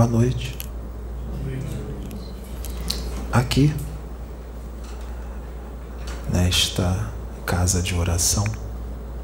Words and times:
boa 0.00 0.08
noite. 0.08 0.56
Aqui, 3.30 3.70
nesta 6.32 7.10
casa 7.44 7.82
de 7.82 7.94
oração, 7.94 8.44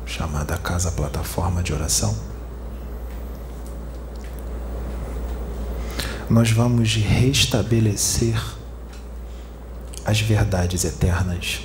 chamada 0.05 0.59
Casa 0.59 0.93
Plataforma 0.93 1.63
de 1.63 1.73
Oração, 1.73 2.15
nós 6.29 6.51
vamos 6.51 6.95
restabelecer 6.95 8.39
as 10.05 10.21
verdades 10.21 10.85
eternas. 10.85 11.63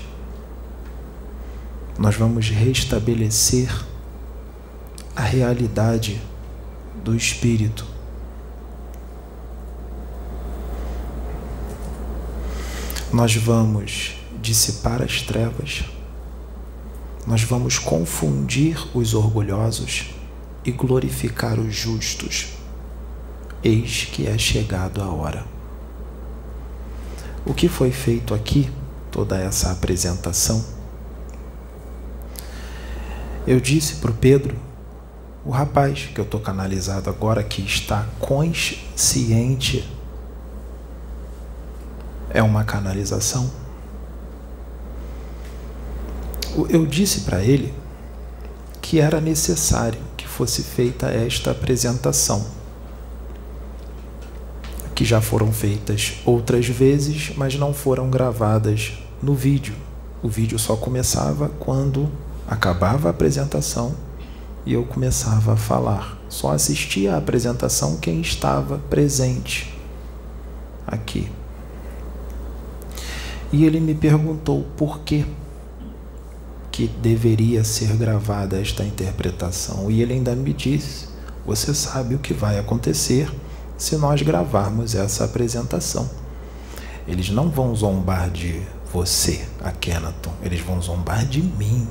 Nós 1.99 2.15
vamos 2.15 2.47
restabelecer 2.47 3.69
a 5.13 5.23
realidade 5.23 6.21
do 7.03 7.13
Espírito. 7.13 7.90
Nós 13.13 13.35
vamos 13.35 14.15
dissipar 14.41 15.01
as 15.01 15.21
trevas, 15.21 15.83
nós 17.27 17.43
vamos 17.43 17.77
confundir 17.77 18.77
os 18.95 19.13
orgulhosos 19.13 20.15
e 20.63 20.71
glorificar 20.71 21.59
os 21.59 21.75
justos. 21.75 22.53
Eis 23.61 24.05
que 24.05 24.27
é 24.27 24.37
chegado 24.37 25.01
a 25.01 25.09
hora. 25.09 25.45
O 27.45 27.53
que 27.53 27.67
foi 27.67 27.91
feito 27.91 28.33
aqui, 28.33 28.71
toda 29.11 29.37
essa 29.37 29.73
apresentação? 29.73 30.63
Eu 33.45 33.59
disse 33.59 33.95
para 33.95 34.11
o 34.11 34.13
Pedro 34.13 34.55
o 35.43 35.49
rapaz 35.49 36.09
que 36.13 36.19
eu 36.19 36.23
estou 36.23 36.39
canalizado 36.39 37.09
agora, 37.09 37.43
que 37.43 37.61
está 37.61 38.07
consciente, 38.19 39.85
é 42.33 42.41
uma 42.41 42.63
canalização. 42.63 43.49
Eu 46.69 46.85
disse 46.85 47.21
para 47.21 47.43
ele 47.43 47.73
que 48.81 48.99
era 48.99 49.21
necessário 49.21 49.99
que 50.17 50.27
fosse 50.27 50.63
feita 50.63 51.07
esta 51.07 51.51
apresentação, 51.51 52.45
que 54.93 55.05
já 55.05 55.21
foram 55.21 55.51
feitas 55.51 56.15
outras 56.25 56.67
vezes, 56.67 57.31
mas 57.35 57.55
não 57.55 57.73
foram 57.73 58.09
gravadas 58.09 58.93
no 59.21 59.33
vídeo. 59.33 59.75
O 60.21 60.27
vídeo 60.27 60.59
só 60.59 60.75
começava 60.75 61.49
quando 61.59 62.11
Acabava 62.51 63.07
a 63.07 63.11
apresentação 63.11 63.95
e 64.65 64.73
eu 64.73 64.83
começava 64.83 65.53
a 65.53 65.55
falar. 65.55 66.17
Só 66.27 66.51
assistia 66.51 67.15
à 67.15 67.17
apresentação 67.17 67.95
quem 67.95 68.19
estava 68.19 68.77
presente 68.89 69.73
aqui. 70.85 71.31
E 73.51 73.65
ele 73.65 73.79
me 73.79 73.93
perguntou 73.93 74.65
por 74.77 74.99
que 74.99 75.25
que 76.71 76.87
deveria 76.87 77.63
ser 77.63 77.97
gravada 77.97 78.59
esta 78.59 78.83
interpretação. 78.83 79.91
E 79.91 80.01
ele 80.01 80.13
ainda 80.13 80.33
me 80.35 80.53
disse: 80.53 81.07
Você 81.45 81.73
sabe 81.73 82.15
o 82.15 82.19
que 82.19 82.33
vai 82.33 82.57
acontecer 82.57 83.29
se 83.77 83.97
nós 83.97 84.21
gravarmos 84.21 84.95
essa 84.95 85.25
apresentação. 85.25 86.09
Eles 87.07 87.29
não 87.29 87.49
vão 87.49 87.75
zombar 87.75 88.29
de 88.29 88.61
você, 88.93 89.45
Akhenaton, 89.63 90.31
eles 90.43 90.61
vão 90.61 90.81
zombar 90.81 91.25
de 91.25 91.41
mim, 91.41 91.87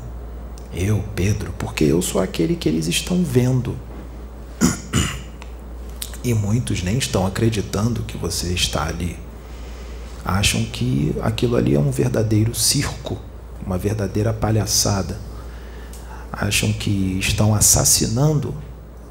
eu, 0.72 1.02
Pedro, 1.16 1.52
porque 1.58 1.84
eu 1.84 2.00
sou 2.00 2.20
aquele 2.20 2.54
que 2.54 2.68
eles 2.68 2.86
estão 2.86 3.22
vendo. 3.22 3.76
E 6.22 6.34
muitos 6.34 6.82
nem 6.82 6.98
estão 6.98 7.26
acreditando 7.26 8.02
que 8.02 8.18
você 8.18 8.52
está 8.52 8.86
ali. 8.86 9.16
Acham 10.24 10.64
que 10.64 11.14
aquilo 11.22 11.56
ali 11.56 11.74
é 11.74 11.78
um 11.78 11.90
verdadeiro 11.90 12.54
circo, 12.54 13.18
uma 13.64 13.78
verdadeira 13.78 14.32
palhaçada. 14.32 15.18
Acham 16.32 16.72
que 16.72 17.18
estão 17.18 17.54
assassinando 17.54 18.54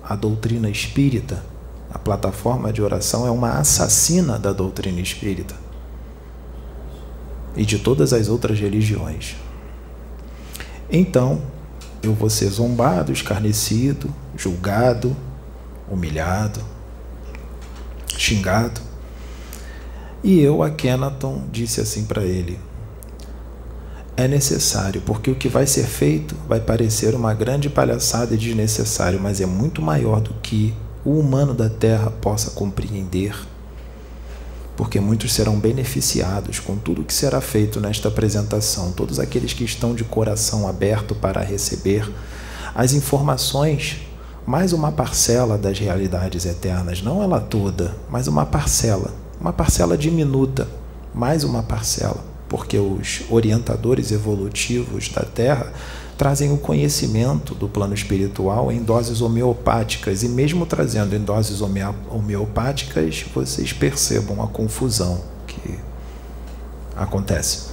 a 0.04 0.16
doutrina 0.16 0.70
espírita. 0.70 1.44
A 1.92 1.98
plataforma 1.98 2.72
de 2.72 2.82
oração 2.82 3.26
é 3.26 3.32
uma 3.32 3.60
assassina 3.60 4.38
da 4.38 4.54
doutrina 4.54 5.02
espírita 5.02 5.56
e 7.56 7.66
de 7.66 7.80
todas 7.80 8.14
as 8.14 8.30
outras 8.30 8.60
religiões. 8.60 9.36
Então, 10.90 11.42
eu 12.02 12.14
vou 12.14 12.30
ser 12.30 12.48
zombado, 12.48 13.12
escarnecido, 13.12 14.14
julgado, 14.36 15.16
humilhado, 15.90 16.62
xingado. 18.18 18.89
E 20.24 20.40
eu, 20.40 20.62
a 20.62 20.70
Kenaton, 20.70 21.44
disse 21.52 21.82
assim 21.82 22.06
para 22.06 22.24
ele: 22.24 22.60
É 24.18 24.28
necessário, 24.28 25.02
porque 25.06 25.32
o 25.32 25.36
que 25.36 25.48
vai 25.48 25.66
ser 25.66 25.86
feito 25.86 26.36
vai 26.48 26.60
parecer 26.60 27.16
uma 27.16 27.34
grande 27.34 27.70
palhaçada 27.70 28.34
e 28.34 28.38
desnecessário, 28.38 29.20
mas 29.20 29.40
é 29.42 29.46
muito 29.46 29.82
maior 29.82 30.22
do 30.22 30.34
que 30.36 30.74
o 31.06 31.18
humano 31.20 31.54
da 31.54 31.70
terra 31.70 32.12
possa 32.12 32.52
compreender 32.52 33.34
porque 34.80 34.98
muitos 34.98 35.34
serão 35.34 35.60
beneficiados 35.60 36.62
com 36.62 36.78
tudo 36.78 37.04
que 37.04 37.14
será 37.14 37.42
feito 37.42 37.82
nesta 37.82 38.08
apresentação, 38.08 38.94
todos 38.94 39.20
aqueles 39.20 39.52
que 39.52 39.66
estão 39.66 39.94
de 39.94 40.06
coração 40.06 40.66
aberto 40.70 41.14
para 41.14 41.42
receber 41.42 42.10
as 42.74 42.94
informações, 42.94 43.98
mais 44.48 44.72
uma 44.72 44.90
parcela 44.90 45.58
das 45.58 45.78
realidades 45.78 46.46
eternas, 46.46 47.02
não 47.02 47.22
ela 47.22 47.42
toda, 47.42 47.94
mas 48.10 48.30
uma 48.30 48.46
parcela, 48.46 49.12
uma 49.40 49.54
parcela 49.54 49.98
diminuta, 49.98 50.68
mais 51.14 51.44
uma 51.44 51.64
parcela, 51.64 52.24
porque 52.48 52.78
os 52.78 53.22
orientadores 53.30 54.12
evolutivos 54.12 55.10
da 55.10 55.24
Terra 55.24 55.72
trazem 56.18 56.52
o 56.52 56.58
conhecimento 56.58 57.56
do 57.56 57.70
plano 57.70 57.94
espiritual 57.94 58.72
em 58.72 58.84
doses 58.84 59.22
homeopáticas, 59.22 60.22
e 60.22 60.28
mesmo 60.28 60.66
trazendo 60.66 61.16
em 61.16 61.20
doses 61.20 61.62
homeopáticas, 61.62 63.24
vocês 63.34 63.72
percebam 63.72 64.44
a 64.44 64.48
confusão 64.48 65.22
que 65.48 65.80
acontece. 66.96 67.70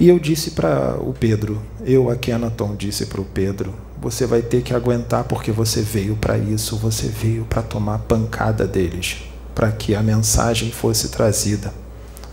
E 0.00 0.08
eu 0.08 0.18
disse 0.18 0.52
para 0.52 0.96
o 1.00 1.12
Pedro, 1.12 1.60
eu, 1.84 2.08
aqui 2.08 2.30
Anatom, 2.30 2.76
disse 2.76 3.06
para 3.06 3.20
o 3.20 3.24
Pedro: 3.24 3.74
você 4.00 4.26
vai 4.26 4.40
ter 4.40 4.62
que 4.62 4.72
aguentar 4.72 5.24
porque 5.24 5.50
você 5.50 5.82
veio 5.82 6.16
para 6.16 6.38
isso, 6.38 6.76
você 6.76 7.08
veio 7.08 7.44
para 7.44 7.62
tomar 7.62 7.98
pancada 7.98 8.66
deles, 8.66 9.24
para 9.58 9.72
que 9.72 9.92
a 9.96 10.00
mensagem 10.04 10.70
fosse 10.70 11.08
trazida. 11.08 11.74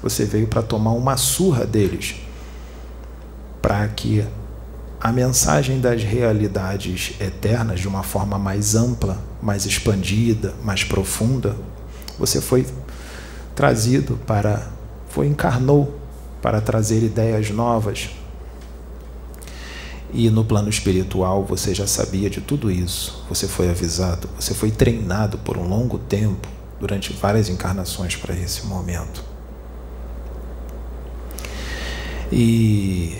Você 0.04 0.26
veio 0.26 0.46
para 0.46 0.62
tomar 0.62 0.92
uma 0.92 1.18
surra 1.18 1.66
deles 1.66 2.18
para 3.60 3.88
que 3.88 4.24
a 5.02 5.12
mensagem 5.12 5.82
das 5.82 6.04
realidades 6.04 7.16
eternas, 7.20 7.80
de 7.80 7.88
uma 7.88 8.04
forma 8.04 8.38
mais 8.38 8.76
ampla, 8.76 9.18
mais 9.42 9.66
expandida, 9.66 10.54
mais 10.64 10.84
profunda, 10.84 11.56
você 12.20 12.40
foi 12.40 12.64
trazido 13.56 14.20
para, 14.28 14.62
foi 15.10 15.26
encarnou 15.26 16.00
para 16.44 16.62
trazer 16.62 17.02
ideias 17.02 17.50
novas. 17.50 18.12
E 20.14 20.30
no 20.30 20.46
plano 20.46 20.70
espiritual 20.70 21.44
você 21.44 21.74
já 21.74 21.88
sabia 21.88 22.30
de 22.30 22.40
tudo 22.40 22.70
isso, 22.70 23.26
você 23.28 23.48
foi 23.48 23.68
avisado, 23.68 24.30
você 24.40 24.54
foi 24.54 24.70
treinado 24.70 25.40
por 25.40 25.58
um 25.58 25.68
longo 25.68 25.98
tempo, 25.98 26.55
durante 26.86 27.12
várias 27.14 27.50
encarnações 27.50 28.16
para 28.16 28.36
esse 28.36 28.68
momento. 28.68 29.24
E 32.32 33.18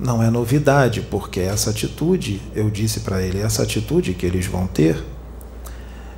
não 0.00 0.22
é 0.22 0.30
novidade, 0.30 1.02
porque 1.02 1.40
essa 1.40 1.68
atitude, 1.68 2.40
eu 2.54 2.70
disse 2.70 3.00
para 3.00 3.20
ele, 3.20 3.40
essa 3.40 3.62
atitude 3.62 4.14
que 4.14 4.24
eles 4.24 4.46
vão 4.46 4.66
ter 4.66 5.04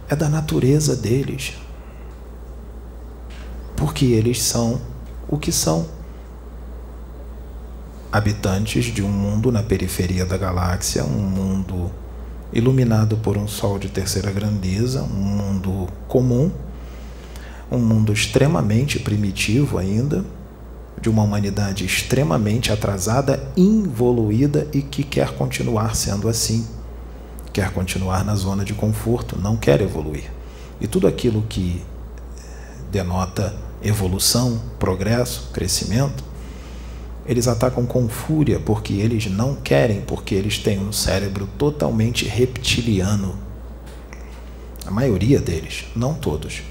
é 0.08 0.14
da 0.14 0.28
natureza 0.28 0.94
deles. 0.94 1.54
Porque 3.74 4.04
eles 4.04 4.40
são 4.40 4.80
o 5.28 5.36
que 5.36 5.50
são. 5.50 5.88
Habitantes 8.12 8.84
de 8.84 9.02
um 9.02 9.10
mundo 9.10 9.50
na 9.50 9.64
periferia 9.64 10.24
da 10.24 10.38
galáxia, 10.38 11.04
um 11.04 11.08
mundo 11.08 11.90
iluminado 12.52 13.16
por 13.16 13.36
um 13.36 13.48
sol 13.48 13.76
de 13.76 13.88
terceira 13.88 14.30
grandeza, 14.30 15.02
um 15.02 15.08
mundo 15.08 15.88
comum, 16.06 16.50
um 17.70 17.78
mundo 17.78 18.12
extremamente 18.12 18.98
primitivo 18.98 19.78
ainda, 19.78 20.24
de 21.00 21.10
uma 21.10 21.22
humanidade 21.22 21.84
extremamente 21.84 22.72
atrasada, 22.72 23.52
involuída 23.56 24.66
e 24.72 24.80
que 24.80 25.02
quer 25.02 25.32
continuar 25.32 25.94
sendo 25.94 26.28
assim. 26.28 26.66
Quer 27.52 27.70
continuar 27.70 28.24
na 28.24 28.34
zona 28.34 28.64
de 28.64 28.74
conforto, 28.74 29.38
não 29.38 29.56
quer 29.56 29.80
evoluir. 29.80 30.30
E 30.80 30.86
tudo 30.86 31.06
aquilo 31.06 31.42
que 31.48 31.82
denota 32.90 33.54
evolução, 33.82 34.60
progresso, 34.78 35.50
crescimento, 35.52 36.24
eles 37.26 37.48
atacam 37.48 37.84
com 37.84 38.08
fúria 38.08 38.60
porque 38.60 38.94
eles 38.94 39.26
não 39.26 39.56
querem, 39.56 40.00
porque 40.02 40.34
eles 40.34 40.58
têm 40.58 40.78
um 40.78 40.92
cérebro 40.92 41.48
totalmente 41.58 42.24
reptiliano. 42.26 43.36
A 44.86 44.90
maioria 44.90 45.40
deles, 45.40 45.86
não 45.96 46.14
todos. 46.14 46.62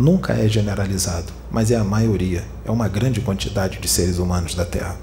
Nunca 0.00 0.32
é 0.32 0.48
generalizado 0.48 1.40
mas 1.50 1.70
é 1.70 1.76
a 1.76 1.84
maioria, 1.84 2.44
é 2.64 2.70
uma 2.70 2.88
grande 2.88 3.20
quantidade 3.20 3.78
de 3.78 3.88
seres 3.88 4.18
humanos 4.18 4.54
da 4.54 4.64
Terra. 4.64 4.96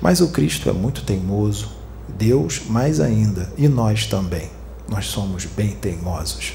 Mas 0.00 0.20
o 0.20 0.28
Cristo 0.28 0.68
é 0.68 0.72
muito 0.72 1.02
teimoso, 1.02 1.70
Deus 2.08 2.62
mais 2.68 3.00
ainda, 3.00 3.50
e 3.56 3.66
nós 3.66 4.06
também. 4.06 4.50
Nós 4.88 5.06
somos 5.06 5.44
bem 5.44 5.70
teimosos. 5.70 6.54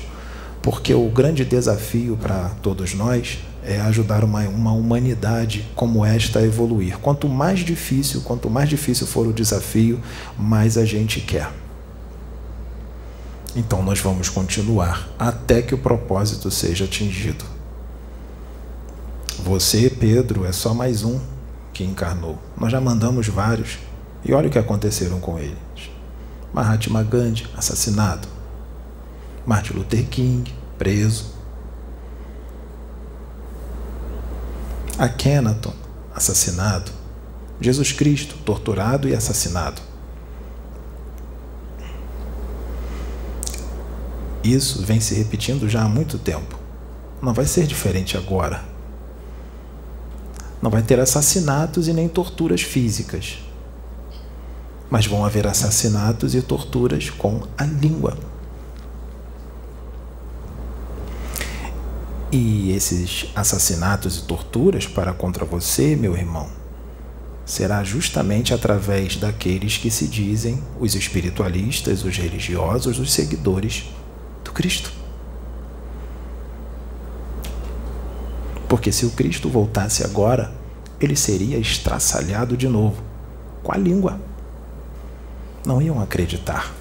Porque 0.62 0.94
o 0.94 1.10
grande 1.10 1.44
desafio 1.44 2.18
para 2.18 2.50
todos 2.62 2.94
nós 2.94 3.40
é 3.64 3.80
ajudar 3.82 4.24
uma, 4.24 4.42
uma 4.48 4.72
humanidade 4.72 5.68
como 5.76 6.06
esta 6.06 6.40
a 6.40 6.44
evoluir. 6.44 6.98
Quanto 7.00 7.28
mais 7.28 7.60
difícil, 7.60 8.22
quanto 8.22 8.50
mais 8.50 8.70
difícil 8.70 9.06
for 9.06 9.28
o 9.28 9.34
desafio, 9.34 10.00
mais 10.38 10.78
a 10.78 10.86
gente 10.86 11.20
quer. 11.20 11.52
Então 13.56 13.84
nós 13.84 14.00
vamos 14.00 14.30
continuar 14.30 15.08
até 15.18 15.62
que 15.62 15.76
o 15.76 15.78
propósito 15.78 16.50
seja 16.50 16.86
atingido. 16.86 17.46
Você, 19.44 19.90
Pedro, 19.90 20.46
é 20.46 20.52
só 20.52 20.74
mais 20.74 21.04
um 21.04 21.20
que 21.72 21.84
encarnou. 21.84 22.40
Nós 22.58 22.72
já 22.72 22.80
mandamos 22.80 23.28
vários. 23.28 23.78
E 24.26 24.34
olha 24.34 24.48
o 24.48 24.52
que 24.52 24.58
aconteceram 24.58 25.20
com 25.20 25.38
eles. 25.38 25.58
Mahatma 26.54 27.04
Gandhi, 27.04 27.48
assassinado. 27.56 28.28
Martin 29.46 29.74
Luther 29.74 30.06
King, 30.08 30.52
preso. 30.78 31.34
Akhenaton, 34.98 35.74
assassinado. 36.16 36.92
Jesus 37.60 37.92
Cristo, 37.92 38.36
torturado 38.46 39.10
e 39.10 39.14
assassinado. 39.14 39.82
Isso 44.44 44.84
vem 44.84 45.00
se 45.00 45.16
repetindo 45.16 45.70
já 45.70 45.84
há 45.84 45.88
muito 45.88 46.20
tempo. 46.20 46.60
Não 47.22 47.34
vai 47.34 47.46
ser 47.46 47.66
diferente 47.66 48.18
agora. 48.18 48.66
Não 50.62 50.70
vai 50.70 50.82
ter 50.82 51.00
assassinatos 51.00 51.88
e 51.88 51.94
nem 51.94 52.10
torturas 52.10 52.62
físicas. 52.62 53.40
Mas 54.90 55.06
vão 55.08 55.26
haver 55.26 55.48
assassinatos 55.48 56.36
e 56.36 56.42
torturas 56.42 57.10
com 57.10 57.44
a 57.58 57.64
língua. 57.64 58.18
E 62.30 62.72
esses 62.72 63.28
assassinatos 63.36 64.18
e 64.18 64.22
torturas 64.24 64.86
para 64.86 65.14
contra 65.14 65.46
você, 65.46 65.96
meu 65.96 66.18
irmão, 66.18 66.50
será 67.46 67.84
justamente 67.84 68.54
através 68.54 69.16
daqueles 69.16 69.78
que 69.78 69.92
se 69.92 70.08
dizem 70.08 70.62
os 70.80 70.96
espiritualistas, 70.96 72.04
os 72.04 72.18
religiosos, 72.18 73.00
os 73.00 73.14
seguidores 73.14 73.86
do 74.44 74.52
Cristo. 74.52 74.92
Porque 78.68 78.92
se 78.92 79.06
o 79.06 79.12
Cristo 79.12 79.50
voltasse 79.50 80.04
agora, 80.04 80.52
ele 81.00 81.16
seria 81.16 81.58
estraçalhado 81.58 82.58
de 82.58 82.68
novo 82.68 83.04
com 83.62 83.72
a 83.72 83.78
língua. 83.78 84.20
Não 85.66 85.82
iam 85.82 86.02
acreditar. 86.02 86.74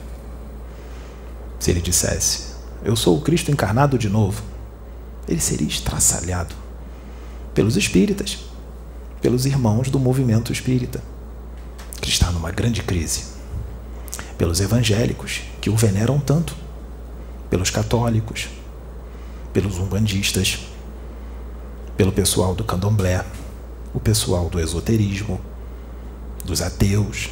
Se 1.61 1.71
ele 1.71 1.81
dissesse: 1.81 2.55
Eu 2.85 2.97
sou 2.97 3.17
o 3.17 3.21
Cristo 3.21 3.51
encarnado 3.51 3.99
de 3.99 4.09
novo, 4.09 4.43
ele 5.29 5.41
seria 5.41 5.69
estraçalhado 5.69 6.55
pelos 7.55 7.77
espíritas 7.77 8.53
pelos 9.23 9.47
irmãos 9.47 9.89
do 9.89 10.01
movimento 10.01 10.53
espírita, 10.53 11.01
que 12.01 12.09
está 12.11 12.33
numa 12.33 12.51
grande 12.51 12.83
crise, 12.83 13.27
pelos 14.37 14.61
evangélicos, 14.61 15.43
que 15.61 15.71
o 15.71 15.77
veneram 15.77 16.19
tanto, 16.19 16.57
pelos 17.53 17.69
católicos, 17.69 18.49
pelos 19.53 19.77
umbandistas, 19.77 20.61
pelo 21.99 22.11
pessoal 22.11 22.55
do 22.55 22.65
candomblé, 22.65 23.23
o 23.93 24.01
pessoal 24.01 24.49
do 24.49 24.59
esoterismo, 24.59 25.39
dos 26.47 26.63
ateus. 26.63 27.29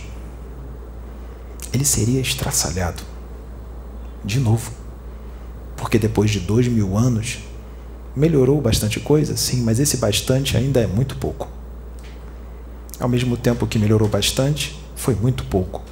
Ele 1.72 1.87
seria 1.87 2.20
estraçalhado 2.20 3.02
de 4.22 4.38
novo, 4.38 4.70
porque 5.74 5.98
depois 5.98 6.30
de 6.30 6.40
dois 6.40 6.68
mil 6.68 6.98
anos 6.98 7.38
melhorou 8.14 8.61
bastante 8.61 9.00
coisa, 9.00 9.38
sim, 9.38 9.62
mas 9.62 9.80
esse 9.80 9.96
bastante 9.96 10.54
ainda 10.54 10.80
é 10.80 10.87
muito 10.87 11.16
pouco. 11.16 11.48
Ao 12.98 13.09
mesmo 13.09 13.38
tempo 13.38 13.66
que 13.66 13.78
melhorou 13.78 14.06
bastante, 14.06 14.78
foi 14.94 15.14
muito 15.14 15.44
pouco 15.44 15.83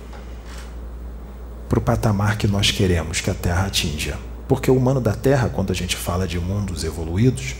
para 1.69 1.79
o 1.79 1.83
patamar 1.83 2.39
que 2.39 2.47
nós 2.47 2.71
queremos 2.71 3.21
que 3.21 3.31
a 3.31 3.35
Terra 3.35 3.67
atinja. 3.67 4.17
Porque 4.47 4.71
o 4.71 4.77
humano 4.77 5.01
da 5.01 5.13
Terra, 5.13 5.51
quando 5.51 5.71
a 5.71 5.75
gente 5.75 5.97
fala 5.97 6.27
de 6.27 6.39
mundos 6.41 6.83
evoluídos, 6.83 7.55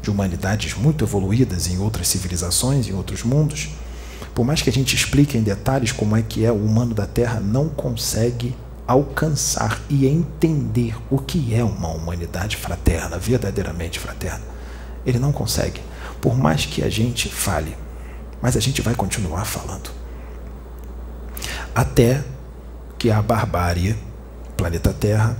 de 0.00 0.10
humanidades 0.10 0.74
muito 0.74 1.04
evoluídas 1.04 1.66
em 1.66 1.78
outras 1.78 2.08
civilizações, 2.08 2.88
em 2.88 2.94
outros 2.94 3.24
mundos, 3.24 3.70
por 4.34 4.44
mais 4.44 4.62
que 4.62 4.70
a 4.70 4.72
gente 4.72 4.94
explique 4.94 5.36
em 5.36 5.42
detalhes 5.42 5.92
como 5.92 6.16
é 6.16 6.22
que 6.22 6.44
é, 6.44 6.52
o 6.52 6.64
humano 6.64 6.94
da 6.94 7.06
Terra 7.06 7.40
não 7.40 7.68
consegue 7.68 8.54
alcançar 8.86 9.80
e 9.88 10.06
entender 10.06 10.96
o 11.10 11.18
que 11.18 11.54
é 11.54 11.62
uma 11.62 11.88
humanidade 11.88 12.56
fraterna, 12.56 13.18
verdadeiramente 13.18 13.98
fraterna. 13.98 14.44
Ele 15.04 15.18
não 15.18 15.32
consegue, 15.32 15.80
por 16.20 16.36
mais 16.36 16.66
que 16.66 16.82
a 16.82 16.90
gente 16.90 17.28
fale. 17.28 17.76
Mas 18.40 18.56
a 18.56 18.60
gente 18.60 18.82
vai 18.82 18.94
continuar 18.94 19.44
falando. 19.44 19.90
Até 21.74 22.24
que 23.00 23.10
a 23.10 23.22
barbárie, 23.22 23.96
planeta 24.58 24.92
Terra, 24.92 25.34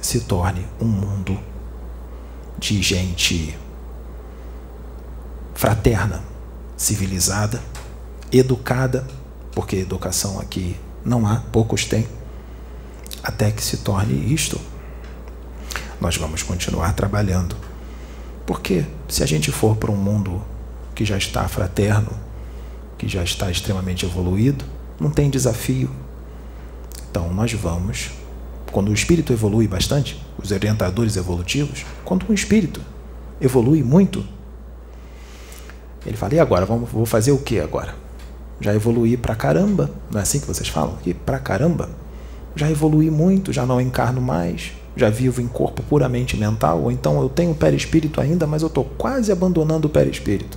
se 0.00 0.20
torne 0.20 0.66
um 0.80 0.86
mundo 0.86 1.38
de 2.58 2.80
gente 2.80 3.54
fraterna, 5.54 6.24
civilizada, 6.74 7.60
educada, 8.32 9.06
porque 9.52 9.76
educação 9.76 10.40
aqui 10.40 10.74
não 11.04 11.26
há, 11.26 11.36
poucos 11.52 11.84
têm, 11.84 12.08
até 13.22 13.50
que 13.50 13.62
se 13.62 13.76
torne 13.76 14.32
isto. 14.32 14.58
Nós 16.00 16.16
vamos 16.16 16.42
continuar 16.42 16.94
trabalhando. 16.94 17.54
Porque 18.46 18.86
se 19.06 19.22
a 19.22 19.26
gente 19.26 19.52
for 19.52 19.76
para 19.76 19.90
um 19.90 19.96
mundo 19.96 20.42
que 20.94 21.04
já 21.04 21.18
está 21.18 21.46
fraterno, 21.46 22.10
que 22.96 23.06
já 23.06 23.22
está 23.22 23.50
extremamente 23.50 24.06
evoluído, 24.06 24.64
não 24.98 25.10
tem 25.10 25.28
desafio. 25.28 26.07
Então 27.18 27.34
nós 27.34 27.52
vamos, 27.52 28.12
quando 28.70 28.90
o 28.90 28.94
espírito 28.94 29.32
evolui 29.32 29.66
bastante, 29.66 30.24
os 30.40 30.52
orientadores 30.52 31.16
evolutivos, 31.16 31.84
quando 32.04 32.24
um 32.30 32.32
espírito 32.32 32.80
evolui 33.40 33.82
muito, 33.82 34.24
ele 36.06 36.16
fala: 36.16 36.34
e 36.34 36.38
agora? 36.38 36.64
Vamos, 36.64 36.88
vou 36.88 37.04
fazer 37.04 37.32
o 37.32 37.38
que 37.38 37.58
agora? 37.58 37.92
Já 38.60 38.72
evoluí 38.72 39.16
pra 39.16 39.34
caramba, 39.34 39.90
não 40.12 40.20
é 40.20 40.22
assim 40.22 40.38
que 40.38 40.46
vocês 40.46 40.68
falam 40.68 40.94
aqui? 40.94 41.12
Pra 41.12 41.40
caramba. 41.40 41.90
Já 42.54 42.70
evolui 42.70 43.10
muito, 43.10 43.52
já 43.52 43.66
não 43.66 43.80
encarno 43.80 44.20
mais, 44.20 44.70
já 44.96 45.10
vivo 45.10 45.40
em 45.40 45.48
corpo 45.48 45.82
puramente 45.82 46.36
mental, 46.36 46.82
ou 46.82 46.92
então 46.92 47.20
eu 47.20 47.28
tenho 47.28 47.52
perispírito 47.52 48.20
ainda, 48.20 48.46
mas 48.46 48.62
eu 48.62 48.68
estou 48.68 48.84
quase 48.84 49.32
abandonando 49.32 49.88
o 49.88 49.90
perispírito. 49.90 50.56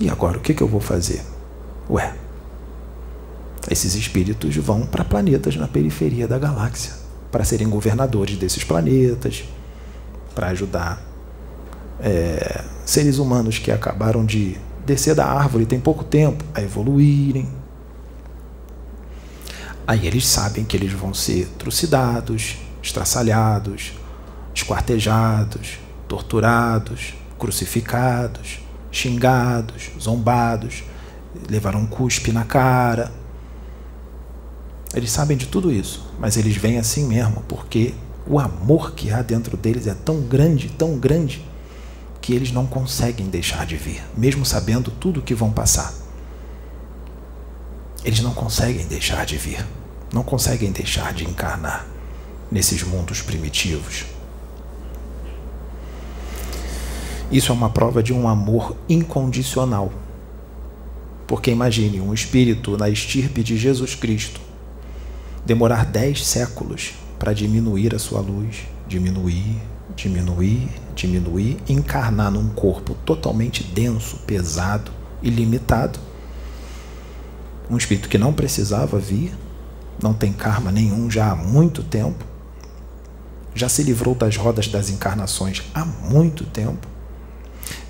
E 0.00 0.08
agora 0.08 0.38
o 0.38 0.40
que, 0.40 0.54
que 0.54 0.62
eu 0.62 0.68
vou 0.68 0.80
fazer? 0.80 1.22
Ué, 1.88 2.14
esses 3.70 3.94
espíritos 3.94 4.54
vão 4.56 4.86
para 4.86 5.04
planetas 5.04 5.56
na 5.56 5.66
periferia 5.66 6.28
da 6.28 6.38
galáxia 6.38 6.92
para 7.30 7.44
serem 7.44 7.68
governadores 7.68 8.36
desses 8.36 8.62
planetas, 8.62 9.44
para 10.34 10.48
ajudar 10.48 11.02
é, 12.00 12.62
seres 12.84 13.18
humanos 13.18 13.58
que 13.58 13.72
acabaram 13.72 14.24
de 14.24 14.56
descer 14.86 15.14
da 15.14 15.26
árvore 15.26 15.66
tem 15.66 15.80
pouco 15.80 16.04
tempo 16.04 16.44
a 16.54 16.62
evoluírem. 16.62 17.48
Aí 19.86 20.06
eles 20.06 20.26
sabem 20.26 20.64
que 20.64 20.76
eles 20.76 20.92
vão 20.92 21.12
ser 21.12 21.48
trucidados, 21.58 22.58
estraçalhados, 22.82 23.94
esquartejados, 24.54 25.78
torturados, 26.06 27.14
crucificados 27.38 28.64
xingados, 28.94 29.90
zombados, 30.00 30.84
levaram 31.50 31.80
um 31.80 31.86
cuspe 31.86 32.32
na 32.32 32.44
cara. 32.44 33.10
Eles 34.94 35.10
sabem 35.10 35.36
de 35.36 35.46
tudo 35.46 35.72
isso, 35.72 36.06
mas 36.20 36.36
eles 36.36 36.56
vêm 36.56 36.78
assim 36.78 37.04
mesmo, 37.04 37.42
porque 37.48 37.94
o 38.26 38.38
amor 38.38 38.92
que 38.92 39.10
há 39.10 39.22
dentro 39.22 39.56
deles 39.56 39.88
é 39.88 39.94
tão 39.94 40.20
grande, 40.20 40.68
tão 40.68 40.96
grande, 40.96 41.44
que 42.20 42.32
eles 42.32 42.52
não 42.52 42.64
conseguem 42.64 43.26
deixar 43.26 43.66
de 43.66 43.76
vir, 43.76 44.02
mesmo 44.16 44.46
sabendo 44.46 44.90
tudo 44.92 45.18
o 45.18 45.22
que 45.22 45.34
vão 45.34 45.50
passar. 45.50 45.92
Eles 48.04 48.20
não 48.20 48.32
conseguem 48.32 48.86
deixar 48.86 49.26
de 49.26 49.36
vir, 49.36 49.66
não 50.12 50.22
conseguem 50.22 50.70
deixar 50.70 51.12
de 51.12 51.24
encarnar 51.24 51.86
nesses 52.50 52.82
mundos 52.84 53.20
primitivos. 53.20 54.04
Isso 57.32 57.50
é 57.50 57.54
uma 57.54 57.68
prova 57.68 58.00
de 58.00 58.12
um 58.12 58.28
amor 58.28 58.76
incondicional. 58.88 59.92
Porque 61.26 61.50
imagine 61.50 62.00
um 62.00 62.14
espírito 62.14 62.76
na 62.76 62.88
estirpe 62.88 63.42
de 63.42 63.56
Jesus 63.56 63.94
Cristo 63.94 64.43
demorar 65.44 65.84
dez 65.84 66.24
séculos 66.26 66.94
para 67.18 67.32
diminuir 67.32 67.94
a 67.94 67.98
sua 67.98 68.20
luz, 68.20 68.64
diminuir, 68.86 69.60
diminuir, 69.94 70.68
diminuir, 70.94 71.56
encarnar 71.68 72.30
num 72.30 72.48
corpo 72.48 72.94
totalmente 73.04 73.62
denso, 73.62 74.16
pesado 74.26 74.90
e 75.22 75.30
limitado. 75.30 75.98
Um 77.70 77.76
espírito 77.76 78.08
que 78.08 78.18
não 78.18 78.32
precisava 78.32 78.98
vir, 78.98 79.32
não 80.02 80.12
tem 80.12 80.32
karma 80.32 80.70
nenhum 80.70 81.10
já 81.10 81.30
há 81.30 81.36
muito 81.36 81.82
tempo, 81.82 82.24
já 83.54 83.68
se 83.68 83.82
livrou 83.82 84.14
das 84.14 84.36
rodas 84.36 84.66
das 84.68 84.90
encarnações 84.90 85.62
há 85.74 85.84
muito 85.84 86.44
tempo 86.44 86.94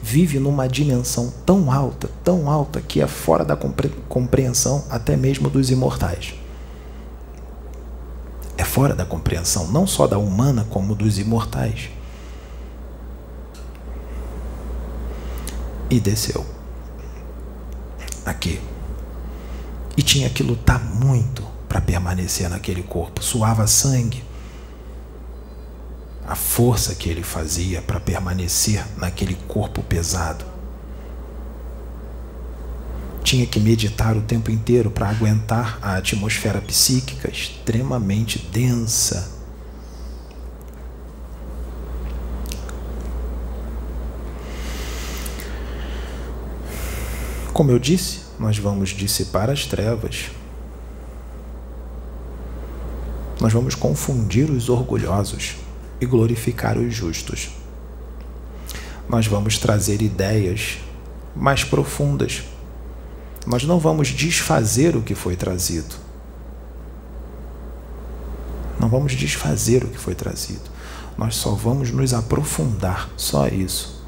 vive 0.05 0.39
numa 0.39 0.69
dimensão 0.69 1.33
tão 1.47 1.73
alta, 1.73 2.11
tão 2.23 2.51
alta, 2.51 2.83
que 2.83 3.01
é 3.01 3.07
fora 3.07 3.43
da 3.43 3.57
compreensão 3.57 4.85
até 4.91 5.17
mesmo 5.17 5.49
dos 5.49 5.71
imortais. 5.71 6.35
É 8.57 8.65
fora 8.65 8.95
da 8.95 9.05
compreensão, 9.05 9.67
não 9.69 9.87
só 9.87 10.07
da 10.07 10.19
humana, 10.19 10.67
como 10.71 10.95
dos 10.95 11.19
imortais. 11.19 11.91
E 15.91 16.01
desceu. 16.01 16.45
Aqui. 18.25 18.61
E 19.97 20.03
tinha 20.03 20.31
que 20.31 20.43
lutar 20.43 20.83
muito 20.83 21.45
para 21.69 21.81
permanecer 21.81 22.49
naquele 22.49 22.83
corpo. 22.83 23.23
Suava 23.23 23.67
sangue 23.67 24.25
a 26.27 26.35
força 26.35 26.95
que 26.95 27.09
ele 27.09 27.23
fazia 27.23 27.83
para 27.83 28.01
permanecer 28.01 28.85
naquele 28.97 29.35
corpo 29.47 29.83
pesado. 29.83 30.54
Tinha 33.25 33.47
que 33.47 33.59
meditar 33.59 34.17
o 34.17 34.23
tempo 34.23 34.51
inteiro 34.51 34.91
para 34.91 35.09
aguentar 35.09 35.79
a 35.83 35.97
atmosfera 35.97 36.61
psíquica 36.61 37.29
extremamente 37.29 38.39
densa. 38.39 39.33
Como 47.55 47.71
eu 47.71 47.79
disse, 47.79 48.21
nós 48.39 48.59
vamos 48.59 48.91
dissipar 48.91 49.49
as 49.49 49.65
trevas. 49.65 50.31
Nós 53.41 53.53
vamos 53.53 53.75
confundir 53.75 54.51
os 54.51 54.69
orgulhosos 54.69 55.55
e 56.01 56.05
glorificar 56.05 56.77
os 56.77 56.95
justos. 56.95 57.51
Nós 59.09 59.27
vamos 59.27 59.57
trazer 59.59 60.03
ideias 60.03 60.79
mais 61.35 61.65
profundas. 61.65 62.43
Nós 63.47 63.65
não 63.65 63.79
vamos 63.79 64.09
desfazer 64.09 64.97
o 64.97 65.03
que 65.03 65.15
foi 65.15 65.37
trazido. 65.37 65.95
Não 68.81 68.89
vamos 68.89 69.13
desfazer 69.13 69.85
o 69.85 69.89
que 69.89 69.99
foi 69.99 70.15
trazido. 70.15 70.75
Nós 71.17 71.37
só 71.37 71.51
vamos 71.51 71.91
nos 71.91 72.13
aprofundar, 72.13 73.09
só 73.17 73.47
isso. 73.47 74.03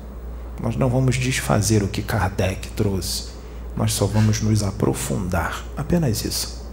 Nós 0.61 0.77
não 0.77 0.89
vamos 0.89 1.17
desfazer 1.17 1.83
o 1.83 1.89
que 1.89 2.03
Kardec 2.03 2.71
trouxe. 2.71 3.29
Nós 3.77 3.93
só 3.93 4.07
vamos 4.07 4.41
nos 4.41 4.63
aprofundar, 4.63 5.65
apenas 5.77 6.25
isso. 6.25 6.65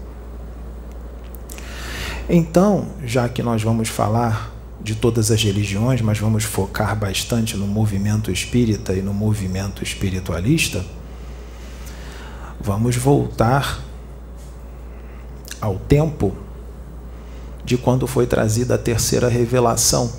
Então, 2.30 2.88
já 3.06 3.28
que 3.28 3.44
nós 3.44 3.62
vamos 3.62 3.90
falar 3.90 4.52
de 4.82 4.96
todas 4.96 5.30
as 5.30 5.44
religiões, 5.44 6.02
mas 6.02 6.18
vamos 6.18 6.46
focar 6.46 6.96
bastante 6.96 7.58
no 7.58 7.68
movimento 7.68 8.32
espírita 8.32 8.94
e 8.94 9.02
no 9.02 9.14
movimento 9.14 9.84
espiritualista, 9.84 10.86
vamos 12.60 12.96
voltar 12.96 13.80
ao 15.60 15.78
tempo 15.78 16.34
de 17.64 17.78
quando 17.78 18.06
foi 18.06 18.28
trazida 18.28 18.76
a 18.76 18.78
terceira 18.78 19.30
revelação. 19.30 20.12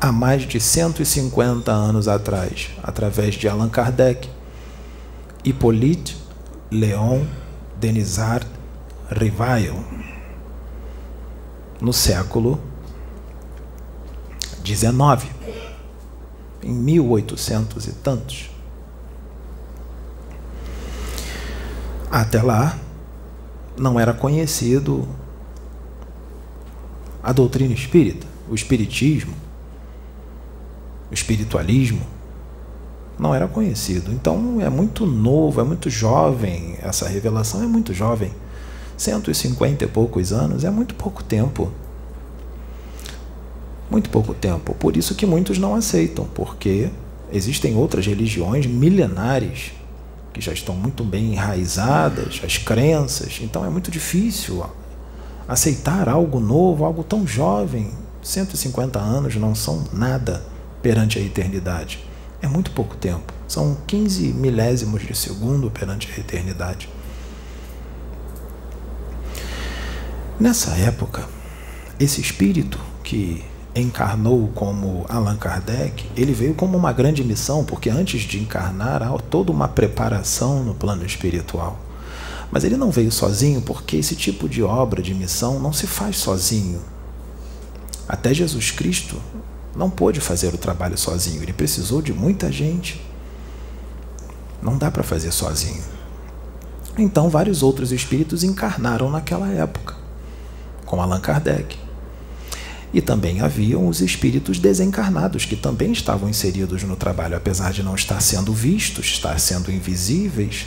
Há 0.00 0.12
mais 0.12 0.42
de 0.42 0.60
150 0.60 1.70
anos 1.70 2.08
atrás, 2.08 2.70
através 2.82 3.34
de 3.34 3.48
Allan 3.48 3.68
Kardec, 3.68 4.28
Hippolyte 5.44 6.16
Léon 6.70 7.26
Denisard 7.76 8.46
Rivail, 9.10 9.74
no 11.80 11.92
século 11.92 12.60
XIX, 14.64 15.30
em 16.62 16.72
1800 16.72 17.86
e 17.86 17.92
tantos. 17.92 18.57
Até 22.10 22.40
lá, 22.42 22.78
não 23.76 24.00
era 24.00 24.12
conhecido 24.12 25.06
a 27.22 27.32
doutrina 27.32 27.74
espírita, 27.74 28.26
o 28.48 28.54
espiritismo, 28.54 29.34
o 31.10 31.14
espiritualismo. 31.14 32.00
Não 33.18 33.34
era 33.34 33.48
conhecido. 33.48 34.12
Então 34.12 34.60
é 34.60 34.70
muito 34.70 35.04
novo, 35.04 35.60
é 35.60 35.64
muito 35.64 35.90
jovem, 35.90 36.76
essa 36.80 37.08
revelação 37.08 37.62
é 37.62 37.66
muito 37.66 37.92
jovem. 37.92 38.32
150 38.96 39.84
e 39.84 39.88
poucos 39.88 40.32
anos 40.32 40.64
é 40.64 40.70
muito 40.70 40.94
pouco 40.94 41.22
tempo. 41.22 41.70
Muito 43.90 44.08
pouco 44.08 44.34
tempo. 44.34 44.74
Por 44.74 44.96
isso 44.96 45.14
que 45.14 45.26
muitos 45.26 45.58
não 45.58 45.74
aceitam, 45.74 46.26
porque 46.34 46.90
existem 47.32 47.76
outras 47.76 48.06
religiões 48.06 48.66
milenares 48.66 49.72
que 50.38 50.44
já 50.44 50.52
estão 50.52 50.74
muito 50.74 51.02
bem 51.02 51.32
enraizadas, 51.32 52.40
as 52.44 52.58
crenças, 52.58 53.40
então 53.42 53.64
é 53.64 53.68
muito 53.68 53.90
difícil 53.90 54.64
aceitar 55.48 56.08
algo 56.08 56.38
novo, 56.38 56.84
algo 56.84 57.02
tão 57.02 57.26
jovem. 57.26 57.90
150 58.22 58.98
anos 59.00 59.34
não 59.34 59.54
são 59.54 59.84
nada 59.92 60.44
perante 60.80 61.18
a 61.18 61.22
eternidade. 61.22 62.04
É 62.40 62.46
muito 62.46 62.70
pouco 62.70 62.96
tempo. 62.96 63.32
São 63.48 63.78
15 63.86 64.28
milésimos 64.34 65.02
de 65.02 65.14
segundo 65.16 65.70
perante 65.70 66.08
a 66.14 66.20
eternidade. 66.20 66.88
Nessa 70.38 70.70
época, 70.76 71.28
esse 71.98 72.20
espírito 72.20 72.78
que 73.02 73.44
encarnou 73.74 74.48
como 74.54 75.04
Allan 75.08 75.36
Kardec, 75.36 76.06
ele 76.16 76.32
veio 76.32 76.54
como 76.54 76.76
uma 76.76 76.92
grande 76.92 77.22
missão, 77.22 77.64
porque 77.64 77.90
antes 77.90 78.22
de 78.22 78.38
encarnar 78.38 79.02
há 79.02 79.16
toda 79.18 79.52
uma 79.52 79.68
preparação 79.68 80.64
no 80.64 80.74
plano 80.74 81.04
espiritual. 81.04 81.78
Mas 82.50 82.64
ele 82.64 82.76
não 82.76 82.90
veio 82.90 83.12
sozinho, 83.12 83.60
porque 83.62 83.96
esse 83.96 84.16
tipo 84.16 84.48
de 84.48 84.62
obra 84.62 85.02
de 85.02 85.14
missão 85.14 85.60
não 85.60 85.72
se 85.72 85.86
faz 85.86 86.16
sozinho. 86.16 86.80
Até 88.08 88.32
Jesus 88.32 88.70
Cristo 88.70 89.20
não 89.76 89.90
pôde 89.90 90.20
fazer 90.20 90.54
o 90.54 90.58
trabalho 90.58 90.96
sozinho, 90.96 91.42
ele 91.42 91.52
precisou 91.52 92.00
de 92.00 92.12
muita 92.12 92.50
gente. 92.50 93.04
Não 94.62 94.76
dá 94.76 94.90
para 94.90 95.02
fazer 95.02 95.30
sozinho. 95.30 95.84
Então, 96.96 97.28
vários 97.28 97.62
outros 97.62 97.92
espíritos 97.92 98.42
encarnaram 98.42 99.08
naquela 99.08 99.48
época 99.48 99.94
com 100.88 101.00
Allan 101.02 101.20
Kardec. 101.20 101.78
E 102.92 103.02
também 103.02 103.40
haviam 103.40 103.86
os 103.86 104.00
espíritos 104.00 104.58
desencarnados, 104.58 105.44
que 105.44 105.56
também 105.56 105.92
estavam 105.92 106.28
inseridos 106.28 106.82
no 106.84 106.96
trabalho, 106.96 107.36
apesar 107.36 107.72
de 107.72 107.82
não 107.82 107.94
estar 107.94 108.20
sendo 108.20 108.52
vistos, 108.52 109.06
estar 109.06 109.38
sendo 109.38 109.70
invisíveis, 109.70 110.66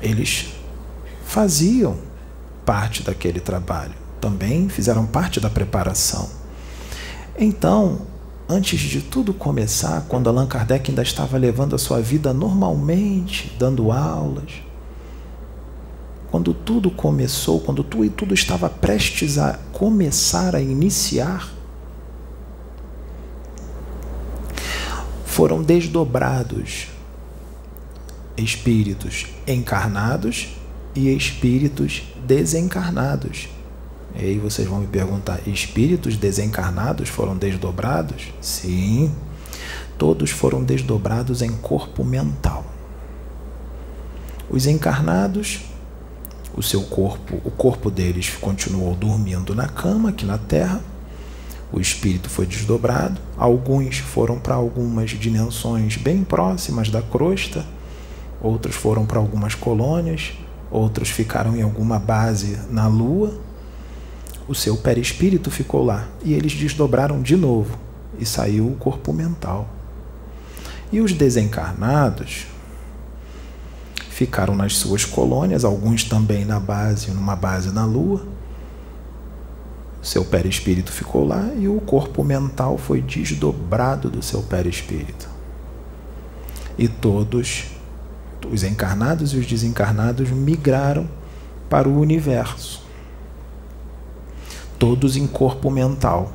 eles 0.00 0.46
faziam 1.26 1.96
parte 2.64 3.02
daquele 3.02 3.40
trabalho, 3.40 3.94
também 4.20 4.68
fizeram 4.68 5.06
parte 5.06 5.40
da 5.40 5.50
preparação. 5.50 6.28
Então, 7.38 8.02
antes 8.48 8.80
de 8.80 9.00
tudo 9.02 9.34
começar, 9.34 10.06
quando 10.08 10.28
Allan 10.28 10.46
Kardec 10.46 10.90
ainda 10.90 11.02
estava 11.02 11.36
levando 11.36 11.74
a 11.74 11.78
sua 11.78 12.00
vida 12.00 12.32
normalmente, 12.32 13.54
dando 13.58 13.92
aulas, 13.92 14.67
quando 16.30 16.52
tudo 16.52 16.90
começou, 16.90 17.60
quando 17.60 17.82
tudo 17.82 18.04
e 18.04 18.10
tudo 18.10 18.34
estava 18.34 18.68
prestes 18.68 19.38
a 19.38 19.58
começar 19.72 20.54
a 20.54 20.60
iniciar, 20.60 21.52
foram 25.24 25.62
desdobrados 25.62 26.88
espíritos 28.36 29.26
encarnados 29.46 30.48
e 30.94 31.14
espíritos 31.14 32.02
desencarnados. 32.26 33.48
E 34.14 34.24
aí 34.24 34.38
vocês 34.38 34.66
vão 34.66 34.80
me 34.80 34.86
perguntar: 34.86 35.40
espíritos 35.46 36.16
desencarnados 36.16 37.08
foram 37.08 37.36
desdobrados? 37.36 38.32
Sim, 38.40 39.14
todos 39.96 40.30
foram 40.30 40.62
desdobrados 40.62 41.42
em 41.42 41.52
corpo 41.52 42.04
mental. 42.04 42.64
Os 44.50 44.66
encarnados 44.66 45.60
o 46.56 46.62
seu 46.62 46.82
corpo, 46.82 47.40
o 47.44 47.50
corpo 47.50 47.90
deles 47.90 48.30
continuou 48.40 48.94
dormindo 48.94 49.54
na 49.54 49.68
cama 49.68 50.10
aqui 50.10 50.24
na 50.24 50.38
Terra. 50.38 50.80
O 51.72 51.80
espírito 51.80 52.28
foi 52.30 52.46
desdobrado. 52.46 53.20
Alguns 53.36 53.98
foram 53.98 54.38
para 54.38 54.54
algumas 54.54 55.10
dimensões 55.10 55.96
bem 55.96 56.24
próximas 56.24 56.88
da 56.88 57.02
crosta, 57.02 57.64
outros 58.40 58.74
foram 58.74 59.04
para 59.04 59.18
algumas 59.18 59.54
colônias, 59.54 60.32
outros 60.70 61.10
ficaram 61.10 61.56
em 61.56 61.62
alguma 61.62 61.98
base 61.98 62.58
na 62.70 62.86
Lua. 62.86 63.38
O 64.48 64.54
seu 64.54 64.76
perispírito 64.78 65.50
ficou 65.50 65.84
lá 65.84 66.08
e 66.24 66.32
eles 66.32 66.54
desdobraram 66.54 67.20
de 67.20 67.36
novo 67.36 67.78
e 68.18 68.24
saiu 68.24 68.66
o 68.66 68.76
corpo 68.76 69.12
mental. 69.12 69.68
E 70.90 71.00
os 71.00 71.12
desencarnados, 71.12 72.46
ficaram 74.18 74.56
nas 74.56 74.76
suas 74.76 75.04
colônias, 75.04 75.64
alguns 75.64 76.02
também 76.02 76.44
na 76.44 76.58
base, 76.58 77.12
numa 77.12 77.36
base 77.36 77.70
na 77.70 77.84
Lua. 77.84 78.26
Seu 80.02 80.24
perispírito 80.24 80.90
ficou 80.90 81.24
lá 81.24 81.52
e 81.56 81.68
o 81.68 81.80
corpo 81.80 82.24
mental 82.24 82.76
foi 82.76 83.00
desdobrado 83.00 84.10
do 84.10 84.20
seu 84.20 84.42
perispírito. 84.42 85.28
E 86.76 86.88
todos, 86.88 87.66
os 88.50 88.64
encarnados 88.64 89.34
e 89.34 89.36
os 89.36 89.46
desencarnados, 89.46 90.30
migraram 90.30 91.08
para 91.70 91.88
o 91.88 92.00
universo. 92.00 92.82
Todos 94.80 95.16
em 95.16 95.28
corpo 95.28 95.70
mental, 95.70 96.32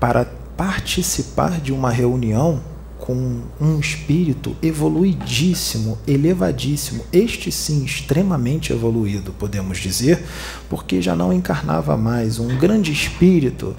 para 0.00 0.24
participar 0.56 1.60
de 1.60 1.72
uma 1.72 1.92
reunião 1.92 2.60
com 3.06 3.40
um 3.60 3.78
espírito 3.78 4.56
evoluidíssimo, 4.60 5.96
elevadíssimo, 6.08 7.04
este 7.12 7.52
sim 7.52 7.84
extremamente 7.84 8.72
evoluído, 8.72 9.32
podemos 9.32 9.78
dizer, 9.78 10.24
porque 10.68 11.00
já 11.00 11.14
não 11.14 11.32
encarnava 11.32 11.96
mais 11.96 12.40
um 12.40 12.58
grande 12.58 12.90
espírito, 12.90 13.76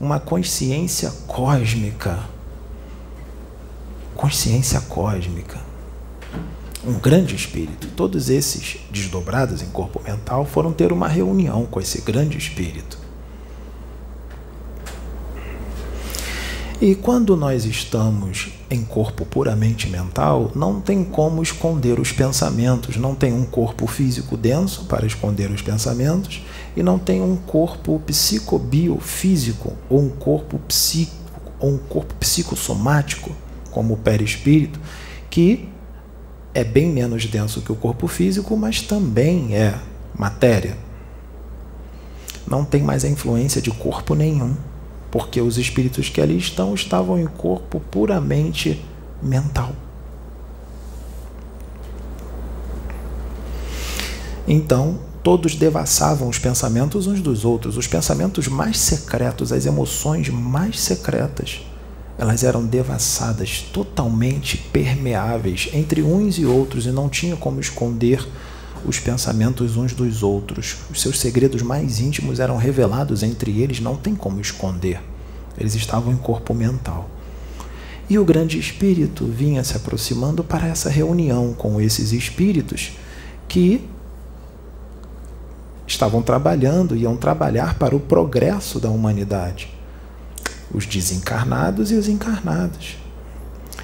uma 0.00 0.18
consciência 0.18 1.12
cósmica. 1.26 2.18
Consciência 4.14 4.80
cósmica. 4.80 5.60
Um 6.82 6.94
grande 6.94 7.34
espírito. 7.34 7.88
Todos 7.88 8.30
esses 8.30 8.78
desdobrados 8.90 9.60
em 9.60 9.66
corpo 9.66 10.00
mental 10.02 10.46
foram 10.46 10.72
ter 10.72 10.92
uma 10.92 11.08
reunião 11.08 11.66
com 11.66 11.78
esse 11.78 12.00
grande 12.00 12.38
espírito. 12.38 13.05
E 16.78 16.94
quando 16.94 17.38
nós 17.38 17.64
estamos 17.64 18.52
em 18.68 18.84
corpo 18.84 19.24
puramente 19.24 19.88
mental, 19.88 20.52
não 20.54 20.78
tem 20.78 21.02
como 21.02 21.42
esconder 21.42 21.98
os 21.98 22.12
pensamentos, 22.12 22.98
não 22.98 23.14
tem 23.14 23.32
um 23.32 23.46
corpo 23.46 23.86
físico 23.86 24.36
denso 24.36 24.84
para 24.84 25.06
esconder 25.06 25.50
os 25.50 25.62
pensamentos 25.62 26.42
e 26.76 26.82
não 26.82 26.98
tem 26.98 27.22
um 27.22 27.34
corpo 27.34 27.98
psicobiofísico 28.00 29.72
ou 29.88 30.02
um 30.02 30.10
corpo 30.10 30.58
psíquico 30.68 31.16
ou 31.58 31.70
um 31.70 31.78
corpo 31.78 32.14
psicossomático, 32.16 33.34
como 33.70 33.94
o 33.94 33.96
perispírito, 33.96 34.78
que 35.30 35.70
é 36.52 36.62
bem 36.62 36.90
menos 36.90 37.24
denso 37.24 37.62
que 37.62 37.72
o 37.72 37.76
corpo 37.76 38.06
físico, 38.06 38.54
mas 38.54 38.82
também 38.82 39.56
é 39.56 39.78
matéria. 40.14 40.76
Não 42.46 42.66
tem 42.66 42.82
mais 42.82 43.02
a 43.02 43.08
influência 43.08 43.62
de 43.62 43.70
corpo 43.70 44.14
nenhum, 44.14 44.54
porque 45.16 45.40
os 45.40 45.56
espíritos 45.56 46.10
que 46.10 46.20
ali 46.20 46.36
estão 46.36 46.74
estavam 46.74 47.18
em 47.18 47.24
corpo 47.24 47.80
puramente 47.90 48.84
mental. 49.22 49.72
Então, 54.46 54.98
todos 55.22 55.54
devassavam 55.54 56.28
os 56.28 56.38
pensamentos 56.38 57.06
uns 57.06 57.22
dos 57.22 57.46
outros, 57.46 57.78
os 57.78 57.86
pensamentos 57.86 58.46
mais 58.46 58.76
secretos, 58.78 59.54
as 59.54 59.64
emoções 59.64 60.28
mais 60.28 60.78
secretas. 60.78 61.62
Elas 62.18 62.44
eram 62.44 62.62
devassadas, 62.66 63.62
totalmente 63.72 64.58
permeáveis 64.70 65.70
entre 65.72 66.02
uns 66.02 66.38
e 66.38 66.44
outros, 66.44 66.84
e 66.84 66.90
não 66.90 67.08
tinha 67.08 67.36
como 67.36 67.58
esconder 67.58 68.22
os 68.86 68.98
pensamentos 68.98 69.76
uns 69.76 69.92
dos 69.92 70.22
outros. 70.22 70.76
Os 70.90 71.00
seus 71.00 71.18
segredos 71.18 71.62
mais 71.62 72.00
íntimos 72.00 72.38
eram 72.38 72.56
revelados 72.56 73.22
entre 73.22 73.60
eles, 73.60 73.80
não 73.80 73.96
tem 73.96 74.14
como 74.14 74.40
esconder. 74.40 75.02
Eles 75.58 75.74
estavam 75.74 76.12
em 76.12 76.16
corpo 76.16 76.54
mental. 76.54 77.10
E 78.08 78.18
o 78.18 78.24
grande 78.24 78.58
espírito 78.58 79.26
vinha 79.26 79.64
se 79.64 79.76
aproximando 79.76 80.44
para 80.44 80.68
essa 80.68 80.88
reunião 80.88 81.52
com 81.52 81.80
esses 81.80 82.12
espíritos 82.12 82.92
que 83.48 83.88
estavam 85.86 86.22
trabalhando, 86.22 86.96
iam 86.96 87.16
trabalhar 87.16 87.78
para 87.78 87.96
o 87.96 88.00
progresso 88.00 88.78
da 88.78 88.88
humanidade. 88.90 89.74
Os 90.72 90.86
desencarnados 90.86 91.90
e 91.90 91.94
os 91.94 92.08
encarnados. 92.08 92.96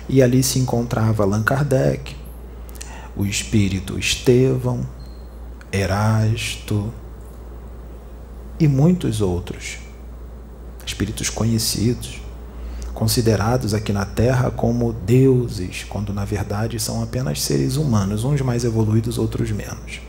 E 0.09 0.23
ali 0.23 0.43
se 0.43 0.59
encontrava 0.59 1.23
Allan 1.23 1.43
Kardec, 1.43 2.22
o 3.17 3.25
espírito 3.25 3.99
Estevão, 3.99 4.87
Erasto 5.73 6.93
e 8.59 8.69
muitos 8.69 9.21
outros 9.21 9.79
espíritos 10.85 11.31
conhecidos, 11.31 12.21
considerados 12.93 13.73
aqui 13.73 13.93
na 13.93 14.05
Terra 14.05 14.51
como 14.51 14.93
deuses, 14.93 15.85
quando 15.85 16.13
na 16.13 16.25
verdade 16.25 16.79
são 16.81 17.03
apenas 17.03 17.41
seres 17.41 17.77
humanos, 17.77 18.25
uns 18.25 18.41
mais 18.41 18.65
evoluídos, 18.65 19.17
outros 19.17 19.51
menos 19.51 20.01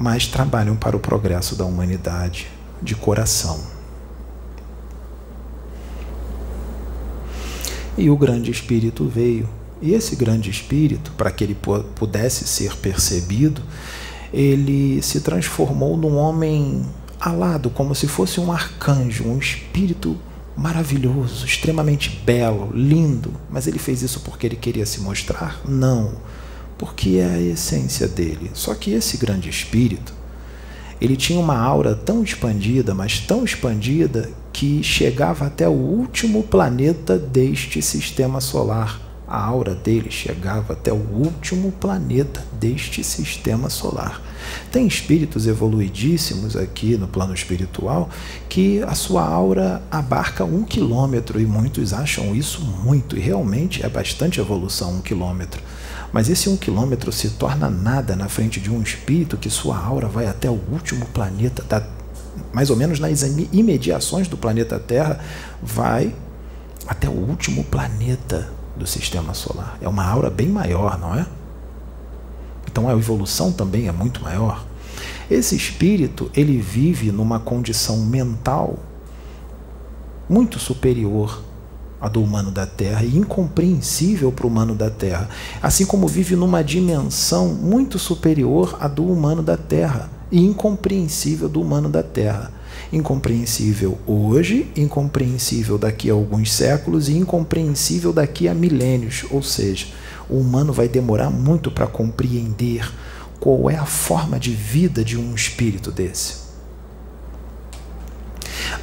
mas 0.00 0.26
trabalham 0.26 0.74
para 0.76 0.96
o 0.96 1.00
progresso 1.00 1.54
da 1.54 1.66
humanidade 1.66 2.46
de 2.80 2.94
coração. 2.94 3.60
E 7.98 8.08
o 8.08 8.16
grande 8.16 8.50
espírito 8.50 9.06
veio. 9.06 9.46
E 9.80 9.94
esse 9.94 10.16
grande 10.16 10.50
espírito, 10.50 11.12
para 11.12 11.30
que 11.30 11.44
ele 11.44 11.56
pudesse 11.94 12.46
ser 12.46 12.76
percebido, 12.76 13.62
ele 14.32 15.00
se 15.02 15.20
transformou 15.20 15.96
num 15.96 16.16
homem 16.16 16.82
alado, 17.18 17.70
como 17.70 17.94
se 17.94 18.06
fosse 18.06 18.40
um 18.40 18.52
arcanjo, 18.52 19.24
um 19.24 19.38
espírito 19.38 20.16
maravilhoso, 20.56 21.46
extremamente 21.46 22.20
belo, 22.24 22.70
lindo. 22.74 23.32
Mas 23.50 23.66
ele 23.66 23.78
fez 23.78 24.02
isso 24.02 24.20
porque 24.20 24.46
ele 24.46 24.56
queria 24.56 24.84
se 24.84 25.00
mostrar? 25.00 25.60
Não 25.66 26.12
porque 26.80 27.18
é 27.18 27.26
a 27.26 27.38
essência 27.38 28.08
dele. 28.08 28.50
Só 28.54 28.74
que 28.74 28.92
esse 28.92 29.18
grande 29.18 29.50
espírito, 29.50 30.14
ele 30.98 31.14
tinha 31.14 31.38
uma 31.38 31.58
aura 31.58 31.94
tão 31.94 32.22
expandida, 32.22 32.94
mas 32.94 33.20
tão 33.20 33.44
expandida, 33.44 34.30
que 34.50 34.82
chegava 34.82 35.46
até 35.46 35.68
o 35.68 35.72
último 35.72 36.42
planeta 36.42 37.18
deste 37.18 37.82
sistema 37.82 38.40
solar. 38.40 38.98
A 39.30 39.40
aura 39.40 39.76
dele 39.76 40.10
chegava 40.10 40.72
até 40.72 40.92
o 40.92 40.96
último 40.96 41.70
planeta 41.70 42.44
deste 42.58 43.04
sistema 43.04 43.70
solar. 43.70 44.20
Tem 44.72 44.88
espíritos 44.88 45.46
evoluidíssimos 45.46 46.56
aqui 46.56 46.96
no 46.96 47.06
plano 47.06 47.32
espiritual 47.32 48.10
que 48.48 48.82
a 48.82 48.92
sua 48.92 49.24
aura 49.24 49.80
abarca 49.88 50.44
um 50.44 50.64
quilômetro 50.64 51.40
e 51.40 51.46
muitos 51.46 51.92
acham 51.92 52.34
isso 52.34 52.60
muito, 52.60 53.16
e 53.16 53.20
realmente 53.20 53.86
é 53.86 53.88
bastante 53.88 54.40
evolução 54.40 54.94
um 54.94 55.00
quilômetro. 55.00 55.62
Mas 56.12 56.28
esse 56.28 56.48
um 56.48 56.56
quilômetro 56.56 57.12
se 57.12 57.30
torna 57.30 57.70
nada 57.70 58.16
na 58.16 58.28
frente 58.28 58.58
de 58.58 58.68
um 58.68 58.82
espírito 58.82 59.36
que 59.36 59.48
sua 59.48 59.78
aura 59.78 60.08
vai 60.08 60.26
até 60.26 60.50
o 60.50 60.60
último 60.72 61.06
planeta, 61.06 61.62
da, 61.68 61.86
mais 62.52 62.68
ou 62.68 62.74
menos 62.74 62.98
nas 62.98 63.22
imediações 63.52 64.26
do 64.26 64.36
planeta 64.36 64.76
Terra, 64.80 65.20
vai 65.62 66.12
até 66.88 67.08
o 67.08 67.12
último 67.12 67.62
planeta 67.62 68.58
do 68.80 68.86
sistema 68.86 69.34
solar. 69.34 69.78
É 69.80 69.88
uma 69.88 70.04
aura 70.04 70.28
bem 70.28 70.48
maior, 70.48 70.98
não 70.98 71.14
é? 71.14 71.26
Então 72.66 72.88
a 72.88 72.92
evolução 72.92 73.52
também 73.52 73.86
é 73.86 73.92
muito 73.92 74.22
maior. 74.22 74.64
Esse 75.30 75.54
espírito, 75.54 76.30
ele 76.34 76.58
vive 76.58 77.12
numa 77.12 77.38
condição 77.38 77.98
mental 77.98 78.78
muito 80.28 80.58
superior 80.58 81.42
a 82.00 82.08
do 82.08 82.22
humano 82.22 82.50
da 82.50 82.66
Terra 82.66 83.04
e 83.04 83.18
incompreensível 83.18 84.32
para 84.32 84.46
o 84.46 84.48
humano 84.48 84.74
da 84.74 84.88
Terra, 84.88 85.28
assim 85.62 85.84
como 85.84 86.08
vive 86.08 86.34
numa 86.34 86.64
dimensão 86.64 87.48
muito 87.48 87.98
superior 87.98 88.76
à 88.80 88.88
do 88.88 89.04
humano 89.04 89.42
da 89.42 89.56
Terra 89.56 90.10
e 90.32 90.40
incompreensível 90.40 91.48
do 91.48 91.60
humano 91.60 91.88
da 91.90 92.02
Terra. 92.02 92.50
Incompreensível 92.92 93.98
hoje, 94.06 94.70
incompreensível 94.76 95.78
daqui 95.78 96.10
a 96.10 96.12
alguns 96.12 96.52
séculos 96.52 97.08
e 97.08 97.16
incompreensível 97.16 98.12
daqui 98.12 98.48
a 98.48 98.54
milênios. 98.54 99.24
Ou 99.30 99.42
seja, 99.42 99.86
o 100.28 100.36
humano 100.38 100.72
vai 100.72 100.88
demorar 100.88 101.30
muito 101.30 101.70
para 101.70 101.86
compreender 101.86 102.90
qual 103.38 103.70
é 103.70 103.76
a 103.76 103.86
forma 103.86 104.38
de 104.38 104.50
vida 104.50 105.04
de 105.04 105.16
um 105.16 105.34
espírito 105.34 105.92
desse. 105.92 106.50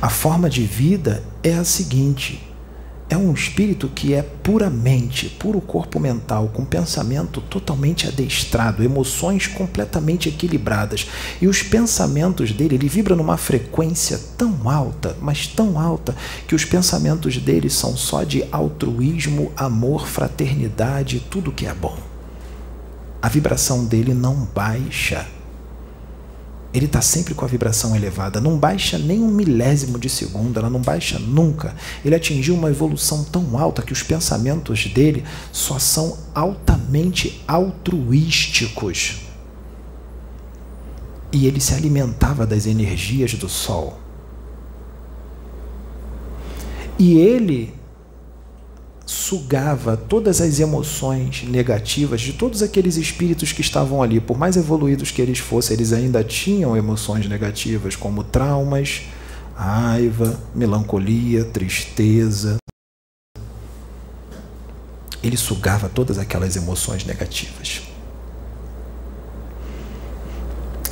A 0.01 0.09
forma 0.09 0.49
de 0.49 0.63
vida 0.63 1.23
é 1.43 1.55
a 1.55 1.63
seguinte: 1.63 2.46
é 3.09 3.15
um 3.15 3.33
espírito 3.33 3.87
que 3.87 4.13
é 4.13 4.21
puramente, 4.21 5.29
puro 5.29 5.61
corpo 5.61 5.99
mental, 5.99 6.49
com 6.53 6.65
pensamento 6.65 7.39
totalmente 7.39 8.05
adestrado, 8.05 8.83
emoções 8.83 9.47
completamente 9.47 10.27
equilibradas. 10.27 11.07
E 11.41 11.47
os 11.47 11.63
pensamentos 11.63 12.51
dele, 12.51 12.75
ele 12.75 12.89
vibra 12.89 13.15
numa 13.15 13.37
frequência 13.37 14.19
tão 14.37 14.69
alta, 14.69 15.15
mas 15.21 15.47
tão 15.47 15.79
alta, 15.79 16.13
que 16.47 16.55
os 16.55 16.65
pensamentos 16.65 17.37
dele 17.37 17.69
são 17.69 17.95
só 17.95 18.23
de 18.23 18.43
altruísmo, 18.51 19.53
amor, 19.55 20.05
fraternidade, 20.07 21.23
tudo 21.29 21.51
que 21.51 21.65
é 21.65 21.73
bom. 21.73 21.97
A 23.21 23.29
vibração 23.29 23.85
dele 23.85 24.13
não 24.13 24.47
baixa 24.53 25.25
ele 26.77 26.85
está 26.85 27.01
sempre 27.01 27.33
com 27.33 27.43
a 27.43 27.47
vibração 27.47 27.95
elevada, 27.95 28.39
não 28.39 28.57
baixa 28.57 28.97
nem 28.97 29.19
um 29.19 29.27
milésimo 29.27 29.97
de 29.97 30.09
segundo, 30.09 30.59
ela 30.59 30.69
não 30.69 30.79
baixa 30.79 31.17
nunca. 31.17 31.75
Ele 32.05 32.15
atingiu 32.15 32.55
uma 32.55 32.69
evolução 32.69 33.23
tão 33.23 33.57
alta 33.57 33.81
que 33.81 33.93
os 33.93 34.03
pensamentos 34.03 34.85
dele 34.85 35.23
só 35.51 35.79
são 35.79 36.17
altamente 36.35 37.43
altruísticos. 37.47 39.21
E 41.31 41.47
ele 41.47 41.59
se 41.59 41.73
alimentava 41.73 42.45
das 42.45 42.65
energias 42.65 43.33
do 43.33 43.49
sol. 43.49 43.99
E 46.99 47.17
ele 47.17 47.76
sugava 49.27 49.97
todas 49.97 50.39
as 50.39 50.57
emoções 50.57 51.43
negativas 51.43 52.21
de 52.21 52.31
todos 52.31 52.63
aqueles 52.63 52.95
espíritos 52.95 53.51
que 53.51 53.59
estavam 53.59 54.01
ali. 54.01 54.21
Por 54.21 54.37
mais 54.37 54.55
evoluídos 54.55 55.11
que 55.11 55.21
eles 55.21 55.39
fossem, 55.39 55.75
eles 55.75 55.91
ainda 55.91 56.23
tinham 56.23 56.77
emoções 56.77 57.27
negativas, 57.27 57.93
como 57.93 58.23
traumas, 58.23 59.01
raiva, 59.53 60.39
melancolia, 60.55 61.43
tristeza. 61.43 62.55
Ele 65.21 65.35
sugava 65.35 65.89
todas 65.89 66.17
aquelas 66.17 66.55
emoções 66.55 67.03
negativas. 67.03 67.86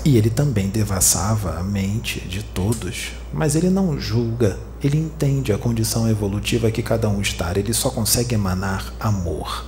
E 0.05 0.17
ele 0.17 0.29
também 0.29 0.69
devassava 0.69 1.57
a 1.57 1.63
mente 1.63 2.19
de 2.19 2.43
todos, 2.43 3.13
mas 3.33 3.55
ele 3.55 3.71
não 3.71 3.99
julga, 3.99 4.59
ele 4.83 4.99
entende 4.99 5.51
a 5.51 5.57
condição 5.57 6.07
evolutiva 6.07 6.69
que 6.69 6.83
cada 6.83 7.09
um 7.09 7.19
está, 7.19 7.51
ele 7.57 7.73
só 7.73 7.89
consegue 7.89 8.35
emanar 8.35 8.93
amor. 8.99 9.65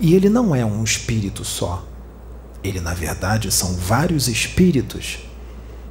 E 0.00 0.14
ele 0.14 0.28
não 0.28 0.54
é 0.54 0.64
um 0.64 0.84
espírito 0.84 1.44
só. 1.44 1.84
Ele, 2.62 2.80
na 2.80 2.94
verdade, 2.94 3.50
são 3.50 3.74
vários 3.74 4.28
espíritos 4.28 5.18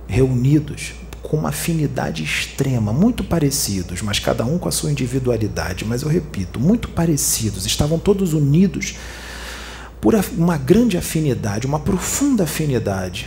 reunidos 0.07 0.93
com 1.21 1.35
uma 1.35 1.49
afinidade 1.49 2.23
extrema, 2.23 2.93
muito 2.93 3.21
parecidos, 3.21 4.01
mas 4.01 4.19
cada 4.19 4.45
um 4.45 4.57
com 4.57 4.69
a 4.69 4.71
sua 4.71 4.91
individualidade. 4.91 5.83
Mas 5.83 6.03
eu 6.03 6.09
repito, 6.09 6.57
muito 6.57 6.87
parecidos, 6.87 7.65
estavam 7.65 7.99
todos 7.99 8.33
unidos 8.33 8.95
por 10.03 10.13
uma 10.37 10.57
grande 10.57 10.97
afinidade, 10.97 11.65
uma 11.65 11.79
profunda 11.79 12.43
afinidade. 12.43 13.25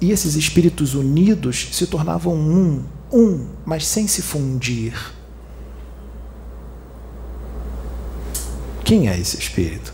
E 0.00 0.10
esses 0.10 0.34
espíritos 0.34 0.94
unidos 0.94 1.68
se 1.70 1.86
tornavam 1.86 2.34
um, 2.34 2.82
um, 3.12 3.46
mas 3.66 3.86
sem 3.86 4.08
se 4.08 4.22
fundir. 4.22 4.94
Quem 8.82 9.10
é 9.10 9.18
esse 9.18 9.36
espírito? 9.36 9.92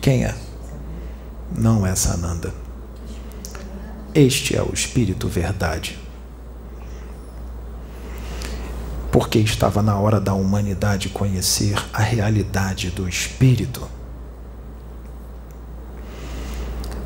Quem 0.00 0.24
é? 0.24 0.34
Não 1.54 1.86
é 1.86 1.94
Sananda. 1.94 2.54
Este 4.14 4.56
é 4.56 4.62
o 4.62 4.72
espírito 4.72 5.28
verdade. 5.28 5.98
Porque 9.12 9.38
estava 9.38 9.82
na 9.82 9.96
hora 9.98 10.18
da 10.18 10.32
humanidade 10.32 11.10
conhecer 11.10 11.76
a 11.92 12.00
realidade 12.00 12.90
do 12.90 13.06
espírito. 13.06 13.86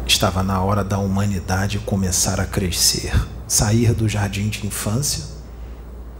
Estava 0.06 0.40
na 0.40 0.62
hora 0.62 0.84
da 0.84 0.98
humanidade 0.98 1.80
começar 1.80 2.40
a 2.40 2.46
crescer, 2.46 3.12
sair 3.48 3.92
do 3.92 4.08
jardim 4.08 4.48
de 4.48 4.64
infância, 4.64 5.24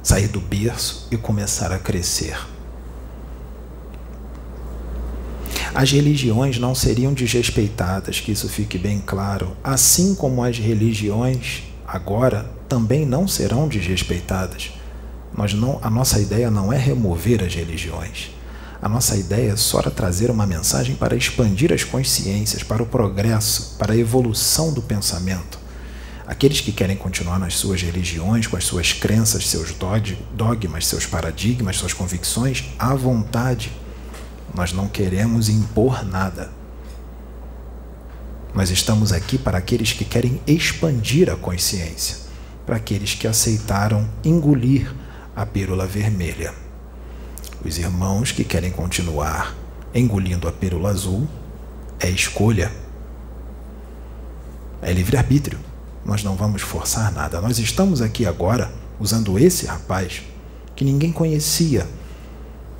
sair 0.03 0.27
do 0.27 0.41
berço 0.41 1.07
e 1.13 1.17
começar 1.17 1.71
a 1.71 1.79
crescer. 1.79 2.37
As 5.73 5.93
religiões 5.93 6.59
não 6.59 6.75
seriam 6.75 7.13
desrespeitadas, 7.13 8.19
que 8.19 8.33
isso 8.33 8.49
fique 8.49 8.77
bem 8.77 8.99
claro, 8.99 9.57
assim 9.63 10.17
como 10.17 10.43
as 10.43 10.59
religiões 10.59 11.63
agora 11.87 12.51
também 12.69 13.07
não 13.07 13.29
serão 13.29 13.69
desrespeitadas. 13.69 14.73
Nós 15.35 15.55
não, 15.55 15.79
a 15.83 15.91
nossa 15.91 16.19
ideia 16.19 16.51
não 16.51 16.73
é 16.73 16.79
remover 16.79 17.43
as 17.43 17.55
religiões. 17.55 18.31
A 18.81 18.89
nossa 18.89 19.17
ideia 19.17 19.53
é 19.53 19.57
só 19.57 19.81
trazer 19.83 20.31
uma 20.31 20.47
mensagem 20.47 20.95
para 20.97 21.17
expandir 21.17 21.73
as 21.73 21.83
consciências, 21.83 22.63
para 22.63 22.83
o 22.83 22.87
progresso, 22.87 23.75
para 23.79 23.95
a 23.95 23.97
evolução 23.97 24.73
do 24.73 24.83
pensamento. 24.83 25.59
Aqueles 26.27 26.61
que 26.61 26.73
querem 26.73 26.97
continuar 26.97 27.39
nas 27.39 27.55
suas 27.55 27.81
religiões, 27.81 28.47
com 28.47 28.57
as 28.57 28.65
suas 28.65 28.93
crenças, 28.93 29.49
seus 29.49 29.73
dogmas, 30.35 30.87
seus 30.87 31.07
paradigmas, 31.07 31.77
suas 31.77 31.93
convicções, 31.93 32.65
à 32.79 32.95
vontade. 32.95 33.73
Nós 34.55 34.73
não 34.73 34.89
queremos 34.89 35.49
impor 35.49 36.05
nada. 36.05 36.51
Nós 38.53 38.71
estamos 38.71 39.13
aqui 39.13 39.39
para 39.39 39.59
aqueles 39.59 39.93
que 39.93 40.05
querem 40.05 40.41
expandir 40.47 41.31
a 41.31 41.37
consciência, 41.37 42.17
para 42.65 42.77
aqueles 42.77 43.15
que 43.15 43.27
aceitaram 43.27 44.09
engolir 44.25 44.93
a 45.37 45.45
pílula 45.45 45.87
vermelha. 45.87 46.55
Os 47.63 47.77
irmãos 47.77 48.33
que 48.33 48.43
querem 48.43 48.71
continuar 48.71 49.55
engolindo 49.95 50.49
a 50.49 50.53
pílula 50.53 50.89
azul 50.89 51.29
é 52.01 52.09
escolha. 52.09 52.73
É 54.81 54.93
livre-arbítrio. 54.93 55.59
Nós 56.05 56.25
não 56.25 56.37
vamos 56.37 56.63
forçar 56.63 57.13
nada. 57.13 57.41
Nós 57.41 57.59
estamos 57.59 58.01
aqui 58.01 58.25
agora 58.25 58.73
usando 58.99 59.39
esse 59.39 59.67
rapaz 59.67 60.23
que 60.75 60.85
ninguém 60.85 61.13
conhecia 61.13 61.87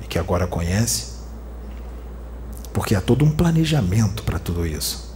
e 0.01 0.07
que 0.07 0.17
agora 0.17 0.47
conhece, 0.47 1.17
porque 2.73 2.95
há 2.95 3.01
todo 3.01 3.23
um 3.23 3.31
planejamento 3.31 4.23
para 4.23 4.39
tudo 4.39 4.65
isso. 4.65 5.15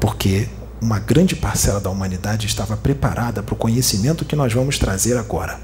Porque 0.00 0.48
uma 0.80 0.98
grande 0.98 1.34
parcela 1.34 1.80
da 1.80 1.90
humanidade 1.90 2.46
estava 2.46 2.76
preparada 2.76 3.42
para 3.42 3.54
o 3.54 3.58
conhecimento 3.58 4.24
que 4.24 4.36
nós 4.36 4.52
vamos 4.52 4.78
trazer 4.78 5.16
agora. 5.16 5.58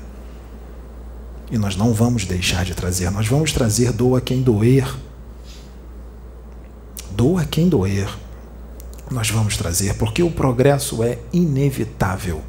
E 1.51 1.59
nós 1.59 1.77
não 1.77 1.93
vamos 1.93 2.25
deixar 2.25 2.65
de 2.65 2.75
trazer, 2.75 3.11
nós 3.11 3.29
vamos 3.29 3.53
trazer 3.53 3.93
doa 3.93 4.21
quem 4.21 4.43
doer. 4.43 4.93
Doa 7.13 7.45
quem 7.45 7.69
doer. 7.69 8.09
Nós 9.11 9.31
vamos 9.31 9.57
trazer, 9.57 9.95
porque 9.95 10.23
o 10.23 10.31
progresso 10.31 11.03
é 11.03 11.19
inevitável. 11.33 12.43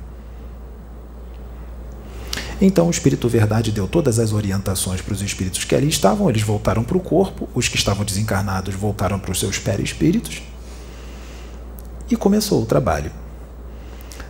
Então 2.59 2.88
o 2.88 2.91
Espírito 2.91 3.28
Verdade 3.28 3.72
deu 3.72 3.86
todas 3.86 4.18
as 4.18 4.32
orientações 4.32 5.01
para 5.01 5.13
os 5.13 5.22
espíritos 5.22 5.66
que 5.66 5.76
ali 5.76 5.89
estavam, 5.89 6.30
eles 6.30 6.41
voltaram 6.41 6.84
para 6.84 6.97
o 6.97 7.01
corpo, 7.01 7.49
os 7.53 7.68
que 7.68 7.76
estavam 7.76 8.05
desencarnados 8.05 8.74
voltaram 8.74 9.20
para 9.20 9.32
os 9.32 9.39
seus 9.39 9.59
perispíritos 9.59 10.41
e 12.10 12.16
começou 12.16 12.62
o 12.62 12.66
trabalho. 12.66 13.12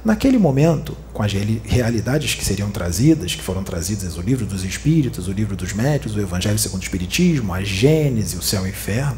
Naquele 0.04 0.38
momento, 0.38 0.96
com 1.12 1.24
as 1.24 1.34
realidades 1.34 2.36
que 2.36 2.46
seriam 2.46 2.70
trazidas, 2.70 3.34
que 3.34 3.42
foram 3.42 3.64
trazidas 3.64 4.18
o 4.18 4.22
livro 4.22 4.46
dos 4.46 4.64
Espíritos, 4.64 5.28
o 5.28 5.32
livro 5.32 5.56
dos 5.56 5.74
Médios, 5.74 6.16
o 6.16 6.20
Evangelho 6.20 6.60
segundo 6.60 6.82
o 6.82 6.84
Espiritismo, 6.84 7.54
a 7.54 7.64
Gênese, 7.64 8.38
o 8.38 8.42
céu 8.42 8.62
e 8.64 8.66
o 8.66 8.70
inferno, 8.70 9.18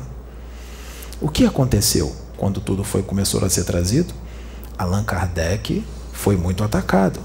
o 1.19 1.27
que 1.27 1.45
aconteceu 1.45 2.15
quando 2.37 2.61
tudo 2.61 2.83
foi 2.83 3.03
começou 3.03 3.43
a 3.43 3.49
ser 3.49 3.65
trazido? 3.65 4.13
Allan 4.77 5.03
Kardec 5.03 5.83
foi 6.13 6.37
muito 6.37 6.63
atacado. 6.63 7.19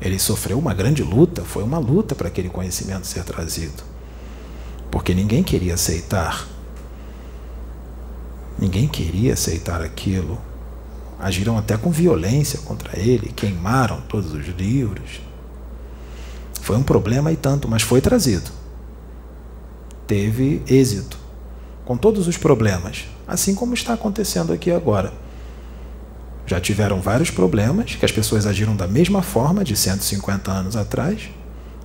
Ele 0.00 0.18
sofreu 0.18 0.58
uma 0.58 0.74
grande 0.74 1.02
luta, 1.02 1.42
foi 1.42 1.62
uma 1.62 1.78
luta 1.78 2.14
para 2.14 2.28
aquele 2.28 2.48
conhecimento 2.48 3.06
ser 3.06 3.22
trazido. 3.22 3.84
Porque 4.90 5.14
ninguém 5.14 5.44
queria 5.44 5.74
aceitar. 5.74 6.48
Ninguém 8.58 8.86
queria 8.86 9.32
aceitar 9.32 9.80
aquilo 9.82 10.38
agiram 11.22 11.56
até 11.56 11.76
com 11.76 11.88
violência 11.88 12.58
contra 12.64 12.98
ele, 12.98 13.28
queimaram 13.28 14.00
todos 14.08 14.32
os 14.32 14.44
livros. 14.48 15.20
Foi 16.60 16.76
um 16.76 16.82
problema 16.82 17.30
e 17.30 17.36
tanto, 17.36 17.68
mas 17.68 17.82
foi 17.82 18.00
trazido. 18.00 18.50
Teve 20.04 20.60
êxito, 20.66 21.16
com 21.84 21.96
todos 21.96 22.26
os 22.26 22.36
problemas, 22.36 23.04
assim 23.26 23.54
como 23.54 23.72
está 23.72 23.94
acontecendo 23.94 24.52
aqui 24.52 24.72
agora. 24.72 25.12
Já 26.44 26.60
tiveram 26.60 27.00
vários 27.00 27.30
problemas, 27.30 27.94
que 27.94 28.04
as 28.04 28.10
pessoas 28.10 28.44
agiram 28.44 28.74
da 28.74 28.88
mesma 28.88 29.22
forma 29.22 29.62
de 29.62 29.76
150 29.76 30.50
anos 30.50 30.74
atrás. 30.74 31.30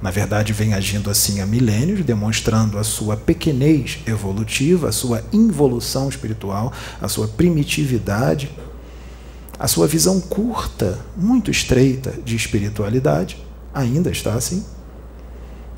Na 0.02 0.12
verdade, 0.12 0.54
vem 0.54 0.74
agindo 0.74 1.10
assim 1.10 1.42
há 1.42 1.46
milênios, 1.46 2.04
demonstrando 2.04 2.78
a 2.78 2.84
sua 2.84 3.18
pequenez 3.18 4.00
evolutiva, 4.06 4.90
a 4.90 4.92
sua 4.92 5.24
involução 5.34 6.08
espiritual, 6.08 6.72
a 7.02 7.08
sua 7.08 7.28
primitividade 7.28 8.50
a 9.60 9.68
sua 9.68 9.88
visão 9.88 10.22
curta, 10.22 11.00
muito 11.16 11.50
estreita 11.50 12.14
de 12.24 12.36
espiritualidade 12.36 13.44
ainda 13.74 14.12
está 14.12 14.36
assim. 14.36 14.64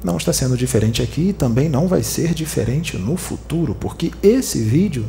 Não 0.03 0.17
está 0.17 0.33
sendo 0.33 0.57
diferente 0.57 1.01
aqui 1.01 1.29
e 1.29 1.33
também 1.33 1.69
não 1.69 1.87
vai 1.87 2.03
ser 2.03 2.33
diferente 2.33 2.97
no 2.97 3.15
futuro, 3.15 3.73
porque 3.75 4.11
esse 4.21 4.61
vídeo 4.61 5.05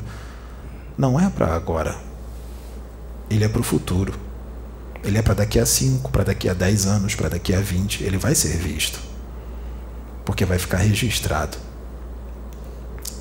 não 0.97 1.19
é 1.19 1.29
para 1.29 1.53
agora. 1.55 1.97
Ele 3.29 3.45
é 3.45 3.49
para 3.49 3.61
o 3.61 3.65
futuro. 3.65 4.15
Ele 5.03 5.18
é 5.18 5.22
para 5.22 5.34
daqui 5.34 5.59
a 5.59 5.66
5, 5.66 6.11
para 6.11 6.24
daqui 6.24 6.48
a 6.48 6.55
10 6.55 6.86
anos, 6.86 7.14
para 7.14 7.28
daqui 7.28 7.55
a 7.55 7.61
20. 7.61 8.05
Ele 8.05 8.18
vai 8.18 8.34
ser 8.34 8.57
visto. 8.57 9.01
Porque 10.24 10.44
vai 10.44 10.59
ficar 10.59 10.78
registrado. 10.78 11.57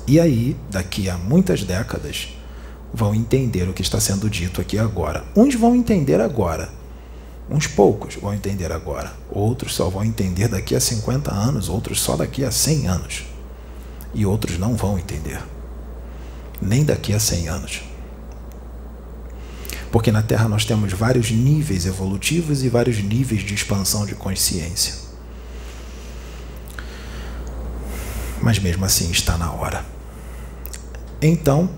E 0.06 0.18
aí, 0.18 0.56
daqui 0.70 1.08
a 1.08 1.16
muitas 1.16 1.62
décadas, 1.62 2.28
vão 2.92 3.14
entender 3.14 3.68
o 3.68 3.72
que 3.72 3.82
está 3.82 4.00
sendo 4.00 4.28
dito 4.28 4.60
aqui 4.60 4.78
agora. 4.78 5.24
Uns 5.36 5.54
vão 5.54 5.74
entender 5.74 6.20
agora, 6.20 6.70
uns 7.48 7.66
poucos 7.66 8.16
vão 8.16 8.34
entender 8.34 8.72
agora, 8.72 9.12
outros 9.30 9.74
só 9.74 9.88
vão 9.88 10.04
entender 10.04 10.48
daqui 10.48 10.74
a 10.74 10.80
50 10.80 11.32
anos, 11.32 11.68
outros 11.68 12.00
só 12.00 12.16
daqui 12.16 12.44
a 12.44 12.50
100 12.50 12.86
anos, 12.88 13.24
e 14.14 14.26
outros 14.26 14.58
não 14.58 14.76
vão 14.76 14.98
entender, 14.98 15.40
nem 16.60 16.84
daqui 16.84 17.12
a 17.12 17.20
100 17.20 17.48
anos. 17.48 17.82
Porque 19.90 20.12
na 20.12 20.22
Terra 20.22 20.48
nós 20.48 20.64
temos 20.64 20.92
vários 20.92 21.30
níveis 21.30 21.84
evolutivos 21.84 22.62
e 22.62 22.68
vários 22.68 23.02
níveis 23.02 23.42
de 23.42 23.54
expansão 23.54 24.06
de 24.06 24.14
consciência. 24.14 24.94
Mas 28.40 28.58
mesmo 28.58 28.84
assim 28.84 29.10
está 29.10 29.36
na 29.36 29.52
hora. 29.52 29.84
Então, 31.20 31.68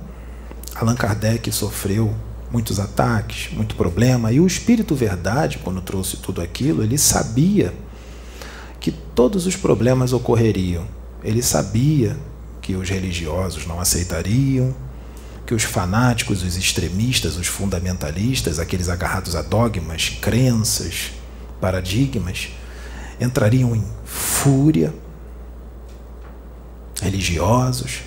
Allan 0.74 0.94
Kardec 0.94 1.50
sofreu 1.50 2.14
muitos 2.50 2.78
ataques, 2.78 3.52
muito 3.52 3.74
problema, 3.74 4.30
e 4.30 4.38
o 4.38 4.46
Espírito 4.46 4.94
Verdade, 4.94 5.58
quando 5.58 5.80
trouxe 5.80 6.18
tudo 6.18 6.42
aquilo, 6.42 6.82
ele 6.82 6.98
sabia 6.98 7.74
que 8.78 8.92
todos 8.92 9.46
os 9.46 9.56
problemas 9.56 10.12
ocorreriam. 10.12 10.86
Ele 11.24 11.42
sabia 11.42 12.16
que 12.60 12.74
os 12.76 12.88
religiosos 12.88 13.66
não 13.66 13.80
aceitariam, 13.80 14.74
os 15.54 15.62
fanáticos, 15.62 16.42
os 16.42 16.56
extremistas, 16.56 17.36
os 17.36 17.46
fundamentalistas, 17.46 18.58
aqueles 18.58 18.88
agarrados 18.88 19.34
a 19.34 19.42
dogmas, 19.42 20.10
crenças, 20.20 21.12
paradigmas, 21.60 22.50
entrariam 23.20 23.74
em 23.74 23.84
fúria. 24.04 24.94
Religiosos, 27.00 28.02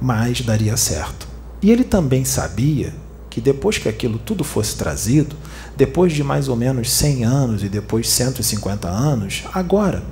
mas 0.00 0.40
daria 0.40 0.76
certo. 0.76 1.28
E 1.60 1.70
ele 1.70 1.84
também 1.84 2.24
sabia 2.24 2.92
que 3.30 3.40
depois 3.40 3.78
que 3.78 3.88
aquilo 3.88 4.18
tudo 4.18 4.44
fosse 4.44 4.76
trazido, 4.76 5.36
depois 5.76 6.12
de 6.12 6.22
mais 6.22 6.48
ou 6.48 6.56
menos 6.56 6.90
100 6.90 7.24
anos 7.24 7.62
e 7.62 7.68
depois 7.68 8.08
150 8.10 8.88
anos, 8.88 9.44
agora, 9.54 10.02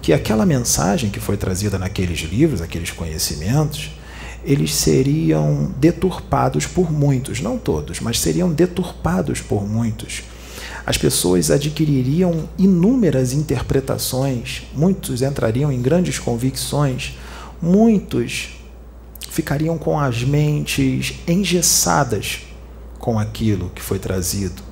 que 0.00 0.12
aquela 0.12 0.46
mensagem 0.46 1.10
que 1.10 1.18
foi 1.18 1.36
trazida 1.36 1.78
naqueles 1.78 2.20
livros, 2.20 2.60
aqueles 2.60 2.90
conhecimentos, 2.90 3.90
eles 4.44 4.74
seriam 4.74 5.72
deturpados 5.76 6.66
por 6.66 6.92
muitos, 6.92 7.40
não 7.40 7.58
todos, 7.58 8.00
mas 8.00 8.18
seriam 8.18 8.50
deturpados 8.50 9.40
por 9.40 9.68
muitos, 9.68 10.22
as 10.86 10.96
pessoas 10.96 11.50
adquiririam 11.50 12.48
inúmeras 12.58 13.32
interpretações, 13.32 14.62
muitos 14.74 15.22
entrariam 15.22 15.70
em 15.70 15.80
grandes 15.80 16.18
convicções, 16.18 17.16
muitos 17.60 18.56
ficariam 19.30 19.78
com 19.78 19.98
as 19.98 20.24
mentes 20.24 21.20
engessadas 21.28 22.40
com 22.98 23.18
aquilo 23.18 23.70
que 23.74 23.82
foi 23.82 23.98
trazido. 23.98 24.62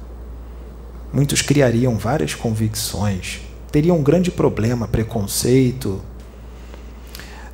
Muitos 1.12 1.40
criariam 1.40 1.96
várias 1.96 2.34
convicções, 2.34 3.40
teriam 3.70 3.98
um 3.98 4.02
grande 4.02 4.30
problema, 4.30 4.88
preconceito, 4.88 6.02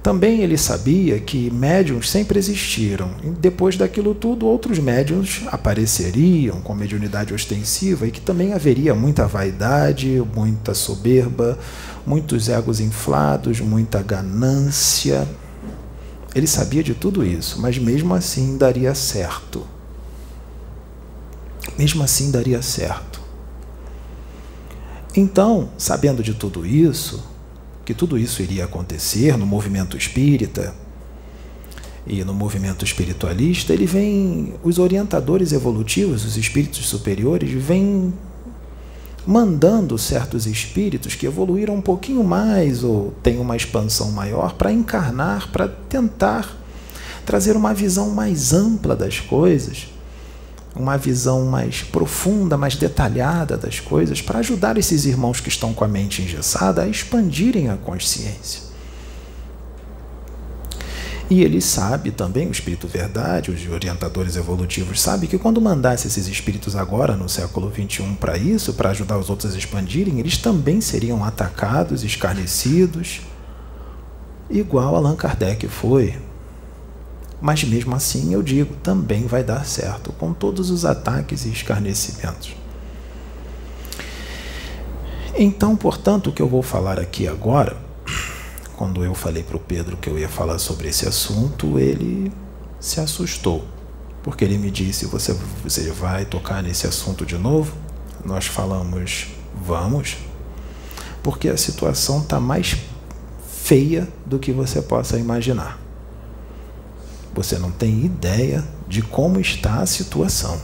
também 0.05 0.43
ele 0.43 0.59
sabia 0.59 1.19
que 1.19 1.51
médiums 1.51 2.11
sempre 2.11 2.39
existiram. 2.39 3.13
E 3.25 3.29
depois 3.31 3.75
daquilo 3.79 4.15
tudo, 4.15 4.47
outros 4.47 4.79
médiums 4.79 5.41
apareceriam 5.47 6.61
com 6.61 6.75
mediunidade 6.75 7.33
ostensiva 7.33 8.07
e 8.07 8.11
que 8.11 8.21
também 8.21 8.53
haveria 8.53 8.95
muita 8.95 9.27
vaidade, 9.27 10.23
muita 10.37 10.75
soberba, 10.75 11.59
muitos 12.07 12.51
egos 12.51 12.81
inflados, 12.81 13.61
muita 13.61 14.03
ganância. 14.03 15.27
Ele 16.35 16.47
sabia 16.47 16.83
de 16.83 16.93
tudo 16.93 17.25
isso, 17.25 17.59
mas 17.59 17.79
mesmo 17.79 18.13
assim 18.13 18.59
daria 18.59 18.95
certo. 18.95 19.67
Mesmo 21.79 22.03
assim 22.03 22.31
daria 22.31 22.61
certo. 22.61 23.23
Então, 25.17 25.71
sabendo 25.79 26.23
de 26.23 26.35
tudo 26.35 26.67
isso, 26.67 27.25
que 27.85 27.95
tudo 27.95 28.19
isso 28.19 28.43
iria 28.43 28.65
acontecer 28.65 29.37
no 29.37 29.47
movimento 29.47 29.97
espírita. 29.97 30.75
E 32.07 32.23
no 32.23 32.35
movimento 32.35 32.85
espiritualista, 32.85 33.73
ele 33.73 33.87
vem, 33.87 34.55
os 34.63 34.79
orientadores 34.79 35.53
evolutivos, 35.53 36.25
os 36.25 36.37
espíritos 36.37 36.87
superiores, 36.87 37.51
vêm 37.51 38.13
mandando 39.27 39.97
certos 39.97 40.47
espíritos 40.47 41.15
que 41.15 41.25
evoluíram 41.25 41.77
um 41.77 41.81
pouquinho 41.81 42.23
mais 42.23 42.85
ou 42.85 43.15
têm 43.23 43.39
uma 43.39 43.57
expansão 43.57 44.13
maior 44.13 44.53
para 44.55 44.71
encarnar, 44.71 45.51
para 45.51 45.67
tentar 45.67 46.55
trazer 47.25 47.57
uma 47.57 47.73
visão 47.73 48.11
mais 48.11 48.53
ampla 48.53 48.95
das 48.95 49.21
coisas 49.21 49.94
uma 50.75 50.97
visão 50.97 51.45
mais 51.45 51.83
profunda, 51.83 52.57
mais 52.57 52.75
detalhada 52.75 53.57
das 53.57 53.79
coisas, 53.79 54.21
para 54.21 54.41
ajudar 54.41 54.77
esses 54.77 55.05
irmãos 55.05 55.41
que 55.41 55.49
estão 55.49 55.73
com 55.73 55.85
a 55.85 55.89
mente 55.89 56.23
engessada 56.23 56.83
a 56.83 56.89
expandirem 56.89 57.69
a 57.69 57.77
consciência. 57.77 58.65
E 61.31 61.43
ele 61.43 61.61
sabe 61.61 62.11
também, 62.11 62.49
o 62.49 62.53
Espírito 62.53 62.87
Verdade, 62.87 63.51
os 63.51 63.67
orientadores 63.69 64.37
evolutivos, 64.37 65.01
sabe 65.01 65.27
que 65.27 65.39
quando 65.39 65.61
mandasse 65.61 66.07
esses 66.07 66.27
espíritos 66.27 66.77
agora, 66.77 67.17
no 67.17 67.29
século 67.29 67.73
XXI, 67.73 68.15
para 68.21 68.37
isso, 68.37 68.75
para 68.75 68.91
ajudar 68.91 69.17
os 69.17 69.31
outros 69.31 69.55
a 69.55 69.59
expandirem, 69.59 70.19
eles 70.21 70.37
também 70.37 70.81
seriam 70.81 71.25
atacados, 71.25 72.05
escarnecidos, 72.05 73.23
igual 74.51 74.97
Allan 74.97 75.17
Kardec 75.17 75.67
foi 75.67 76.15
mas 77.45 77.63
mesmo 77.63 77.95
assim, 77.95 78.33
eu 78.33 78.43
digo, 78.43 78.75
também 78.77 79.27
vai 79.27 79.45
dar 79.45 79.67
certo, 79.67 80.11
com 80.15 80.33
todos 80.33 80.71
os 80.71 80.87
ataques 80.87 81.45
e 81.45 81.51
escarnecimentos. 81.51 82.57
Então, 85.37 85.77
portanto, 85.77 86.31
o 86.31 86.33
que 86.33 86.41
eu 86.41 86.49
vou 86.49 86.63
falar 86.63 86.99
aqui 86.99 87.29
agora, 87.29 87.77
quando 88.79 89.05
eu 89.05 89.15
falei 89.15 89.43
para 89.43 89.59
o 89.59 89.61
Pedro 89.61 89.99
que 89.99 90.09
eu 90.09 90.19
ia 90.19 90.27
falar 90.27 90.59
sobre 90.59 90.89
esse 90.89 91.07
assunto, 91.07 91.79
ele 91.79 92.33
se 92.81 92.99
assustou, 92.99 93.63
porque 94.23 94.43
ele 94.43 94.57
me 94.57 94.71
disse: 94.71 95.05
Você, 95.05 95.37
você 95.63 95.91
vai 95.91 96.25
tocar 96.25 96.63
nesse 96.63 96.87
assunto 96.87 97.27
de 97.27 97.37
novo? 97.37 97.77
Nós 98.25 98.47
falamos: 98.47 99.27
Vamos, 99.55 100.17
porque 101.23 101.51
a 101.51 101.59
situação 101.59 102.23
está 102.23 102.41
mais 102.41 102.75
feia 103.47 104.09
do 104.25 104.39
que 104.39 104.51
você 104.51 104.81
possa 104.81 105.19
imaginar. 105.19 105.84
Você 107.35 107.59
não 107.59 107.71
tem 107.71 108.05
ideia 108.05 108.65
de 108.89 109.03
como 109.03 109.41
está 109.41 109.81
a 109.81 109.87
situação. 109.87 110.61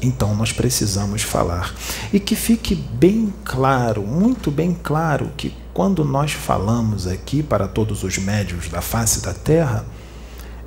Então 0.00 0.34
nós 0.34 0.52
precisamos 0.52 1.22
falar. 1.22 1.74
E 2.12 2.20
que 2.20 2.36
fique 2.36 2.74
bem 2.74 3.32
claro, 3.44 4.02
muito 4.02 4.50
bem 4.50 4.76
claro, 4.82 5.30
que 5.36 5.54
quando 5.72 6.04
nós 6.04 6.32
falamos 6.32 7.06
aqui 7.06 7.42
para 7.42 7.66
todos 7.66 8.04
os 8.04 8.18
médios 8.18 8.68
da 8.68 8.80
face 8.80 9.22
da 9.22 9.32
Terra, 9.32 9.84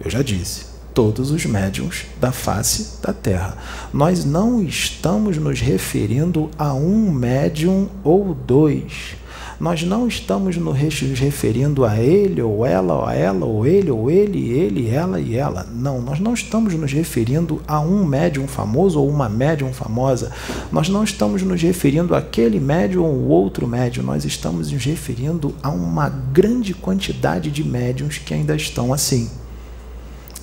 eu 0.03 0.09
já 0.09 0.21
disse, 0.21 0.65
todos 0.93 1.29
os 1.29 1.45
médiums 1.45 2.05
da 2.19 2.31
face 2.31 2.99
da 3.01 3.13
Terra. 3.13 3.55
Nós 3.93 4.25
não 4.25 4.63
estamos 4.63 5.37
nos 5.37 5.61
referindo 5.61 6.49
a 6.57 6.73
um 6.73 7.11
médium 7.11 7.89
ou 8.03 8.33
dois 8.33 9.15
nós 9.59 9.81
não 9.81 10.07
estamos 10.07 10.55
nos 10.55 10.77
referindo 11.19 11.83
a 11.83 11.97
ele 11.97 12.41
ou 12.41 12.63
ela, 12.63 12.93
ou 12.93 13.05
a 13.05 13.13
ela, 13.15 13.45
ou 13.45 13.65
ele, 13.65 13.89
ou 13.89 14.11
ele, 14.11 14.51
ele, 14.51 14.87
ela 14.87 15.19
e 15.19 15.35
ela. 15.35 15.63
Não, 15.63 15.99
nós 15.99 16.19
não 16.19 16.33
estamos 16.33 16.75
nos 16.75 16.93
referindo 16.93 17.61
a 17.67 17.79
um 17.79 18.05
médium 18.05 18.47
famoso 18.47 18.99
ou 18.99 19.09
uma 19.09 19.27
médium 19.27 19.73
famosa. 19.73 20.31
Nós 20.71 20.89
não 20.89 21.03
estamos 21.03 21.41
nos 21.41 21.59
referindo 21.59 22.13
àquele 22.13 22.59
médium 22.59 23.03
ou 23.03 23.29
outro 23.29 23.67
médium. 23.67 24.03
Nós 24.03 24.25
estamos 24.25 24.71
nos 24.71 24.85
referindo 24.85 25.55
a 25.63 25.69
uma 25.69 26.07
grande 26.07 26.75
quantidade 26.75 27.49
de 27.49 27.63
médiums 27.63 28.19
que 28.19 28.35
ainda 28.35 28.55
estão 28.55 28.93
assim. 28.93 29.27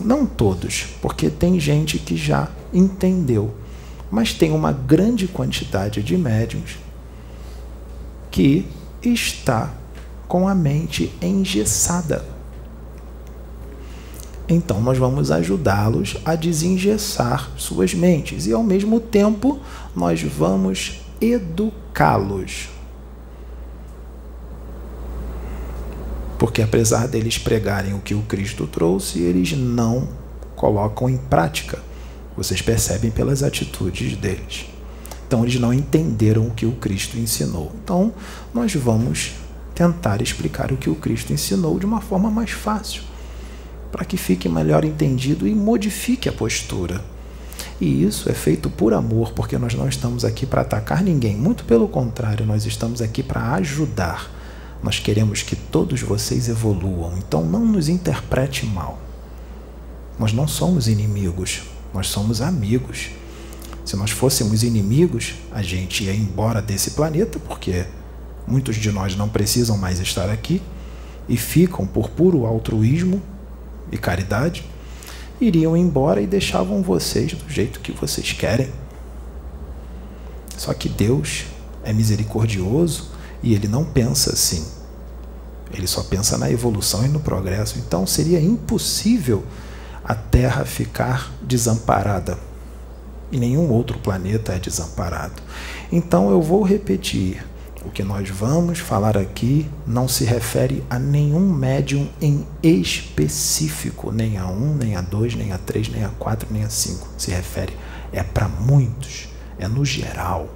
Não 0.00 0.26
todos, 0.26 0.86
porque 1.00 1.30
tem 1.30 1.60
gente 1.60 2.00
que 2.00 2.16
já 2.16 2.48
entendeu, 2.72 3.54
mas 4.10 4.32
tem 4.32 4.50
uma 4.50 4.72
grande 4.72 5.28
quantidade 5.28 6.02
de 6.02 6.16
médiums 6.16 6.78
que 8.28 8.66
está 9.08 9.72
com 10.26 10.48
a 10.48 10.54
mente 10.54 11.12
engessada. 11.20 12.24
Então, 14.48 14.80
nós 14.80 14.98
vamos 14.98 15.30
ajudá-los 15.30 16.18
a 16.24 16.34
desengessar 16.34 17.50
suas 17.56 17.94
mentes 17.94 18.46
e, 18.46 18.52
ao 18.52 18.62
mesmo 18.62 19.00
tempo, 19.00 19.58
nós 19.96 20.22
vamos 20.22 21.00
educá-los. 21.20 22.68
Porque, 26.38 26.60
apesar 26.60 27.08
deles 27.08 27.38
pregarem 27.38 27.94
o 27.94 28.00
que 28.00 28.14
o 28.14 28.22
Cristo 28.22 28.66
trouxe, 28.66 29.20
eles 29.20 29.52
não 29.52 30.08
colocam 30.54 31.08
em 31.08 31.16
prática. 31.16 31.78
Vocês 32.36 32.60
percebem 32.60 33.10
pelas 33.10 33.42
atitudes 33.42 34.16
deles. 34.16 34.73
Então 35.26 35.42
eles 35.42 35.58
não 35.58 35.72
entenderam 35.72 36.46
o 36.46 36.50
que 36.50 36.66
o 36.66 36.72
Cristo 36.72 37.18
ensinou. 37.18 37.72
Então 37.82 38.12
nós 38.52 38.74
vamos 38.74 39.32
tentar 39.74 40.22
explicar 40.22 40.70
o 40.70 40.76
que 40.76 40.88
o 40.88 40.94
Cristo 40.94 41.32
ensinou 41.32 41.78
de 41.78 41.86
uma 41.86 42.00
forma 42.00 42.30
mais 42.30 42.50
fácil, 42.50 43.02
para 43.90 44.04
que 44.04 44.16
fique 44.16 44.48
melhor 44.48 44.84
entendido 44.84 45.48
e 45.48 45.54
modifique 45.54 46.28
a 46.28 46.32
postura. 46.32 47.00
E 47.80 48.04
isso 48.04 48.30
é 48.30 48.32
feito 48.32 48.70
por 48.70 48.94
amor, 48.94 49.32
porque 49.32 49.58
nós 49.58 49.74
não 49.74 49.88
estamos 49.88 50.24
aqui 50.24 50.46
para 50.46 50.62
atacar 50.62 51.02
ninguém, 51.02 51.36
muito 51.36 51.64
pelo 51.64 51.88
contrário, 51.88 52.46
nós 52.46 52.64
estamos 52.64 53.02
aqui 53.02 53.22
para 53.22 53.52
ajudar. 53.54 54.30
Nós 54.82 55.00
queremos 55.00 55.42
que 55.42 55.56
todos 55.56 56.00
vocês 56.02 56.48
evoluam, 56.48 57.14
então 57.18 57.44
não 57.44 57.64
nos 57.64 57.88
interprete 57.88 58.64
mal. 58.64 58.98
Nós 60.18 60.32
não 60.32 60.46
somos 60.46 60.86
inimigos, 60.86 61.62
nós 61.92 62.06
somos 62.06 62.40
amigos. 62.40 63.10
Se 63.84 63.96
nós 63.96 64.10
fôssemos 64.10 64.62
inimigos, 64.62 65.34
a 65.52 65.62
gente 65.62 66.04
ia 66.04 66.14
embora 66.14 66.62
desse 66.62 66.92
planeta, 66.92 67.38
porque 67.38 67.84
muitos 68.46 68.76
de 68.76 68.90
nós 68.90 69.14
não 69.14 69.28
precisam 69.28 69.76
mais 69.76 70.00
estar 70.00 70.30
aqui 70.30 70.62
e 71.28 71.36
ficam 71.36 71.86
por 71.86 72.08
puro 72.08 72.46
altruísmo 72.46 73.22
e 73.92 73.98
caridade, 73.98 74.64
iriam 75.38 75.76
embora 75.76 76.20
e 76.22 76.26
deixavam 76.26 76.82
vocês 76.82 77.34
do 77.34 77.50
jeito 77.50 77.80
que 77.80 77.92
vocês 77.92 78.32
querem. 78.32 78.70
Só 80.56 80.72
que 80.72 80.88
Deus 80.88 81.44
é 81.82 81.92
misericordioso 81.92 83.10
e 83.42 83.54
ele 83.54 83.68
não 83.68 83.84
pensa 83.84 84.32
assim. 84.32 84.64
Ele 85.72 85.86
só 85.86 86.02
pensa 86.04 86.38
na 86.38 86.50
evolução 86.50 87.04
e 87.04 87.08
no 87.08 87.20
progresso. 87.20 87.78
Então 87.78 88.06
seria 88.06 88.40
impossível 88.40 89.44
a 90.02 90.14
Terra 90.14 90.64
ficar 90.64 91.30
desamparada 91.42 92.38
e 93.34 93.38
nenhum 93.38 93.70
outro 93.70 93.98
planeta 93.98 94.52
é 94.52 94.58
desamparado. 94.58 95.42
Então 95.90 96.30
eu 96.30 96.40
vou 96.40 96.62
repetir. 96.62 97.44
O 97.84 97.90
que 97.90 98.02
nós 98.02 98.30
vamos 98.30 98.78
falar 98.78 99.14
aqui 99.14 99.68
não 99.86 100.08
se 100.08 100.24
refere 100.24 100.82
a 100.88 100.98
nenhum 100.98 101.52
médium 101.52 102.08
em 102.18 102.46
específico, 102.62 104.10
nem 104.10 104.38
a 104.38 104.46
um, 104.46 104.74
nem 104.74 104.96
a 104.96 105.02
dois, 105.02 105.34
nem 105.34 105.52
a 105.52 105.58
três, 105.58 105.88
nem 105.88 106.02
a 106.02 106.08
quatro, 106.08 106.48
nem 106.50 106.64
a 106.64 106.70
cinco. 106.70 107.06
Se 107.18 107.30
refere 107.30 107.76
é 108.10 108.22
para 108.22 108.48
muitos, 108.48 109.28
é 109.58 109.68
no 109.68 109.84
geral. 109.84 110.48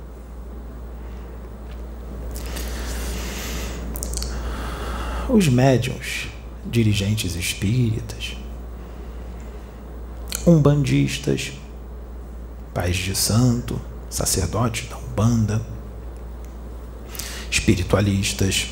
Os 5.28 5.48
médiums, 5.48 6.28
dirigentes 6.64 7.36
espíritas, 7.36 8.38
umbandistas, 10.46 11.52
pais 12.72 12.96
de 12.96 13.14
santo, 13.14 13.80
sacerdotes 14.08 14.88
da 14.88 14.96
Umbanda, 14.96 15.60
espiritualistas, 17.50 18.70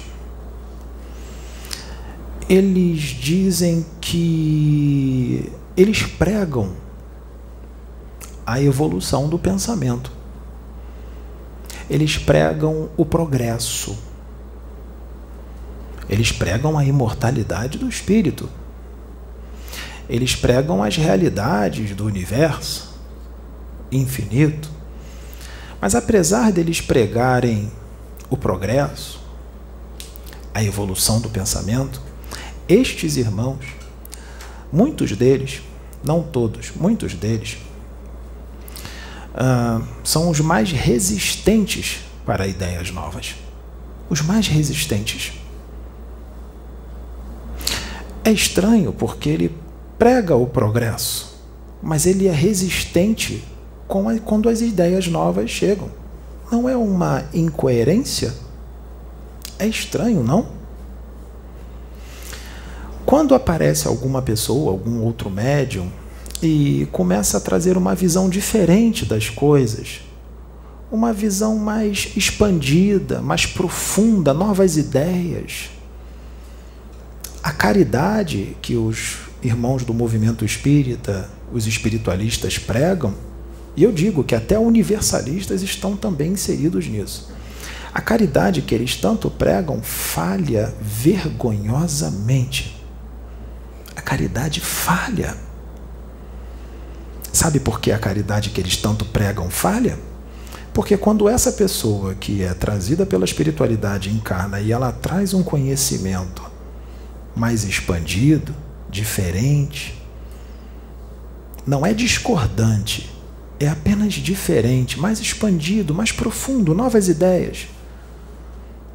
eles 2.48 3.00
dizem 3.00 3.84
que 4.00 5.52
eles 5.76 6.02
pregam 6.02 6.72
a 8.46 8.62
evolução 8.62 9.28
do 9.28 9.38
pensamento. 9.38 10.12
Eles 11.90 12.16
pregam 12.16 12.88
o 12.96 13.04
progresso. 13.04 13.98
Eles 16.08 16.30
pregam 16.30 16.78
a 16.78 16.84
imortalidade 16.84 17.78
do 17.78 17.88
espírito. 17.88 18.48
Eles 20.08 20.36
pregam 20.36 20.84
as 20.84 20.96
realidades 20.96 21.96
do 21.96 22.04
universo 22.04 22.85
infinito. 23.90 24.70
Mas 25.80 25.94
apesar 25.94 26.52
deles 26.52 26.80
pregarem 26.80 27.70
o 28.28 28.36
progresso, 28.36 29.20
a 30.54 30.62
evolução 30.64 31.20
do 31.20 31.28
pensamento, 31.28 32.00
estes 32.68 33.16
irmãos, 33.16 33.64
muitos 34.72 35.12
deles, 35.12 35.62
não 36.02 36.22
todos, 36.22 36.72
muitos 36.74 37.14
deles, 37.14 37.58
uh, 39.34 39.86
são 40.02 40.30
os 40.30 40.40
mais 40.40 40.72
resistentes 40.72 42.00
para 42.24 42.46
ideias 42.46 42.90
novas. 42.90 43.36
Os 44.08 44.20
mais 44.20 44.48
resistentes. 44.48 45.32
É 48.24 48.32
estranho 48.32 48.92
porque 48.92 49.28
ele 49.28 49.56
prega 49.98 50.34
o 50.34 50.46
progresso, 50.46 51.38
mas 51.82 52.06
ele 52.06 52.26
é 52.26 52.32
resistente 52.32 53.44
quando 53.86 54.48
as 54.48 54.60
ideias 54.60 55.06
novas 55.06 55.50
chegam. 55.50 55.88
Não 56.50 56.68
é 56.68 56.76
uma 56.76 57.24
incoerência? 57.32 58.34
É 59.58 59.66
estranho, 59.66 60.22
não? 60.22 60.46
Quando 63.04 63.34
aparece 63.34 63.86
alguma 63.86 64.20
pessoa, 64.20 64.72
algum 64.72 65.02
outro 65.02 65.30
médium, 65.30 65.90
e 66.42 66.86
começa 66.92 67.38
a 67.38 67.40
trazer 67.40 67.76
uma 67.76 67.94
visão 67.94 68.28
diferente 68.28 69.04
das 69.06 69.30
coisas, 69.30 70.00
uma 70.90 71.12
visão 71.12 71.56
mais 71.56 72.12
expandida, 72.16 73.20
mais 73.20 73.46
profunda, 73.46 74.34
novas 74.34 74.76
ideias. 74.76 75.70
A 77.42 77.52
caridade 77.52 78.56
que 78.60 78.76
os 78.76 79.18
irmãos 79.42 79.84
do 79.84 79.94
movimento 79.94 80.44
espírita, 80.44 81.30
os 81.52 81.66
espiritualistas 81.66 82.58
pregam, 82.58 83.14
e 83.76 83.82
eu 83.82 83.92
digo 83.92 84.24
que 84.24 84.34
até 84.34 84.58
universalistas 84.58 85.62
estão 85.62 85.96
também 85.96 86.32
inseridos 86.32 86.86
nisso. 86.86 87.30
A 87.92 88.00
caridade 88.00 88.62
que 88.62 88.74
eles 88.74 88.96
tanto 88.96 89.30
pregam 89.30 89.80
falha 89.82 90.74
vergonhosamente 90.80 92.76
caridade 94.06 94.60
falha. 94.60 95.36
Sabe 97.32 97.58
por 97.58 97.80
que 97.80 97.90
a 97.90 97.98
caridade 97.98 98.50
que 98.50 98.60
eles 98.60 98.76
tanto 98.76 99.04
pregam 99.04 99.50
falha? 99.50 99.98
Porque 100.72 100.96
quando 100.96 101.28
essa 101.28 101.50
pessoa 101.52 102.14
que 102.14 102.42
é 102.42 102.54
trazida 102.54 103.04
pela 103.04 103.24
espiritualidade 103.24 104.10
encarna 104.10 104.60
e 104.60 104.70
ela 104.70 104.92
traz 104.92 105.34
um 105.34 105.42
conhecimento 105.42 106.42
mais 107.34 107.64
expandido, 107.64 108.54
diferente, 108.88 110.00
não 111.66 111.84
é 111.84 111.92
discordante, 111.92 113.10
é 113.58 113.68
apenas 113.68 114.14
diferente, 114.14 114.98
mais 114.98 115.20
expandido, 115.20 115.94
mais 115.94 116.12
profundo, 116.12 116.74
novas 116.74 117.08
ideias. 117.08 117.68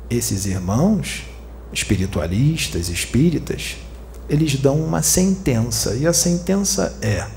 Esses 0.09 0.45
irmãos 0.45 1.23
espiritualistas, 1.73 2.89
espíritas, 2.89 3.77
eles 4.29 4.55
dão 4.55 4.79
uma 4.79 5.01
sentença, 5.01 5.95
e 5.95 6.05
a 6.05 6.13
sentença 6.13 6.97
é: 7.01 7.27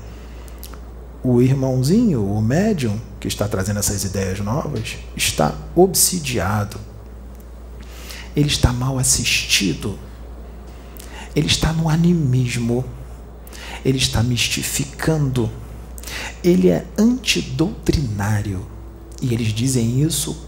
o 1.23 1.41
irmãozinho, 1.41 2.23
o 2.23 2.41
médium, 2.41 2.99
que 3.19 3.27
está 3.27 3.47
trazendo 3.47 3.79
essas 3.79 4.03
ideias 4.03 4.39
novas, 4.39 4.97
está 5.15 5.55
obsidiado, 5.75 6.79
ele 8.35 8.47
está 8.47 8.71
mal 8.71 8.99
assistido, 8.99 9.97
ele 11.35 11.47
está 11.47 11.73
no 11.73 11.89
animismo, 11.89 12.85
ele 13.83 13.97
está 13.97 14.21
mistificando, 14.21 15.49
ele 16.43 16.69
é 16.69 16.85
antidoutrinário. 16.97 18.65
E 19.21 19.33
eles 19.33 19.47
dizem 19.47 20.01
isso 20.01 20.45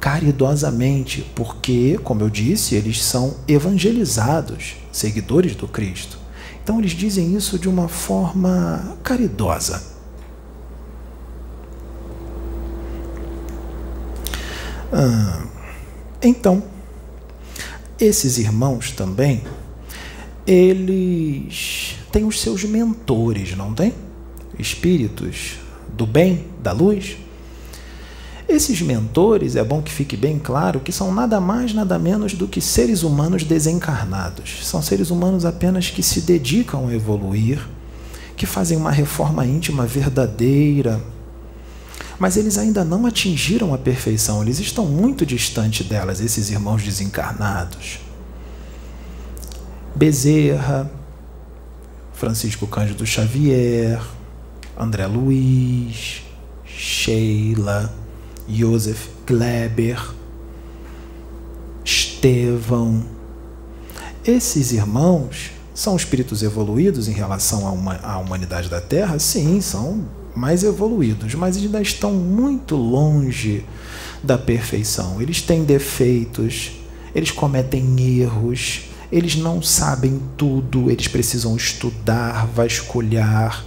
caridosamente, 0.00 1.22
porque, 1.34 1.98
como 2.04 2.20
eu 2.22 2.28
disse, 2.28 2.74
eles 2.74 3.02
são 3.02 3.36
evangelizados, 3.48 4.76
seguidores 4.92 5.56
do 5.56 5.66
Cristo. 5.66 6.18
Então 6.62 6.78
eles 6.78 6.92
dizem 6.92 7.34
isso 7.34 7.58
de 7.58 7.68
uma 7.68 7.88
forma 7.88 8.98
caridosa. 9.02 9.82
Ah, 14.92 15.46
então, 16.22 16.62
esses 17.98 18.38
irmãos 18.38 18.92
também, 18.92 19.42
eles 20.46 21.96
têm 22.12 22.24
os 22.24 22.40
seus 22.40 22.64
mentores, 22.64 23.56
não 23.56 23.74
tem? 23.74 23.92
Espíritos 24.58 25.58
do 25.96 26.06
bem, 26.06 26.46
da 26.62 26.72
luz, 26.72 27.16
esses 28.48 28.82
mentores, 28.82 29.56
é 29.56 29.64
bom 29.64 29.80
que 29.80 29.90
fique 29.90 30.16
bem 30.16 30.38
claro, 30.38 30.80
que 30.80 30.92
são 30.92 31.12
nada 31.12 31.40
mais, 31.40 31.72
nada 31.72 31.98
menos 31.98 32.34
do 32.34 32.46
que 32.46 32.60
seres 32.60 33.02
humanos 33.02 33.42
desencarnados. 33.42 34.66
São 34.66 34.82
seres 34.82 35.10
humanos 35.10 35.46
apenas 35.46 35.88
que 35.88 36.02
se 36.02 36.20
dedicam 36.20 36.88
a 36.88 36.94
evoluir, 36.94 37.66
que 38.36 38.44
fazem 38.44 38.76
uma 38.76 38.90
reforma 38.90 39.46
íntima 39.46 39.86
verdadeira. 39.86 41.00
Mas 42.18 42.36
eles 42.36 42.58
ainda 42.58 42.84
não 42.84 43.06
atingiram 43.06 43.72
a 43.72 43.78
perfeição, 43.78 44.42
eles 44.42 44.60
estão 44.60 44.84
muito 44.86 45.24
distante 45.24 45.82
delas, 45.82 46.20
esses 46.20 46.50
irmãos 46.50 46.82
desencarnados. 46.82 47.98
Bezerra, 49.96 50.90
Francisco 52.12 52.66
Cândido 52.66 53.06
Xavier, 53.06 54.00
André 54.76 55.06
Luiz, 55.06 56.22
Sheila, 56.64 57.94
Joseph 58.48 59.08
Kleber, 59.24 60.12
Estevão. 61.84 63.04
Esses 64.24 64.72
irmãos 64.72 65.52
são 65.72 65.94
espíritos 65.94 66.42
evoluídos 66.42 67.08
em 67.08 67.12
relação 67.12 67.68
à 68.02 68.18
humanidade 68.18 68.68
da 68.68 68.80
Terra? 68.80 69.18
Sim, 69.18 69.60
são 69.60 70.04
mais 70.34 70.64
evoluídos, 70.64 71.34
mas 71.34 71.56
ainda 71.56 71.80
estão 71.80 72.12
muito 72.12 72.74
longe 72.74 73.64
da 74.22 74.36
perfeição. 74.36 75.22
Eles 75.22 75.40
têm 75.40 75.62
defeitos, 75.62 76.72
eles 77.14 77.30
cometem 77.30 78.20
erros, 78.20 78.88
eles 79.12 79.36
não 79.36 79.62
sabem 79.62 80.20
tudo, 80.36 80.90
eles 80.90 81.06
precisam 81.06 81.54
estudar, 81.54 82.46
vasculhar 82.46 83.64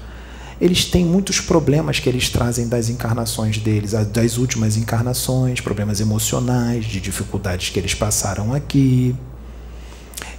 eles 0.60 0.86
têm 0.86 1.06
muitos 1.06 1.40
problemas 1.40 2.00
que 2.00 2.10
eles 2.10 2.30
trazem 2.30 2.68
das 2.68 2.90
encarnações 2.90 3.60
deles, 3.60 3.92
das 3.92 4.38
últimas 4.38 4.76
encarnações, 4.76 5.62
problemas 5.62 6.00
emocionais, 6.00 6.86
de 6.86 7.00
dificuldades 7.00 7.70
que 7.70 7.78
eles 7.80 7.94
passaram 7.94 8.54
aqui. 8.54 9.16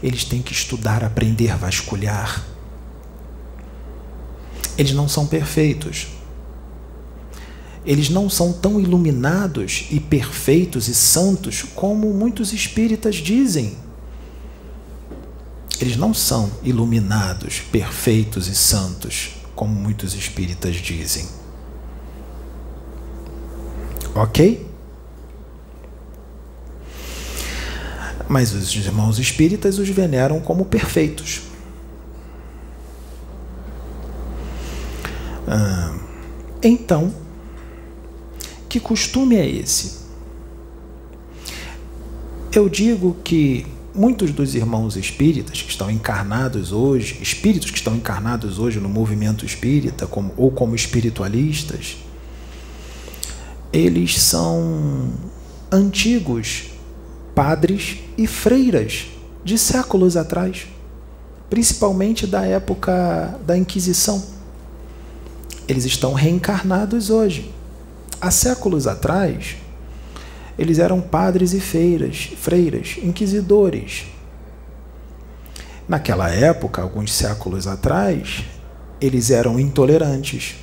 Eles 0.02 0.24
têm 0.24 0.42
que 0.42 0.52
estudar, 0.52 1.04
aprender, 1.04 1.56
vasculhar. 1.56 2.44
Eles 4.76 4.92
não 4.92 5.08
são 5.08 5.24
perfeitos. 5.24 6.08
Eles 7.86 8.10
não 8.10 8.28
são 8.28 8.52
tão 8.52 8.80
iluminados 8.80 9.86
e 9.90 10.00
perfeitos 10.00 10.88
e 10.88 10.94
santos 10.94 11.62
como 11.62 12.12
muitos 12.12 12.52
espíritas 12.52 13.16
dizem. 13.16 13.76
Eles 15.80 15.96
não 15.96 16.12
são 16.12 16.50
iluminados, 16.64 17.60
perfeitos 17.70 18.48
e 18.48 18.54
santos 18.54 19.37
como 19.58 19.74
muitos 19.74 20.14
espíritas 20.14 20.76
dizem. 20.76 21.28
Ok? 24.14 24.64
Mas 28.28 28.52
os 28.52 28.72
irmãos 28.76 29.18
espíritas 29.18 29.80
os 29.80 29.88
veneram 29.88 30.38
como 30.38 30.64
perfeitos. 30.64 31.42
Ah, 35.48 35.98
então, 36.62 37.12
que 38.68 38.78
costume 38.78 39.34
é 39.34 39.44
esse? 39.44 40.02
Eu 42.52 42.68
digo 42.68 43.16
que 43.24 43.66
muitos 43.98 44.30
dos 44.30 44.54
irmãos 44.54 44.96
espíritas 44.96 45.60
que 45.60 45.70
estão 45.70 45.90
encarnados 45.90 46.70
hoje, 46.70 47.18
espíritos 47.20 47.68
que 47.68 47.78
estão 47.78 47.96
encarnados 47.96 48.60
hoje 48.60 48.78
no 48.78 48.88
movimento 48.88 49.44
espírita, 49.44 50.06
como, 50.06 50.32
ou 50.36 50.52
como 50.52 50.76
espiritualistas, 50.76 51.96
eles 53.72 54.20
são 54.20 55.10
antigos 55.70 56.70
padres 57.34 57.98
e 58.16 58.26
freiras 58.26 59.06
de 59.44 59.58
séculos 59.58 60.16
atrás, 60.16 60.68
principalmente 61.50 62.24
da 62.24 62.44
época 62.46 63.36
da 63.44 63.58
Inquisição. 63.58 64.24
Eles 65.66 65.84
estão 65.84 66.14
reencarnados 66.14 67.10
hoje. 67.10 67.52
Há 68.20 68.30
séculos 68.30 68.86
atrás, 68.86 69.56
eles 70.58 70.78
eram 70.78 71.00
padres 71.00 71.52
e 71.52 71.60
feiras, 71.60 72.30
freiras, 72.36 72.96
inquisidores. 73.02 74.06
Naquela 75.88 76.28
época, 76.28 76.82
alguns 76.82 77.14
séculos 77.14 77.66
atrás, 77.66 78.44
eles 79.00 79.30
eram 79.30 79.58
intolerantes, 79.58 80.56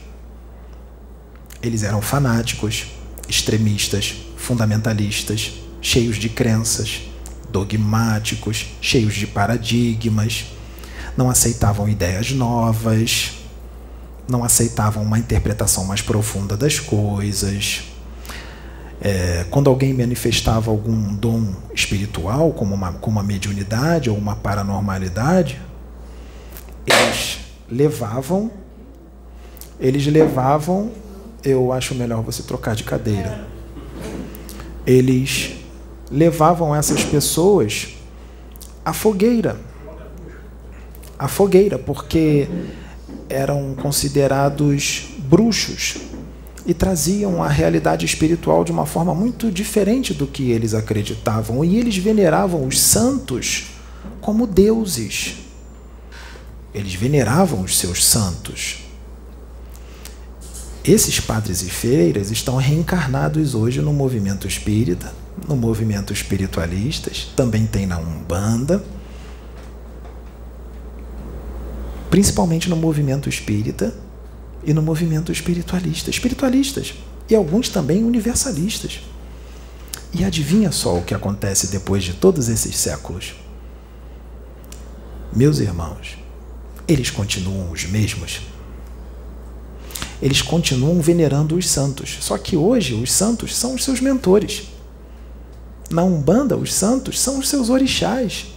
eles 1.63 1.81
eram 1.81 2.01
fanáticos, 2.01 2.87
extremistas, 3.27 4.15
fundamentalistas, 4.35 5.53
cheios 5.81 6.17
de 6.17 6.29
crenças, 6.29 7.03
dogmáticos, 7.49 8.67
cheios 8.81 9.15
de 9.15 9.25
paradigmas, 9.25 10.47
não 11.15 11.29
aceitavam 11.29 11.87
ideias 11.87 12.31
novas, 12.31 13.31
não 14.29 14.43
aceitavam 14.43 15.01
uma 15.01 15.17
interpretação 15.17 15.85
mais 15.85 16.01
profunda 16.01 16.57
das 16.57 16.79
coisas. 16.79 17.94
É, 19.01 19.45
quando 19.49 19.69
alguém 19.69 19.93
manifestava 19.93 20.71
algum 20.71 21.13
dom 21.15 21.53
espiritual, 21.73 22.51
como 22.51 22.73
uma, 22.73 22.93
como 22.93 23.17
uma 23.17 23.23
mediunidade 23.23 24.09
ou 24.09 24.17
uma 24.17 24.35
paranormalidade, 24.35 25.61
eles 26.87 27.39
levavam, 27.69 28.49
eles 29.79 30.05
levavam, 30.07 30.91
eu 31.43 31.73
acho 31.73 31.93
melhor 31.93 32.21
você 32.21 32.41
trocar 32.41 32.75
de 32.75 32.83
cadeira. 32.83 33.45
Eles 34.87 35.55
levavam 36.11 36.75
essas 36.75 37.03
pessoas 37.03 37.95
à 38.83 38.93
fogueira. 38.93 39.57
À 41.17 41.27
fogueira, 41.27 41.77
porque 41.77 42.47
eram 43.29 43.75
considerados 43.75 45.15
bruxos 45.19 45.97
e 46.65 46.73
traziam 46.73 47.43
a 47.43 47.47
realidade 47.47 48.05
espiritual 48.05 48.63
de 48.63 48.71
uma 48.71 48.85
forma 48.85 49.13
muito 49.13 49.51
diferente 49.51 50.13
do 50.13 50.25
que 50.25 50.49
eles 50.51 50.73
acreditavam. 50.73 51.63
E 51.63 51.77
eles 51.77 51.95
veneravam 51.97 52.65
os 52.65 52.79
santos 52.79 53.67
como 54.19 54.47
deuses. 54.47 55.35
Eles 56.73 56.95
veneravam 56.95 57.61
os 57.61 57.77
seus 57.77 58.03
santos. 58.03 58.79
Esses 60.83 61.19
padres 61.19 61.61
e 61.61 61.69
feiras 61.69 62.31
estão 62.31 62.57
reencarnados 62.57 63.55
hoje 63.55 63.81
no 63.81 63.93
movimento 63.93 64.47
espírita, 64.47 65.13
no 65.47 65.55
movimento 65.55 66.13
espiritualistas, 66.13 67.27
também 67.35 67.65
tem 67.65 67.87
na 67.87 67.97
Umbanda, 67.97 68.83
principalmente 72.09 72.69
no 72.69 72.75
movimento 72.75 73.27
espírita 73.27 73.93
e 74.65 74.73
no 74.73 74.81
movimento 74.81 75.31
espiritualista. 75.31 76.09
Espiritualistas 76.09 76.93
e 77.29 77.35
alguns 77.35 77.69
também 77.69 78.03
universalistas. 78.03 79.01
E 80.13 80.23
adivinha 80.23 80.71
só 80.71 80.97
o 80.97 81.03
que 81.03 81.13
acontece 81.13 81.67
depois 81.67 82.03
de 82.03 82.13
todos 82.13 82.47
esses 82.47 82.75
séculos? 82.77 83.35
Meus 85.33 85.59
irmãos, 85.59 86.17
eles 86.87 87.09
continuam 87.09 87.71
os 87.71 87.85
mesmos. 87.85 88.41
Eles 90.21 90.41
continuam 90.41 91.01
venerando 91.01 91.55
os 91.57 91.67
santos. 91.67 92.17
Só 92.21 92.37
que 92.37 92.55
hoje 92.55 92.93
os 92.93 93.11
santos 93.11 93.55
são 93.55 93.75
os 93.75 93.83
seus 93.83 93.99
mentores. 93.99 94.69
Na 95.89 96.03
Umbanda, 96.03 96.55
os 96.57 96.73
santos 96.73 97.19
são 97.19 97.37
os 97.39 97.49
seus 97.49 97.69
orixás, 97.69 98.47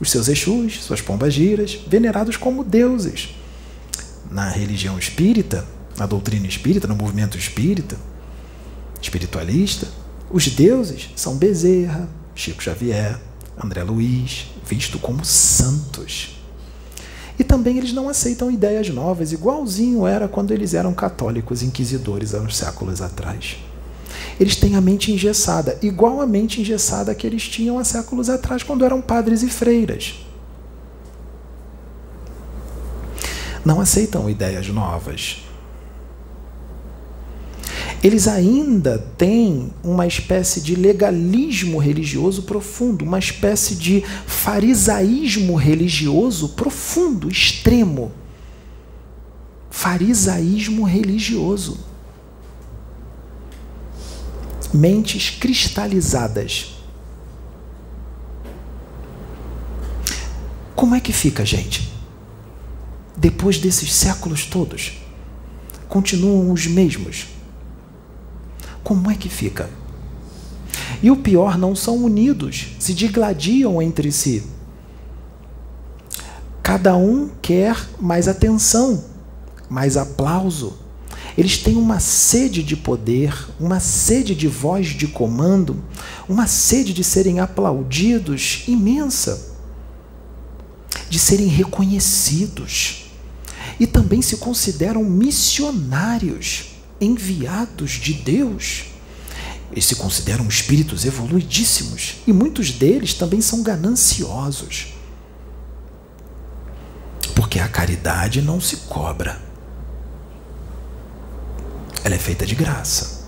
os 0.00 0.10
seus 0.10 0.28
exus, 0.28 0.82
suas 0.82 1.00
pombagiras, 1.00 1.78
venerados 1.86 2.36
como 2.36 2.64
deuses. 2.64 3.30
Na 4.34 4.48
religião 4.48 4.98
espírita, 4.98 5.64
na 5.96 6.06
doutrina 6.06 6.48
espírita, 6.48 6.88
no 6.88 6.96
movimento 6.96 7.38
espírita, 7.38 7.96
espiritualista, 9.00 9.86
os 10.28 10.48
deuses 10.48 11.08
são 11.14 11.36
Bezerra, 11.36 12.08
Chico 12.34 12.60
Xavier, 12.60 13.16
André 13.56 13.84
Luiz, 13.84 14.48
visto 14.68 14.98
como 14.98 15.24
santos. 15.24 16.36
E 17.38 17.44
também 17.44 17.78
eles 17.78 17.92
não 17.92 18.08
aceitam 18.08 18.50
ideias 18.50 18.88
novas, 18.88 19.30
igualzinho 19.30 20.04
era 20.04 20.26
quando 20.26 20.50
eles 20.50 20.74
eram 20.74 20.92
católicos 20.92 21.62
inquisidores 21.62 22.34
há 22.34 22.40
uns 22.40 22.56
séculos 22.56 23.00
atrás 23.00 23.56
eles 24.38 24.56
têm 24.56 24.74
a 24.74 24.80
mente 24.80 25.12
engessada, 25.12 25.78
igual 25.80 26.20
a 26.20 26.26
mente 26.26 26.60
engessada 26.60 27.14
que 27.14 27.26
eles 27.26 27.44
tinham 27.48 27.78
há 27.78 27.84
séculos 27.84 28.28
atrás, 28.28 28.62
quando 28.62 28.84
eram 28.84 29.00
padres 29.00 29.42
e 29.42 29.48
freiras. 29.48 30.24
Não 33.64 33.80
aceitam 33.80 34.28
ideias 34.28 34.68
novas. 34.68 35.42
Eles 38.02 38.28
ainda 38.28 38.98
têm 39.16 39.72
uma 39.82 40.06
espécie 40.06 40.60
de 40.60 40.74
legalismo 40.74 41.78
religioso 41.78 42.42
profundo, 42.42 43.02
uma 43.02 43.18
espécie 43.18 43.74
de 43.74 44.04
farisaísmo 44.26 45.54
religioso 45.56 46.50
profundo, 46.50 47.30
extremo. 47.30 48.12
Farisaísmo 49.70 50.84
religioso 50.84 51.94
mentes 54.74 55.30
cristalizadas. 55.30 56.74
Como 60.74 60.96
é 60.96 61.00
que 61.00 61.12
fica, 61.12 61.46
gente? 61.46 61.93
Depois 63.16 63.58
desses 63.58 63.92
séculos 63.92 64.46
todos, 64.46 65.00
continuam 65.88 66.50
os 66.50 66.66
mesmos. 66.66 67.26
Como 68.82 69.10
é 69.10 69.14
que 69.14 69.28
fica? 69.28 69.70
E 71.02 71.10
o 71.10 71.16
pior, 71.16 71.56
não 71.56 71.74
são 71.74 71.96
unidos, 71.96 72.68
se 72.78 72.94
digladiam 72.94 73.80
entre 73.80 74.10
si. 74.10 74.42
Cada 76.62 76.96
um 76.96 77.30
quer 77.40 77.76
mais 78.00 78.26
atenção, 78.26 79.04
mais 79.68 79.96
aplauso, 79.96 80.78
eles 81.36 81.58
têm 81.58 81.76
uma 81.76 81.98
sede 81.98 82.62
de 82.62 82.76
poder, 82.76 83.34
uma 83.58 83.80
sede 83.80 84.34
de 84.34 84.46
voz 84.46 84.88
de 84.88 85.08
comando, 85.08 85.82
uma 86.28 86.46
sede 86.46 86.92
de 86.92 87.02
serem 87.02 87.40
aplaudidos 87.40 88.62
imensa, 88.68 89.54
de 91.10 91.18
serem 91.18 91.48
reconhecidos. 91.48 93.03
E 93.78 93.86
também 93.86 94.22
se 94.22 94.36
consideram 94.36 95.04
missionários, 95.04 96.76
enviados 97.00 97.92
de 97.92 98.14
Deus. 98.14 98.84
Eles 99.70 99.86
se 99.86 99.96
consideram 99.96 100.46
espíritos 100.46 101.04
evoluidíssimos 101.04 102.16
e 102.26 102.32
muitos 102.32 102.70
deles 102.70 103.14
também 103.14 103.40
são 103.40 103.62
gananciosos. 103.62 104.94
Porque 107.34 107.58
a 107.58 107.68
caridade 107.68 108.40
não 108.40 108.60
se 108.60 108.76
cobra 108.88 109.44
ela 112.04 112.14
é 112.14 112.18
feita 112.18 112.44
de 112.44 112.54
graça. 112.54 113.24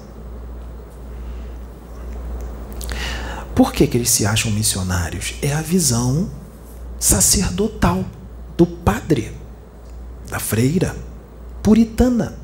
Por 3.54 3.72
que, 3.72 3.86
que 3.86 3.96
eles 3.96 4.10
se 4.10 4.26
acham 4.26 4.50
missionários? 4.50 5.34
É 5.40 5.54
a 5.54 5.62
visão 5.62 6.30
sacerdotal 7.00 8.04
do 8.54 8.66
padre, 8.66 9.32
da 10.28 10.38
freira, 10.38 10.96
puritana. 11.62 12.36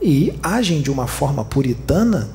E 0.00 0.34
agem 0.42 0.82
de 0.82 0.90
uma 0.90 1.06
forma 1.06 1.44
puritana, 1.44 2.28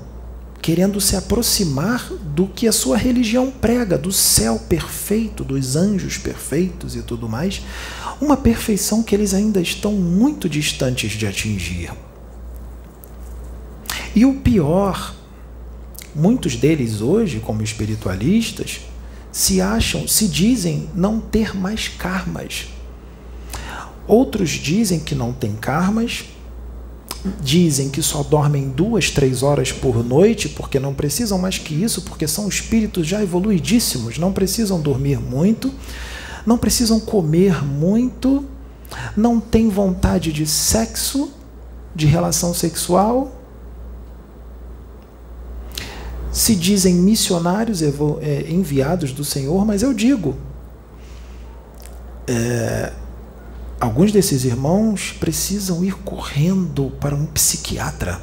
querendo 0.62 1.00
se 1.00 1.16
aproximar 1.16 2.10
do 2.12 2.48
que 2.48 2.68
a 2.68 2.72
sua 2.72 2.98
religião 2.98 3.52
prega, 3.52 3.98
do 3.98 4.12
céu 4.12 4.60
perfeito, 4.68 5.44
dos 5.44 5.76
anjos 5.76 6.18
perfeitos 6.18 6.96
e 6.96 7.02
tudo 7.02 7.30
mais, 7.30 7.62
uma 8.20 8.36
perfeição 8.36 9.02
que 9.02 9.16
eles 9.16 9.34
ainda 9.34 9.62
estão 9.62 9.94
muito 9.94 10.50
distantes 10.50 11.12
de 11.12 11.26
atingir. 11.26 11.92
E 14.16 14.26
o 14.26 14.36
pior, 14.36 15.16
muitos 16.16 16.56
deles 16.56 17.02
hoje, 17.02 17.40
como 17.40 17.62
espiritualistas, 17.62 18.82
se 19.32 19.62
acham, 19.62 20.08
se 20.08 20.28
dizem 20.28 20.90
não 20.96 21.20
ter 21.20 21.56
mais 21.56 21.88
karmas. 21.88 22.68
Outros 24.10 24.50
dizem 24.50 25.00
que 25.00 25.14
não 25.14 25.32
têm 25.32 25.54
karmas, 25.54 26.26
dizem 27.40 27.90
que 27.92 28.02
só 28.02 28.24
dormem 28.24 28.68
duas, 28.68 29.12
três 29.12 29.44
horas 29.44 29.72
por 29.72 30.04
noite, 30.04 30.50
porque 30.50 30.80
não 30.80 30.96
precisam 30.96 31.38
mais 31.38 31.60
que 31.60 31.76
isso, 31.76 32.02
porque 32.02 32.28
são 32.28 32.48
espíritos 32.50 33.06
já 33.06 33.22
evoluidíssimos, 33.22 34.18
não 34.18 34.34
precisam 34.34 34.82
dormir 34.82 35.20
muito, 35.20 35.72
não 36.44 36.58
precisam 36.58 37.00
comer 37.00 37.64
muito, 37.64 38.44
não 39.16 39.40
têm 39.40 39.70
vontade 39.70 40.34
de 40.34 40.48
sexo, 40.48 41.32
de 41.94 42.08
relação 42.08 42.52
sexual, 42.52 43.36
se 46.32 46.56
dizem 46.56 46.96
missionários 46.96 47.84
é, 47.84 48.46
enviados 48.50 49.12
do 49.12 49.24
Senhor, 49.24 49.64
mas 49.68 49.84
eu 49.84 49.94
digo, 49.94 50.36
é, 52.26 52.92
alguns 53.80 54.12
desses 54.12 54.44
irmãos 54.44 55.16
precisam 55.20 55.84
ir 55.84 55.94
correndo 55.94 56.92
para 57.00 57.16
um 57.16 57.26
psiquiatra, 57.26 58.22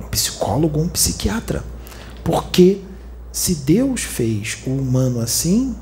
um 0.00 0.08
psicólogo 0.08 0.78
ou 0.78 0.86
um 0.86 0.88
psiquiatra, 0.88 1.62
porque 2.24 2.80
se 3.30 3.56
Deus 3.56 4.02
fez 4.02 4.58
o 4.66 4.70
humano 4.70 5.20
assim, 5.20 5.74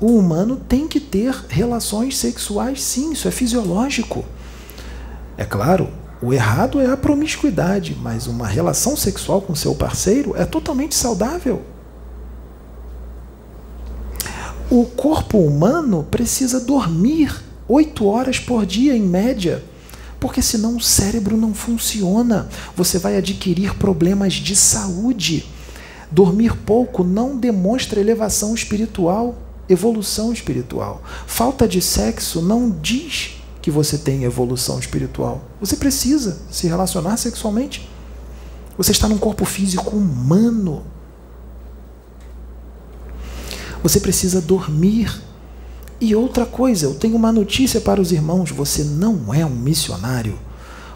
o 0.00 0.18
humano 0.18 0.56
tem 0.56 0.86
que 0.86 1.00
ter 1.00 1.34
relações 1.48 2.16
sexuais, 2.16 2.82
sim, 2.82 3.12
isso 3.12 3.26
é 3.26 3.30
fisiológico. 3.30 4.24
É 5.36 5.44
claro, 5.44 5.88
o 6.20 6.32
errado 6.32 6.80
é 6.80 6.90
a 6.90 6.96
promiscuidade, 6.96 7.96
mas 8.00 8.26
uma 8.26 8.46
relação 8.46 8.96
sexual 8.96 9.40
com 9.40 9.54
seu 9.54 9.74
parceiro 9.74 10.36
é 10.36 10.44
totalmente 10.44 10.94
saudável. 10.94 11.62
O 14.70 14.84
corpo 14.84 15.38
humano 15.38 16.06
precisa 16.10 16.60
dormir 16.60 17.47
oito 17.68 18.06
horas 18.06 18.38
por 18.38 18.64
dia, 18.64 18.96
em 18.96 19.02
média, 19.02 19.62
porque 20.18 20.42
senão 20.42 20.76
o 20.76 20.80
cérebro 20.80 21.36
não 21.36 21.54
funciona. 21.54 22.48
Você 22.74 22.98
vai 22.98 23.16
adquirir 23.16 23.74
problemas 23.74 24.34
de 24.34 24.56
saúde. 24.56 25.46
Dormir 26.10 26.56
pouco 26.56 27.04
não 27.04 27.36
demonstra 27.36 28.00
elevação 28.00 28.54
espiritual, 28.54 29.36
evolução 29.68 30.32
espiritual. 30.32 31.02
Falta 31.26 31.68
de 31.68 31.82
sexo 31.82 32.40
não 32.40 32.70
diz 32.70 33.36
que 33.60 33.70
você 33.70 33.98
tem 33.98 34.24
evolução 34.24 34.78
espiritual. 34.78 35.44
Você 35.60 35.76
precisa 35.76 36.38
se 36.50 36.66
relacionar 36.66 37.16
sexualmente. 37.18 37.88
Você 38.78 38.92
está 38.92 39.08
num 39.08 39.18
corpo 39.18 39.44
físico 39.44 39.94
humano. 39.94 40.84
Você 43.82 44.00
precisa 44.00 44.40
dormir. 44.40 45.27
E 46.00 46.14
outra 46.14 46.46
coisa, 46.46 46.86
eu 46.86 46.94
tenho 46.94 47.16
uma 47.16 47.32
notícia 47.32 47.80
para 47.80 48.00
os 48.00 48.12
irmãos: 48.12 48.50
você 48.50 48.84
não 48.84 49.34
é 49.34 49.44
um 49.44 49.50
missionário. 49.50 50.38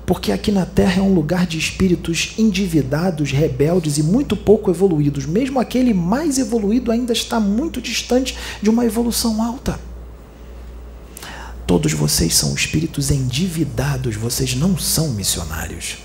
Porque 0.07 0.33
aqui 0.33 0.51
na 0.51 0.67
Terra 0.67 1.01
é 1.01 1.03
um 1.03 1.15
lugar 1.15 1.47
de 1.47 1.57
espíritos 1.59 2.35
endividados, 2.37 3.31
rebeldes 3.31 3.99
e 3.99 4.03
muito 4.03 4.37
pouco 4.37 4.71
evoluídos. 4.71 5.27
Mesmo 5.27 5.61
aquele 5.61 5.95
mais 5.95 6.39
evoluído 6.39 6.91
ainda 6.91 7.13
está 7.13 7.39
muito 7.39 7.81
distante 7.81 8.37
de 8.61 8.69
uma 8.69 8.85
evolução 8.85 9.43
alta. 9.43 9.79
Todos 11.67 11.93
vocês 11.93 12.35
são 12.35 12.55
espíritos 12.55 13.11
endividados, 13.11 14.17
vocês 14.17 14.55
não 14.57 14.77
são 14.77 15.11
missionários. 15.11 15.99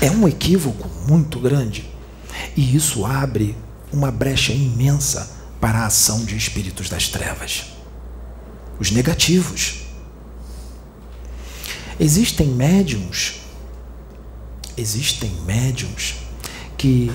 É 0.00 0.10
um 0.10 0.26
equívoco 0.26 0.88
muito 1.06 1.38
grande. 1.38 1.93
E 2.56 2.76
isso 2.76 3.04
abre 3.04 3.56
uma 3.92 4.10
brecha 4.10 4.52
imensa 4.52 5.30
para 5.60 5.80
a 5.80 5.86
ação 5.86 6.24
de 6.24 6.36
espíritos 6.36 6.88
das 6.88 7.08
trevas. 7.08 7.66
Os 8.78 8.90
negativos. 8.90 9.82
Existem 11.98 12.48
médiums, 12.48 13.36
existem 14.76 15.30
médiums 15.46 16.16
que 16.76 17.10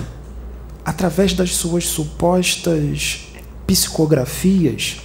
através 0.84 1.34
das 1.34 1.54
suas 1.54 1.86
supostas 1.86 3.26
psicografias, 3.66 4.96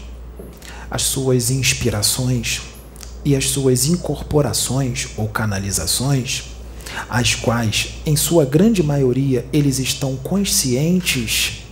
as 0.89 1.03
suas 1.03 1.51
inspirações 1.51 2.61
e 3.23 3.35
as 3.35 3.49
suas 3.49 3.85
incorporações 3.85 5.09
ou 5.17 5.27
canalizações, 5.27 6.54
as 7.09 7.35
quais, 7.35 7.95
em 8.05 8.15
sua 8.15 8.45
grande 8.45 8.81
maioria, 8.81 9.45
eles 9.51 9.79
estão 9.79 10.15
conscientes, 10.15 11.63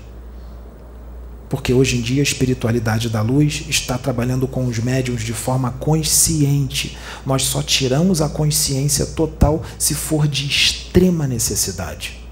porque 1.49 1.71
hoje 1.71 1.97
em 1.97 2.01
dia 2.01 2.21
a 2.21 2.23
espiritualidade 2.23 3.09
da 3.09 3.21
luz 3.21 3.65
está 3.69 3.97
trabalhando 3.97 4.47
com 4.47 4.65
os 4.65 4.79
médiums 4.79 5.21
de 5.21 5.33
forma 5.33 5.69
consciente. 5.71 6.97
Nós 7.25 7.43
só 7.43 7.61
tiramos 7.61 8.21
a 8.21 8.29
consciência 8.29 9.05
total 9.05 9.63
se 9.77 9.93
for 9.93 10.27
de 10.27 10.47
extrema 10.47 11.27
necessidade. 11.27 12.23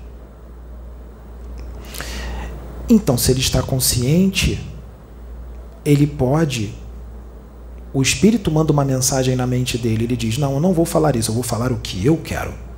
Então, 2.90 3.16
se 3.18 3.32
ele 3.32 3.40
está 3.42 3.62
consciente, 3.62 4.60
ele 5.86 6.08
pode. 6.08 6.74
O 7.94 8.02
espírito 8.02 8.50
manda 8.50 8.74
uma 8.74 8.84
mensagem 8.84 9.36
na 9.36 9.46
mente 9.46 9.78
dele, 9.78 10.06
ele 10.06 10.18
diz: 10.18 10.38
Não, 10.38 10.54
eu 10.54 10.60
não 10.60 10.74
vou 10.74 10.86
falar 10.86 11.16
isso, 11.16 11.30
eu 11.30 11.36
vou 11.36 11.44
falar 11.44 11.72
o 11.72 11.78
que 11.78 12.06
eu 12.06 12.18
quero. 12.18 12.71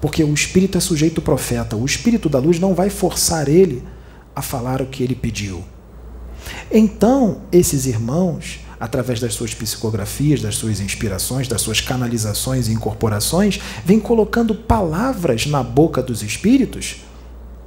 Porque 0.00 0.24
o 0.24 0.32
espírito 0.32 0.78
é 0.78 0.80
sujeito 0.80 1.20
profeta, 1.20 1.76
o 1.76 1.84
espírito 1.84 2.28
da 2.28 2.38
luz 2.38 2.58
não 2.58 2.74
vai 2.74 2.88
forçar 2.88 3.48
ele 3.48 3.82
a 4.34 4.40
falar 4.40 4.80
o 4.80 4.86
que 4.86 5.02
ele 5.02 5.14
pediu. 5.14 5.62
Então, 6.70 7.42
esses 7.52 7.84
irmãos, 7.86 8.60
através 8.78 9.20
das 9.20 9.34
suas 9.34 9.52
psicografias, 9.52 10.40
das 10.40 10.56
suas 10.56 10.80
inspirações, 10.80 11.46
das 11.46 11.60
suas 11.60 11.80
canalizações 11.80 12.68
e 12.68 12.72
incorporações, 12.72 13.60
vêm 13.84 14.00
colocando 14.00 14.54
palavras 14.54 15.46
na 15.46 15.62
boca 15.62 16.02
dos 16.02 16.22
espíritos 16.22 17.02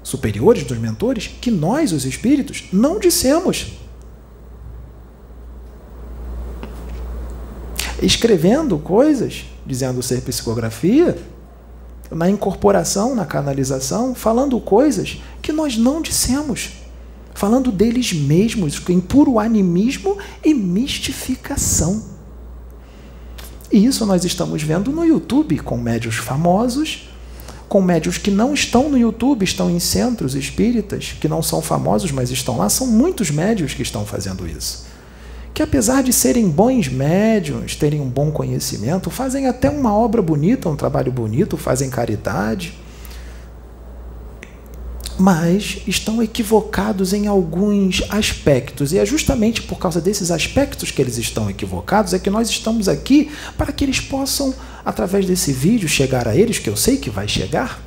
superiores 0.02 0.64
dos 0.64 0.78
mentores 0.78 1.28
que 1.40 1.50
nós, 1.50 1.92
os 1.94 2.06
espíritos, 2.06 2.66
não 2.74 3.00
dissemos. 3.00 3.74
Escrevendo 8.02 8.78
coisas, 8.78 9.46
dizendo 9.66 10.04
ser 10.04 10.22
psicografia, 10.22 11.18
na 12.14 12.30
incorporação, 12.30 13.16
na 13.16 13.26
canalização, 13.26 14.14
falando 14.14 14.60
coisas 14.60 15.22
que 15.42 15.52
nós 15.52 15.78
não 15.78 16.02
dissemos, 16.02 16.72
falando 17.34 17.72
deles 17.72 18.14
mesmos, 18.14 18.82
em 18.90 19.00
puro 19.00 19.40
animismo 19.40 20.18
e 20.44 20.54
mistificação. 20.54 22.04
E 23.72 23.86
isso 23.86 24.06
nós 24.06 24.24
estamos 24.24 24.62
vendo 24.62 24.92
no 24.92 25.04
YouTube 25.04 25.60
com 25.60 25.78
médios 25.78 26.16
famosos 26.16 27.10
com 27.74 27.82
médios 27.82 28.20
que 28.20 28.30
não 28.30 28.54
estão 28.54 28.88
no 28.88 28.96
YouTube, 28.96 29.44
estão 29.44 29.68
em 29.68 29.80
centros 29.80 30.36
espíritas, 30.36 31.16
que 31.20 31.28
não 31.28 31.42
são 31.42 31.60
famosos, 31.60 32.12
mas 32.12 32.30
estão 32.30 32.56
lá. 32.56 32.70
São 32.70 32.86
muitos 32.86 33.32
médios 33.32 33.74
que 33.74 33.82
estão 33.82 34.06
fazendo 34.06 34.48
isso. 34.48 34.86
Que 35.54 35.62
apesar 35.62 36.02
de 36.02 36.12
serem 36.12 36.50
bons 36.50 36.88
médios, 36.88 37.76
terem 37.76 38.02
um 38.02 38.10
bom 38.10 38.32
conhecimento, 38.32 39.10
fazem 39.10 39.48
até 39.48 39.70
uma 39.70 39.96
obra 39.96 40.22
bonita, 40.22 40.68
um 40.68 40.76
trabalho 40.76 41.12
bonito, 41.12 41.58
fazem 41.58 41.90
caridade, 41.90 42.74
mas 45.18 45.84
estão 45.88 46.24
equivocados 46.24 47.14
em 47.14 47.28
alguns 47.28 48.04
aspectos. 48.10 48.94
E 48.94 48.98
é 48.98 49.06
justamente 49.06 49.62
por 49.62 49.78
causa 49.78 50.02
desses 50.02 50.32
aspectos 50.32 50.90
que 50.90 51.02
eles 51.02 51.18
estão 51.18 51.50
equivocados 51.50 52.14
é 52.14 52.20
que 52.20 52.32
nós 52.32 52.50
estamos 52.50 52.90
aqui 52.90 53.32
para 53.58 53.72
que 53.72 53.84
eles 53.84 54.00
possam 54.00 54.54
através 54.84 55.26
desse 55.26 55.54
vídeo, 55.54 55.88
chegar 55.88 56.28
a 56.28 56.36
eles, 56.36 56.60
que 56.60 56.70
eu 56.70 56.76
sei 56.76 56.98
que 56.98 57.10
vai 57.10 57.28
chegar, 57.28 57.80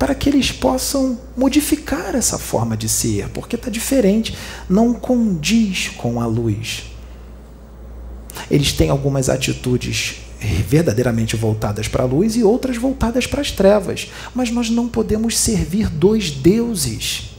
para 0.00 0.14
que 0.14 0.30
eles 0.30 0.50
possam 0.50 1.18
modificar 1.36 2.14
essa 2.14 2.38
forma 2.38 2.74
de 2.74 2.88
ser, 2.88 3.28
porque 3.34 3.54
está 3.54 3.68
diferente, 3.68 4.34
não 4.66 4.94
condiz 4.94 5.88
com 5.88 6.22
a 6.22 6.24
luz. 6.24 6.84
Eles 8.50 8.72
têm 8.72 8.88
algumas 8.88 9.28
atitudes 9.28 10.22
verdadeiramente 10.66 11.36
voltadas 11.36 11.86
para 11.86 12.02
a 12.02 12.06
luz 12.06 12.34
e 12.34 12.42
outras 12.42 12.78
voltadas 12.78 13.26
para 13.26 13.42
as 13.42 13.50
trevas, 13.50 14.10
mas 14.34 14.50
nós 14.50 14.70
não 14.70 14.88
podemos 14.88 15.38
servir 15.38 15.90
dois 15.90 16.30
deuses. 16.30 17.32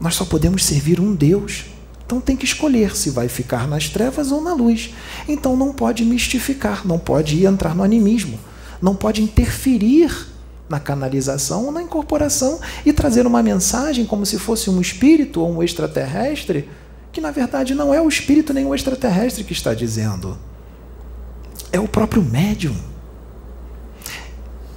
Nós 0.00 0.16
só 0.16 0.24
podemos 0.24 0.64
servir 0.64 0.98
um 0.98 1.14
Deus. 1.14 1.66
Então 2.04 2.20
tem 2.20 2.36
que 2.36 2.44
escolher 2.44 2.96
se 2.96 3.10
vai 3.10 3.28
ficar 3.28 3.68
nas 3.68 3.88
trevas 3.88 4.32
ou 4.32 4.40
na 4.40 4.54
luz. 4.54 4.92
Então 5.28 5.56
não 5.56 5.72
pode 5.72 6.04
mistificar, 6.04 6.84
não 6.84 6.98
pode 6.98 7.46
entrar 7.46 7.76
no 7.76 7.84
animismo, 7.84 8.40
não 8.80 8.96
pode 8.96 9.22
interferir 9.22 10.31
na 10.72 10.80
canalização 10.80 11.66
ou 11.66 11.72
na 11.72 11.82
incorporação 11.82 12.58
e 12.84 12.94
trazer 12.94 13.26
uma 13.26 13.42
mensagem 13.42 14.06
como 14.06 14.24
se 14.24 14.38
fosse 14.38 14.70
um 14.70 14.80
espírito 14.80 15.42
ou 15.42 15.52
um 15.52 15.62
extraterrestre, 15.62 16.66
que 17.12 17.20
na 17.20 17.30
verdade 17.30 17.74
não 17.74 17.92
é 17.92 18.00
o 18.00 18.08
espírito 18.08 18.54
nem 18.54 18.64
o 18.64 18.74
extraterrestre 18.74 19.44
que 19.44 19.52
está 19.52 19.74
dizendo. 19.74 20.38
É 21.70 21.78
o 21.78 21.86
próprio 21.86 22.22
médium. 22.22 22.74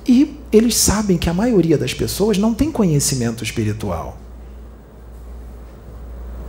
E 0.06 0.38
eles 0.52 0.76
sabem 0.76 1.18
que 1.18 1.30
a 1.30 1.34
maioria 1.34 1.78
das 1.78 1.94
pessoas 1.94 2.38
não 2.38 2.54
tem 2.54 2.70
conhecimento 2.70 3.42
espiritual. 3.42 4.18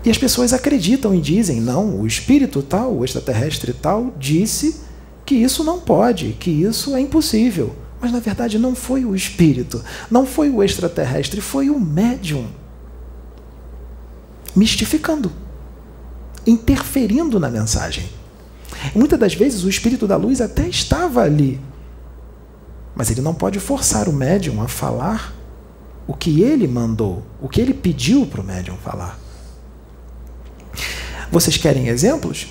E 0.05 0.11
as 0.11 0.18
pessoas 0.18 0.53
acreditam 0.53 1.14
e 1.14 1.20
dizem: 1.20 1.61
não, 1.61 2.01
o 2.01 2.07
espírito 2.07 2.62
tal, 2.62 2.97
o 2.97 3.05
extraterrestre 3.05 3.72
tal, 3.72 4.12
disse 4.18 4.80
que 5.24 5.36
isso 5.36 5.62
não 5.62 5.80
pode, 5.80 6.36
que 6.38 6.51
isso 6.51 6.97
é 6.97 7.01
impossível. 7.01 7.86
Mas 8.07 8.12
na 8.12 8.20
verdade 8.20 8.57
não 8.57 8.72
foi 8.72 9.04
o 9.04 9.16
espírito, 9.16 9.84
não 10.09 10.24
foi 10.24 10.48
o 10.48 10.62
extraterrestre, 10.62 11.40
foi 11.40 11.68
o 11.68 11.80
médium. 11.80 12.46
Mistificando, 14.54 15.32
interferindo 16.46 17.40
na 17.40 17.50
mensagem. 17.50 18.09
muitas 18.94 19.18
das 19.18 19.34
vezes 19.34 19.64
o 19.64 19.68
espírito 19.68 20.07
da 20.07 20.16
luz 20.16 20.40
até 20.40 20.68
estava 20.68 21.22
ali, 21.22 21.61
mas 22.94 23.11
ele 23.11 23.20
não 23.20 23.34
pode 23.34 23.59
forçar 23.59 24.09
o 24.09 24.12
médium 24.12 24.62
a 24.62 24.68
falar 24.68 25.34
o 26.07 26.14
que 26.14 26.42
ele 26.42 26.68
mandou, 26.68 27.24
o 27.42 27.48
que 27.48 27.61
ele 27.61 27.74
pediu 27.74 28.24
para 28.24 28.40
o 28.40 28.44
médium 28.44 28.76
falar. 28.76 29.18
Vocês 31.32 31.57
querem 31.57 31.88
exemplos? 31.88 32.46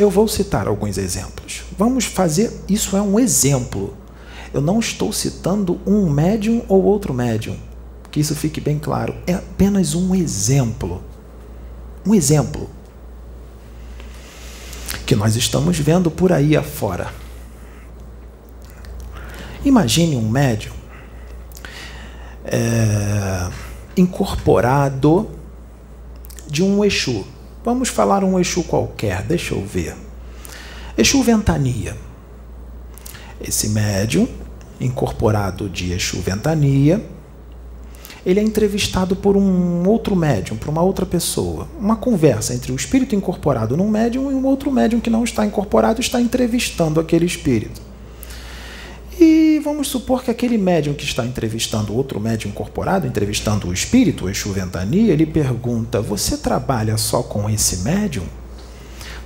Eu 0.00 0.08
vou 0.08 0.26
citar 0.26 0.66
alguns 0.66 0.96
exemplos. 0.96 1.62
Vamos 1.76 2.06
fazer. 2.06 2.50
Isso 2.66 2.96
é 2.96 3.02
um 3.02 3.20
exemplo. 3.20 3.94
Eu 4.50 4.62
não 4.62 4.80
estou 4.80 5.12
citando 5.12 5.78
um 5.86 6.08
médium 6.08 6.64
ou 6.68 6.82
outro 6.84 7.12
médium. 7.12 7.54
Que 8.10 8.18
isso 8.18 8.34
fique 8.34 8.62
bem 8.62 8.78
claro. 8.78 9.14
É 9.26 9.34
apenas 9.34 9.94
um 9.94 10.14
exemplo. 10.14 11.04
Um 12.06 12.14
exemplo. 12.14 12.70
Que 15.04 15.14
nós 15.14 15.36
estamos 15.36 15.78
vendo 15.78 16.10
por 16.10 16.32
aí 16.32 16.56
afora. 16.56 17.12
Imagine 19.62 20.16
um 20.16 20.30
médium 20.30 20.72
é, 22.46 23.50
incorporado 23.98 25.30
de 26.48 26.62
um 26.62 26.82
Exu. 26.82 27.26
Vamos 27.62 27.90
falar 27.90 28.24
um 28.24 28.40
Exu 28.40 28.64
qualquer, 28.64 29.22
deixa 29.22 29.54
eu 29.54 29.64
ver. 29.64 29.94
Exu 30.96 31.22
Ventania. 31.22 31.94
Esse 33.40 33.68
médium, 33.68 34.26
incorporado 34.80 35.68
de 35.68 35.92
Exu 35.92 36.20
Ventania, 36.20 37.04
ele 38.24 38.40
é 38.40 38.42
entrevistado 38.42 39.14
por 39.14 39.36
um 39.36 39.86
outro 39.86 40.16
médium, 40.16 40.56
por 40.56 40.70
uma 40.70 40.82
outra 40.82 41.04
pessoa. 41.04 41.68
Uma 41.78 41.96
conversa 41.96 42.54
entre 42.54 42.72
o 42.72 42.76
espírito 42.76 43.14
incorporado 43.14 43.76
num 43.76 43.88
médium 43.88 44.30
e 44.30 44.34
um 44.34 44.46
outro 44.46 44.70
médium 44.70 45.00
que 45.00 45.10
não 45.10 45.24
está 45.24 45.44
incorporado 45.44 46.00
está 46.00 46.20
entrevistando 46.20 46.98
aquele 46.98 47.26
espírito. 47.26 47.89
Vamos 49.62 49.88
supor 49.88 50.24
que 50.24 50.30
aquele 50.30 50.56
médium 50.56 50.94
que 50.94 51.04
está 51.04 51.24
entrevistando 51.24 51.94
outro 51.94 52.18
médium 52.18 52.50
incorporado, 52.50 53.06
entrevistando 53.06 53.68
o 53.68 53.72
espírito, 53.72 54.24
o 54.24 54.30
Exu 54.30 54.50
Ventania, 54.52 55.12
ele 55.12 55.26
pergunta: 55.26 56.00
Você 56.00 56.38
trabalha 56.38 56.96
só 56.96 57.22
com 57.22 57.48
esse 57.48 57.78
médium? 57.78 58.24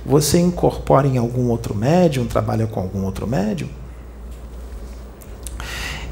Você 0.05 0.39
incorpora 0.39 1.07
em 1.07 1.17
algum 1.17 1.49
outro 1.49 1.73
médium? 1.73 2.25
Trabalha 2.25 2.67
com 2.67 2.79
algum 2.79 3.03
outro 3.05 3.25
médium? 3.25 3.69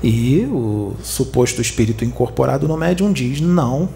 E 0.02 0.46
o 0.52 0.96
suposto 1.04 1.62
espírito 1.62 2.06
incorporado 2.06 2.68
no 2.68 2.78
médium 2.78 3.12
diz: 3.12 3.42
Não, 3.42 3.90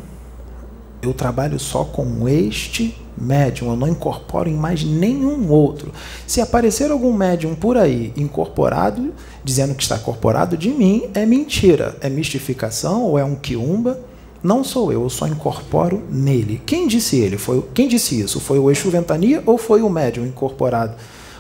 eu 1.02 1.14
trabalho 1.14 1.60
só 1.60 1.84
com 1.84 2.28
este 2.28 2.96
médium, 3.18 3.70
eu 3.70 3.76
não 3.76 3.88
incorporo 3.88 4.50
em 4.50 4.54
mais 4.54 4.84
nenhum 4.84 5.50
outro. 5.50 5.92
Se 6.26 6.40
aparecer 6.40 6.92
algum 6.92 7.12
médium 7.14 7.56
por 7.56 7.78
aí 7.78 8.14
incorporado, 8.16 9.14
dizendo 9.44 9.76
que 9.76 9.84
está 9.84 9.96
incorporado 9.96 10.58
de 10.58 10.70
mim, 10.70 11.10
é 11.14 11.26
mentira, 11.26 11.98
é 12.02 12.10
mistificação 12.10 13.04
ou 13.04 13.18
é 13.18 13.24
um 13.24 13.36
quiumba. 13.36 14.00
Não 14.44 14.64
sou 14.64 14.92
eu, 14.92 15.04
eu 15.04 15.10
só 15.10 15.28
incorporo 15.28 16.04
nele. 16.10 16.62
Quem 16.66 16.88
disse 16.88 17.18
ele? 17.18 17.38
Foi 17.38 17.64
quem 17.74 17.88
disse 17.88 18.20
isso? 18.20 18.40
Foi 18.40 18.60
o 18.60 18.70
Exu 18.70 18.90
Ventania 18.90 19.42
ou 19.46 19.58
foi 19.58 19.82
o 19.82 19.90
médium 19.90 20.26
incorporado? 20.26 20.96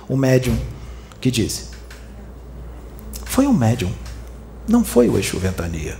O 0.10 0.18
médium 0.18 0.58
que 1.22 1.30
disse? 1.30 1.70
Foi 3.24 3.46
o 3.46 3.54
médium. 3.54 3.92
Não 4.68 4.84
foi 4.84 5.08
o 5.08 5.18
Exu 5.18 5.38
Ventania. 5.38 5.96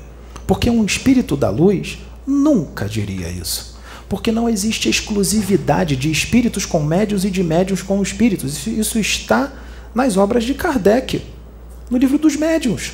Porque 0.48 0.70
um 0.70 0.84
espírito 0.84 1.38
da 1.38 1.50
luz 1.50 2.00
nunca 2.26 2.86
diria 2.86 3.30
isso. 3.30 3.77
Porque 4.10 4.32
não 4.32 4.48
existe 4.48 4.90
exclusividade 4.90 5.96
de 5.96 6.10
espíritos 6.10 6.66
com 6.66 6.82
médios 6.82 7.26
e 7.26 7.30
de 7.30 7.44
médios 7.44 7.82
com 7.82 8.02
espíritos. 8.02 8.66
Isso 8.66 8.98
está 9.00 9.52
nas 9.94 10.16
obras 10.16 10.44
de 10.44 10.54
Kardec, 10.54 11.22
no 11.90 11.98
livro 11.98 12.18
dos 12.18 12.36
médiuns. 12.36 12.94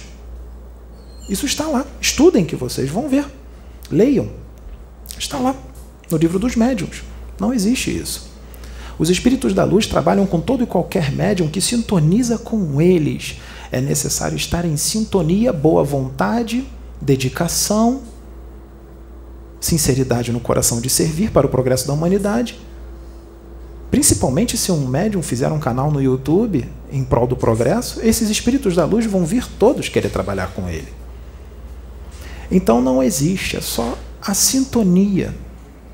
Isso 1.29 1.45
está 1.45 1.67
lá. 1.67 1.85
Estudem 2.01 2.45
que 2.45 2.55
vocês 2.55 2.89
vão 2.89 3.07
ver. 3.07 3.25
Leiam. 3.91 4.29
Está 5.17 5.37
lá, 5.37 5.55
no 6.09 6.17
livro 6.17 6.39
dos 6.39 6.55
médiuns. 6.55 7.03
Não 7.39 7.53
existe 7.53 7.95
isso. 7.95 8.31
Os 8.97 9.09
espíritos 9.09 9.53
da 9.53 9.63
luz 9.63 9.87
trabalham 9.87 10.25
com 10.25 10.39
todo 10.39 10.63
e 10.63 10.67
qualquer 10.67 11.11
médium 11.11 11.47
que 11.47 11.61
sintoniza 11.61 12.37
com 12.37 12.81
eles. 12.81 13.37
É 13.71 13.81
necessário 13.81 14.35
estar 14.35 14.65
em 14.65 14.77
sintonia, 14.77 15.51
boa 15.51 15.83
vontade, 15.83 16.65
dedicação 17.01 18.01
sinceridade 19.63 20.31
no 20.31 20.41
coração 20.41 20.81
de 20.81 20.89
servir 20.89 21.31
para 21.31 21.47
o 21.47 21.49
progresso 21.49 21.87
da 21.87 21.93
humanidade. 21.93 22.59
Principalmente 23.89 24.57
se 24.57 24.71
um 24.71 24.85
médium 24.85 25.21
fizer 25.21 25.51
um 25.51 25.59
canal 25.59 25.89
no 25.89 26.01
YouTube 26.01 26.67
em 26.91 27.03
prol 27.03 27.25
do 27.25 27.37
progresso, 27.37 28.01
esses 28.01 28.29
espíritos 28.29 28.75
da 28.75 28.85
luz 28.85 29.05
vão 29.05 29.25
vir 29.25 29.47
todos 29.57 29.87
querer 29.87 30.09
trabalhar 30.09 30.47
com 30.47 30.67
ele. 30.67 30.91
Então 32.51 32.81
não 32.81 33.01
existe, 33.01 33.55
é 33.55 33.61
só 33.61 33.97
a 34.21 34.33
sintonia, 34.33 35.33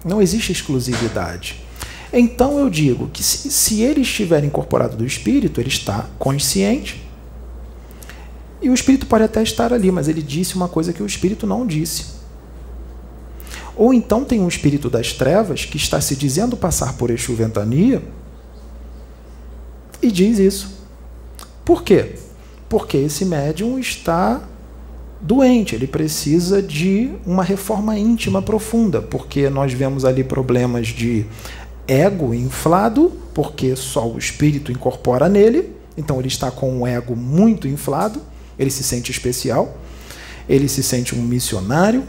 não 0.04 0.22
existe 0.22 0.52
exclusividade. 0.52 1.64
Então 2.12 2.58
eu 2.58 2.72
digo 2.72 3.08
que 3.10 3.22
se, 3.22 3.52
se 3.52 3.82
ele 3.82 4.02
estiver 4.02 4.44
incorporado 4.44 4.98
do 4.98 5.06
espírito, 5.06 5.62
ele 5.62 5.70
está 5.70 6.10
consciente. 6.18 7.08
E 8.62 8.70
o 8.70 8.74
espírito 8.74 9.06
pode 9.06 9.26
até 9.26 9.44
estar 9.44 9.72
ali, 9.72 9.92
mas 9.92 10.08
ele 10.08 10.24
disse 10.24 10.56
uma 10.56 10.68
coisa 10.68 10.92
que 10.92 11.04
o 11.04 11.06
espírito 11.06 11.46
não 11.46 11.68
disse. 11.68 12.19
Ou 13.80 13.94
então 13.94 14.26
tem 14.26 14.42
um 14.42 14.48
espírito 14.50 14.90
das 14.90 15.14
trevas 15.14 15.64
que 15.64 15.78
está 15.78 16.02
se 16.02 16.14
dizendo 16.14 16.58
passar 16.58 16.98
por 16.98 17.10
Exu 17.10 17.34
Ventania 17.34 18.04
e 20.02 20.12
diz 20.12 20.38
isso. 20.38 20.80
Por 21.64 21.82
quê? 21.82 22.16
Porque 22.68 22.98
esse 22.98 23.24
médium 23.24 23.80
está 23.80 24.42
doente, 25.22 25.76
ele 25.76 25.88
precisa 25.88 26.62
de 26.62 27.12
uma 27.26 27.42
reforma 27.42 27.98
íntima 27.98 28.42
profunda, 28.42 29.02
porque 29.02 29.50
nós 29.50 29.72
vemos 29.72 30.04
ali 30.04 30.26
problemas 30.26 30.88
de 30.88 31.26
ego 31.88 32.34
inflado, 32.34 33.14
porque 33.34 33.78
só 33.78 34.06
o 34.10 34.18
espírito 34.18 34.74
incorpora 34.74 35.30
nele, 35.30 35.74
então 35.96 36.20
ele 36.20 36.28
está 36.28 36.52
com 36.52 36.82
um 36.82 36.86
ego 36.86 37.16
muito 37.16 37.66
inflado, 37.66 38.22
ele 38.58 38.72
se 38.72 38.84
sente 38.84 39.10
especial, 39.10 39.78
ele 40.50 40.68
se 40.68 40.84
sente 40.84 41.16
um 41.16 41.22
missionário, 41.22 42.04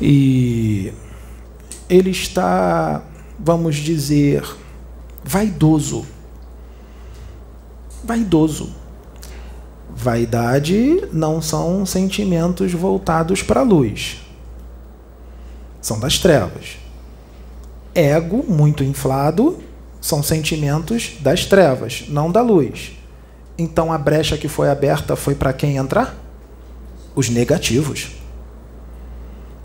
e 0.00 0.92
ele 1.88 2.10
está, 2.10 3.02
vamos 3.38 3.76
dizer, 3.76 4.44
vaidoso. 5.24 6.06
Vaidoso. 8.04 8.74
Vaidade 9.98 11.08
não 11.10 11.40
são 11.40 11.86
sentimentos 11.86 12.72
voltados 12.72 13.42
para 13.42 13.60
a 13.60 13.64
luz, 13.64 14.20
são 15.80 15.98
das 15.98 16.18
trevas. 16.18 16.76
Ego, 17.94 18.44
muito 18.46 18.84
inflado, 18.84 19.58
são 20.02 20.22
sentimentos 20.22 21.14
das 21.20 21.46
trevas, 21.46 22.04
não 22.08 22.30
da 22.30 22.42
luz. 22.42 22.92
Então 23.56 23.90
a 23.90 23.96
brecha 23.96 24.36
que 24.36 24.48
foi 24.48 24.68
aberta 24.68 25.16
foi 25.16 25.34
para 25.34 25.54
quem 25.54 25.78
entrar? 25.78 26.14
Os 27.14 27.30
negativos. 27.30 28.10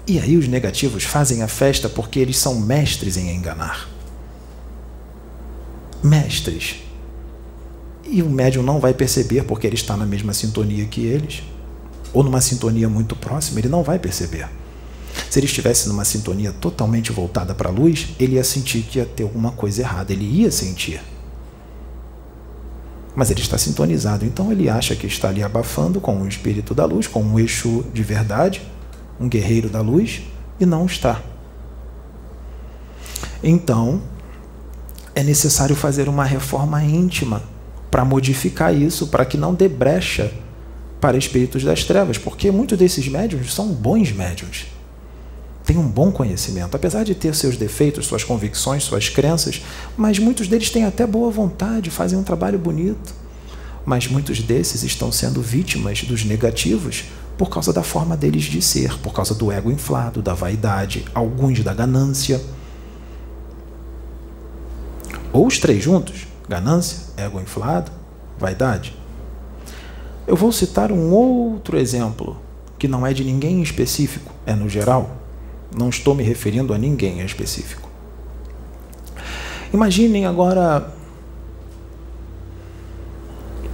E 0.07 0.19
aí 0.19 0.35
os 0.35 0.47
negativos 0.47 1.03
fazem 1.03 1.43
a 1.43 1.47
festa 1.47 1.87
porque 1.87 2.19
eles 2.19 2.37
são 2.37 2.59
mestres 2.59 3.17
em 3.17 3.35
enganar. 3.35 3.87
Mestres. 6.03 6.77
E 8.03 8.23
o 8.23 8.29
médium 8.29 8.63
não 8.63 8.79
vai 8.79 8.93
perceber 8.93 9.43
porque 9.43 9.67
ele 9.67 9.75
está 9.75 9.95
na 9.95 10.05
mesma 10.05 10.33
sintonia 10.33 10.85
que 10.85 11.05
eles, 11.05 11.43
ou 12.11 12.23
numa 12.23 12.41
sintonia 12.41 12.89
muito 12.89 13.15
próxima, 13.15 13.59
ele 13.59 13.69
não 13.69 13.83
vai 13.83 13.99
perceber. 13.99 14.49
Se 15.29 15.39
ele 15.39 15.45
estivesse 15.45 15.87
numa 15.87 16.03
sintonia 16.03 16.51
totalmente 16.51 17.11
voltada 17.11 17.53
para 17.53 17.69
a 17.69 17.71
luz, 17.71 18.09
ele 18.19 18.35
ia 18.35 18.43
sentir 18.43 18.81
que 18.81 18.99
ia 18.99 19.05
ter 19.05 19.23
alguma 19.23 19.51
coisa 19.51 19.81
errada, 19.81 20.11
ele 20.11 20.25
ia 20.25 20.51
sentir. 20.51 21.01
Mas 23.15 23.29
ele 23.29 23.41
está 23.41 23.57
sintonizado, 23.57 24.25
então 24.25 24.51
ele 24.51 24.69
acha 24.69 24.95
que 24.95 25.05
está 25.05 25.29
ali 25.29 25.43
abafando 25.43 26.01
com 26.01 26.21
o 26.21 26.27
espírito 26.27 26.73
da 26.73 26.85
luz, 26.85 27.07
com 27.07 27.21
um 27.21 27.39
eixo 27.39 27.85
de 27.93 28.03
verdade, 28.03 28.61
um 29.21 29.29
guerreiro 29.29 29.69
da 29.69 29.81
luz, 29.81 30.23
e 30.59 30.65
não 30.65 30.85
está. 30.85 31.21
Então, 33.43 34.01
é 35.13 35.23
necessário 35.23 35.75
fazer 35.75 36.09
uma 36.09 36.25
reforma 36.25 36.83
íntima 36.83 37.43
para 37.89 38.05
modificar 38.05 38.73
isso, 38.73 39.07
para 39.07 39.25
que 39.25 39.37
não 39.37 39.53
dê 39.53 39.67
brecha 39.67 40.31
para 40.99 41.17
espíritos 41.17 41.63
das 41.63 41.83
trevas, 41.83 42.17
porque 42.17 42.51
muitos 42.51 42.77
desses 42.77 43.07
médiums 43.07 43.53
são 43.53 43.67
bons 43.69 44.11
médiums. 44.11 44.67
Têm 45.65 45.77
um 45.77 45.87
bom 45.87 46.11
conhecimento, 46.11 46.75
apesar 46.75 47.03
de 47.03 47.13
ter 47.13 47.35
seus 47.35 47.57
defeitos, 47.57 48.05
suas 48.05 48.23
convicções, 48.23 48.83
suas 48.83 49.09
crenças, 49.09 49.61
mas 49.97 50.19
muitos 50.19 50.47
deles 50.47 50.69
têm 50.69 50.85
até 50.85 51.05
boa 51.05 51.29
vontade, 51.29 51.89
fazem 51.89 52.17
um 52.17 52.23
trabalho 52.23 52.57
bonito. 52.57 53.13
Mas 53.85 54.07
muitos 54.07 54.41
desses 54.41 54.83
estão 54.83 55.11
sendo 55.11 55.41
vítimas 55.41 56.03
dos 56.03 56.23
negativos 56.23 57.05
por 57.41 57.49
causa 57.49 57.73
da 57.73 57.81
forma 57.81 58.15
deles 58.15 58.43
de 58.43 58.61
ser, 58.61 58.99
por 58.99 59.13
causa 59.13 59.33
do 59.33 59.51
ego 59.51 59.71
inflado, 59.71 60.21
da 60.21 60.35
vaidade, 60.35 61.03
alguns 61.11 61.63
da 61.63 61.73
ganância. 61.73 62.39
Ou 65.33 65.47
os 65.47 65.57
três 65.57 65.83
juntos: 65.83 66.27
ganância, 66.47 66.99
ego 67.17 67.41
inflado, 67.41 67.91
vaidade. 68.37 68.95
Eu 70.27 70.35
vou 70.35 70.51
citar 70.51 70.91
um 70.91 71.11
outro 71.11 71.79
exemplo, 71.79 72.39
que 72.77 72.87
não 72.87 73.07
é 73.07 73.11
de 73.11 73.23
ninguém 73.23 73.57
em 73.57 73.63
específico, 73.63 74.31
é 74.45 74.53
no 74.53 74.69
geral. 74.69 75.09
Não 75.75 75.89
estou 75.89 76.13
me 76.13 76.21
referindo 76.21 76.75
a 76.75 76.77
ninguém 76.77 77.21
em 77.21 77.25
específico. 77.25 77.89
Imaginem 79.73 80.27
agora 80.27 80.93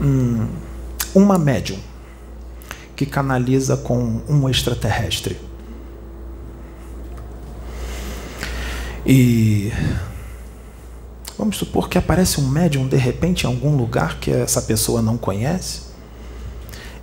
hum, 0.01 0.47
uma 1.13 1.38
médium 1.38 1.80
que 2.98 3.06
canaliza 3.06 3.78
com 3.78 4.22
um 4.28 4.50
extraterrestre. 4.50 5.38
E 9.06 9.72
vamos 11.38 11.58
supor 11.58 11.88
que 11.88 11.98
aparece 11.98 12.41
um 12.41 12.48
médium 12.50 12.88
de 12.88 12.98
repente 12.98 13.43
em 13.43 13.48
algum 13.48 13.78
lugar 13.78 14.20
que 14.20 14.32
essa 14.32 14.64
pessoa 14.64 15.02
não 15.02 15.16
conhece 15.16 15.84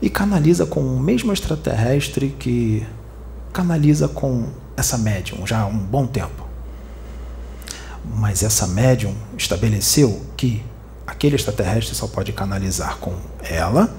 e 0.02 0.10
canaliza 0.10 0.66
com 0.66 0.80
o 0.80 0.98
mesmo 0.98 1.32
extraterrestre 1.32 2.34
que 2.38 2.84
canaliza 3.52 4.08
com 4.08 4.48
essa 4.76 4.98
médium 4.98 5.46
já 5.46 5.60
há 5.60 5.66
um 5.66 5.78
bom 5.78 6.06
tempo. 6.06 6.44
Mas 8.04 8.42
essa 8.42 8.66
médium 8.66 9.14
estabeleceu 9.38 10.26
que 10.36 10.60
aquele 11.06 11.36
extraterrestre 11.36 11.94
só 11.94 12.08
pode 12.08 12.32
canalizar 12.32 12.98
com 12.98 13.14
ela, 13.42 13.94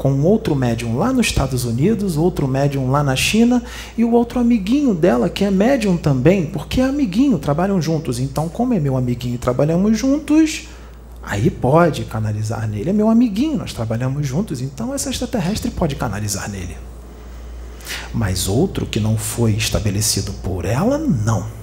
com 0.00 0.22
outro 0.22 0.56
médium 0.56 0.96
lá 0.96 1.12
nos 1.12 1.26
Estados 1.26 1.66
Unidos, 1.66 2.16
outro 2.16 2.48
médium 2.48 2.90
lá 2.90 3.04
na 3.04 3.14
China 3.14 3.62
e 3.98 4.02
o 4.02 4.12
outro 4.12 4.40
amiguinho 4.40 4.94
dela, 4.94 5.28
que 5.28 5.44
é 5.44 5.50
médium 5.50 5.98
também, 5.98 6.46
porque 6.46 6.80
é 6.80 6.84
amiguinho, 6.84 7.38
trabalham 7.38 7.82
juntos. 7.82 8.18
Então, 8.18 8.48
como 8.48 8.72
é 8.72 8.80
meu 8.80 8.96
amiguinho 8.96 9.34
e 9.34 9.38
trabalhamos 9.38 9.98
juntos, 9.98 10.68
aí 11.22 11.50
pode 11.50 12.06
canalizar 12.06 12.66
nele. 12.66 12.88
É 12.88 12.92
meu 12.94 13.10
amiguinho, 13.10 13.58
nós 13.58 13.74
trabalhamos 13.74 14.26
juntos, 14.26 14.62
então 14.62 14.94
essa 14.94 15.10
extraterrestre 15.10 15.70
pode 15.70 15.94
canalizar 15.96 16.48
nele. 16.48 16.78
Mas 18.14 18.48
outro 18.48 18.86
que 18.86 18.98
não 18.98 19.18
foi 19.18 19.52
estabelecido 19.52 20.32
por 20.42 20.64
ela, 20.64 20.96
não. 20.96 21.59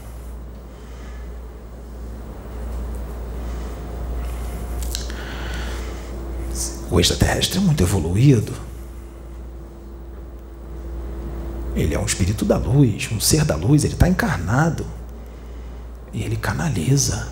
O 6.89 6.99
extraterrestre 6.99 7.57
é 7.57 7.61
muito 7.61 7.83
evoluído. 7.83 8.53
Ele 11.75 11.93
é 11.93 11.99
um 11.99 12.05
espírito 12.05 12.45
da 12.45 12.57
luz, 12.57 13.09
um 13.11 13.19
ser 13.19 13.43
da 13.43 13.55
luz, 13.55 13.83
ele 13.83 13.93
está 13.93 14.07
encarnado. 14.07 14.85
E 16.13 16.23
ele 16.23 16.37
canaliza. 16.37 17.27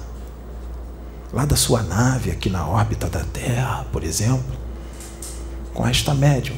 Lá 1.33 1.45
da 1.45 1.55
sua 1.55 1.81
nave, 1.81 2.31
aqui 2.31 2.49
na 2.49 2.67
órbita 2.67 3.09
da 3.09 3.23
Terra, 3.23 3.85
por 3.91 4.03
exemplo, 4.03 4.55
com 5.73 5.87
esta 5.87 6.13
médium. 6.13 6.57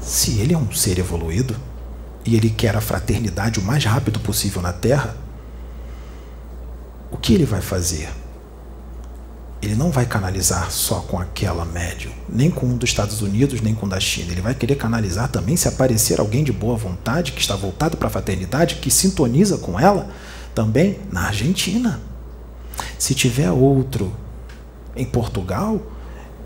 Se 0.00 0.38
ele 0.38 0.54
é 0.54 0.58
um 0.58 0.70
ser 0.72 0.98
evoluído 0.98 1.56
e 2.24 2.36
ele 2.36 2.50
quer 2.50 2.76
a 2.76 2.80
fraternidade 2.80 3.58
o 3.58 3.62
mais 3.62 3.84
rápido 3.84 4.20
possível 4.20 4.60
na 4.62 4.72
Terra, 4.72 5.16
o 7.10 7.16
que 7.16 7.34
ele 7.34 7.44
vai 7.44 7.60
fazer? 7.60 8.08
Ele 9.62 9.74
não 9.74 9.90
vai 9.90 10.06
canalizar 10.06 10.70
só 10.70 11.00
com 11.00 11.18
aquela 11.18 11.64
médium, 11.64 12.12
nem 12.28 12.50
com 12.50 12.66
um 12.66 12.76
dos 12.76 12.88
Estados 12.88 13.20
Unidos, 13.20 13.60
nem 13.60 13.74
com 13.74 13.86
da 13.86 14.00
China. 14.00 14.32
Ele 14.32 14.40
vai 14.40 14.54
querer 14.54 14.76
canalizar 14.76 15.28
também 15.28 15.56
se 15.56 15.68
aparecer 15.68 16.18
alguém 16.18 16.42
de 16.42 16.52
boa 16.52 16.76
vontade, 16.76 17.32
que 17.32 17.40
está 17.40 17.54
voltado 17.56 17.96
para 17.96 18.08
a 18.08 18.10
fraternidade, 18.10 18.76
que 18.76 18.90
sintoniza 18.90 19.58
com 19.58 19.78
ela, 19.78 20.08
também 20.54 20.98
na 21.12 21.26
Argentina. 21.26 22.00
Se 22.98 23.14
tiver 23.14 23.50
outro 23.50 24.14
em 24.96 25.04
Portugal, 25.04 25.80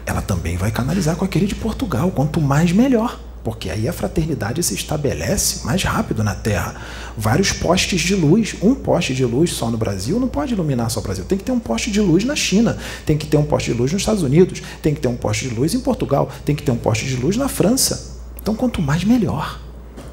ela 0.05 0.21
também 0.21 0.57
vai 0.57 0.73
canalizar 0.73 1.15
com 1.15 1.25
aquele 1.25 1.47
de 1.47 1.55
Portugal. 1.55 2.11
Quanto 2.11 2.41
mais, 2.41 2.73
melhor 2.73 3.21
porque 3.45 3.69
aí 3.69 3.87
a 3.87 3.93
fraternidade 3.93 4.63
se 4.63 4.75
estabelece 4.75 5.67
mais 5.67 5.83
rápido 5.83 6.25
na 6.25 6.35
Terra. 6.35 6.81
Vários 7.17 7.53
postes 7.53 8.01
de 8.01 8.15
luz, 8.15 8.57
um 8.63 8.75
poste 8.75 9.15
de 9.15 9.25
luz 9.25 9.53
só 9.53 9.71
no 9.71 9.77
Brasil 9.77 10.19
não 10.19 10.29
pode 10.29 10.55
iluminar 10.55 10.91
só 10.91 11.01
o 11.01 11.03
Brasil. 11.03 11.27
Tem 11.27 11.37
que 11.37 11.45
ter 11.45 11.53
um 11.53 11.61
poste 11.61 11.91
de 11.91 12.01
luz 12.01 12.25
na 12.25 12.35
China, 12.35 12.79
tem 13.05 13.19
que 13.19 13.27
ter 13.27 13.37
um 13.37 13.45
poste 13.45 13.71
de 13.71 13.79
luz 13.79 13.93
nos 13.93 14.01
Estados 14.01 14.23
Unidos, 14.23 14.63
tem 14.83 14.95
que 14.95 15.01
ter 15.01 15.09
um 15.09 15.17
poste 15.17 15.47
de 15.47 15.55
luz 15.55 15.75
em 15.75 15.81
Portugal, 15.81 16.31
tem 16.45 16.57
que 16.57 16.63
ter 16.63 16.73
um 16.73 16.77
poste 16.77 17.05
de 17.05 17.17
luz 17.17 17.37
na 17.37 17.47
França. 17.47 18.19
Então, 18.41 18.55
quanto 18.55 18.81
mais, 18.81 19.05
melhor. 19.05 19.61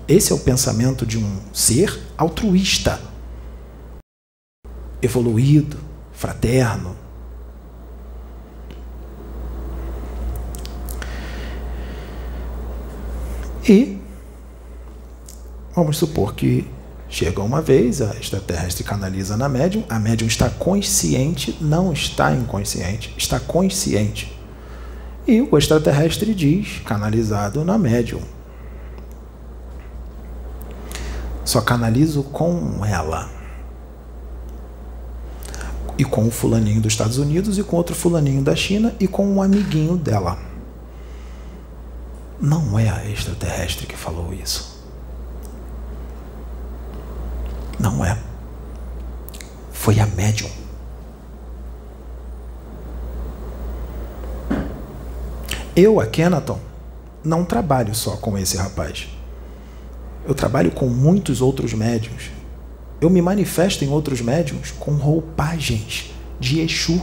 Esse 0.07 0.33
é 0.33 0.35
o 0.35 0.39
pensamento 0.39 1.05
de 1.05 1.17
um 1.17 1.37
ser 1.53 1.97
altruísta, 2.17 2.99
evoluído, 5.01 5.77
fraterno, 6.11 6.97
E 13.67 13.99
vamos 15.75 15.97
supor 15.97 16.33
que 16.33 16.67
chega 17.07 17.41
uma 17.41 17.61
vez, 17.61 18.01
a 18.01 18.15
extraterrestre 18.15 18.83
canaliza 18.83 19.37
na 19.37 19.47
médium, 19.47 19.83
a 19.89 19.99
médium 19.99 20.27
está 20.27 20.49
consciente, 20.49 21.57
não 21.61 21.93
está 21.93 22.33
inconsciente, 22.33 23.13
está 23.17 23.39
consciente. 23.39 24.35
E 25.27 25.41
o 25.41 25.57
extraterrestre 25.57 26.33
diz, 26.33 26.79
canalizado 26.85 27.63
na 27.63 27.77
médium. 27.77 28.21
Só 31.45 31.61
canalizo 31.61 32.23
com 32.23 32.83
ela. 32.85 33.29
E 35.97 36.03
com 36.03 36.27
o 36.27 36.31
fulaninho 36.31 36.81
dos 36.81 36.93
Estados 36.93 37.17
Unidos, 37.17 37.57
e 37.57 37.63
com 37.63 37.75
outro 37.75 37.93
fulaninho 37.93 38.41
da 38.41 38.55
China, 38.55 38.95
e 38.99 39.07
com 39.07 39.27
um 39.27 39.41
amiguinho 39.41 39.97
dela. 39.97 40.50
Não 42.41 42.79
é 42.79 42.89
a 42.89 43.07
extraterrestre 43.07 43.85
que 43.85 43.95
falou 43.95 44.33
isso. 44.33 44.81
Não 47.79 48.03
é. 48.03 48.17
Foi 49.71 49.99
a 49.99 50.07
médium. 50.07 50.49
Eu, 55.75 55.99
a 55.99 56.07
Kenaton, 56.07 56.59
não 57.23 57.45
trabalho 57.45 57.93
só 57.93 58.17
com 58.17 58.35
esse 58.35 58.57
rapaz. 58.57 59.07
Eu 60.27 60.33
trabalho 60.33 60.71
com 60.71 60.87
muitos 60.87 61.41
outros 61.41 61.73
médiums. 61.73 62.31
Eu 62.99 63.09
me 63.09 63.21
manifesto 63.21 63.85
em 63.85 63.89
outros 63.89 64.19
médiums 64.19 64.71
com 64.71 64.93
roupagens 64.95 66.11
de 66.39 66.59
Exu, 66.59 67.01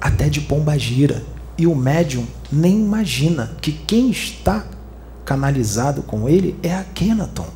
até 0.00 0.28
de 0.28 0.40
Pombagira, 0.40 1.22
e 1.56 1.66
o 1.66 1.74
médium 1.74 2.26
nem 2.50 2.80
imagina 2.80 3.56
que 3.60 3.72
quem 3.72 4.10
está 4.10 4.66
canalizado 5.24 6.02
com 6.02 6.28
ele 6.28 6.58
é 6.62 6.74
a 6.74 6.84
Kenaton. 6.84 7.48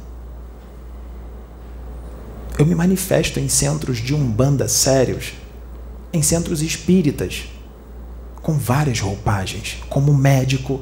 Eu 2.58 2.66
me 2.66 2.74
manifesto 2.74 3.38
em 3.38 3.48
centros 3.48 3.98
de 3.98 4.14
umbanda 4.14 4.66
sérios, 4.68 5.34
em 6.12 6.22
centros 6.22 6.62
espíritas, 6.62 7.44
com 8.42 8.54
várias 8.54 9.00
roupagens, 9.00 9.78
como 9.88 10.14
médico, 10.14 10.80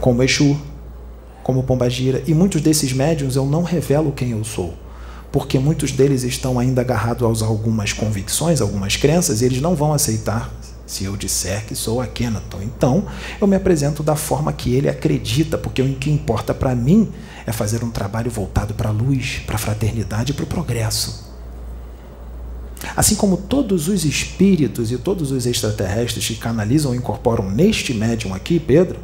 como 0.00 0.22
Exu, 0.22 0.58
como 1.42 1.64
Pombagira, 1.64 2.22
e 2.26 2.34
muitos 2.34 2.60
desses 2.60 2.92
médiums 2.92 3.36
eu 3.36 3.44
não 3.44 3.62
revelo 3.62 4.12
quem 4.12 4.30
eu 4.30 4.44
sou 4.44 4.74
porque 5.30 5.58
muitos 5.58 5.92
deles 5.92 6.22
estão 6.22 6.58
ainda 6.58 6.80
agarrados 6.80 7.42
a 7.42 7.46
algumas 7.46 7.92
convicções, 7.92 8.60
algumas 8.60 8.96
crenças, 8.96 9.42
e 9.42 9.44
eles 9.44 9.60
não 9.60 9.74
vão 9.74 9.92
aceitar 9.92 10.52
se 10.86 11.04
eu 11.04 11.16
disser 11.16 11.66
que 11.66 11.74
sou 11.74 12.00
a 12.00 12.06
Kenaton. 12.06 12.62
Então, 12.62 13.06
eu 13.40 13.46
me 13.46 13.54
apresento 13.54 14.02
da 14.02 14.16
forma 14.16 14.52
que 14.52 14.74
ele 14.74 14.88
acredita, 14.88 15.58
porque 15.58 15.82
o 15.82 15.94
que 15.94 16.10
importa 16.10 16.54
para 16.54 16.74
mim 16.74 17.10
é 17.46 17.52
fazer 17.52 17.84
um 17.84 17.90
trabalho 17.90 18.30
voltado 18.30 18.72
para 18.72 18.88
a 18.88 18.92
luz, 18.92 19.42
para 19.46 19.56
a 19.56 19.58
fraternidade 19.58 20.32
e 20.32 20.34
para 20.34 20.44
o 20.44 20.48
progresso. 20.48 21.28
Assim 22.96 23.16
como 23.16 23.36
todos 23.36 23.88
os 23.88 24.04
espíritos 24.04 24.90
e 24.90 24.96
todos 24.96 25.30
os 25.30 25.46
extraterrestres 25.46 26.26
que 26.26 26.36
canalizam 26.36 26.94
e 26.94 26.98
incorporam 26.98 27.50
neste 27.50 27.92
médium 27.92 28.34
aqui, 28.34 28.58
Pedro, 28.58 28.98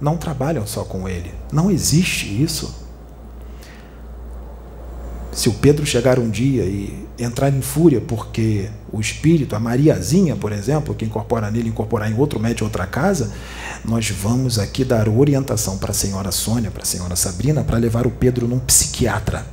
não 0.00 0.16
trabalham 0.16 0.66
só 0.66 0.84
com 0.84 1.08
ele. 1.08 1.32
Não 1.52 1.70
existe 1.70 2.26
isso. 2.42 2.74
Se 5.32 5.48
o 5.48 5.54
Pedro 5.54 5.86
chegar 5.86 6.18
um 6.18 6.28
dia 6.28 6.64
e 6.64 7.06
entrar 7.18 7.50
em 7.50 7.62
fúria 7.62 8.00
porque 8.00 8.68
o 8.92 9.00
espírito, 9.00 9.54
a 9.54 9.60
Mariazinha, 9.60 10.34
por 10.34 10.50
exemplo, 10.50 10.94
que 10.94 11.04
incorpora 11.04 11.50
nele, 11.50 11.68
incorporar 11.68 12.10
em 12.10 12.16
outro 12.16 12.40
médium, 12.40 12.66
outra 12.66 12.86
casa, 12.86 13.32
nós 13.84 14.10
vamos 14.10 14.58
aqui 14.58 14.84
dar 14.84 15.08
orientação 15.08 15.78
para 15.78 15.92
a 15.92 15.94
senhora 15.94 16.32
Sônia, 16.32 16.70
para 16.70 16.82
a 16.82 16.86
senhora 16.86 17.14
Sabrina, 17.14 17.62
para 17.62 17.78
levar 17.78 18.06
o 18.06 18.10
Pedro 18.10 18.48
num 18.48 18.58
psiquiatra, 18.58 19.46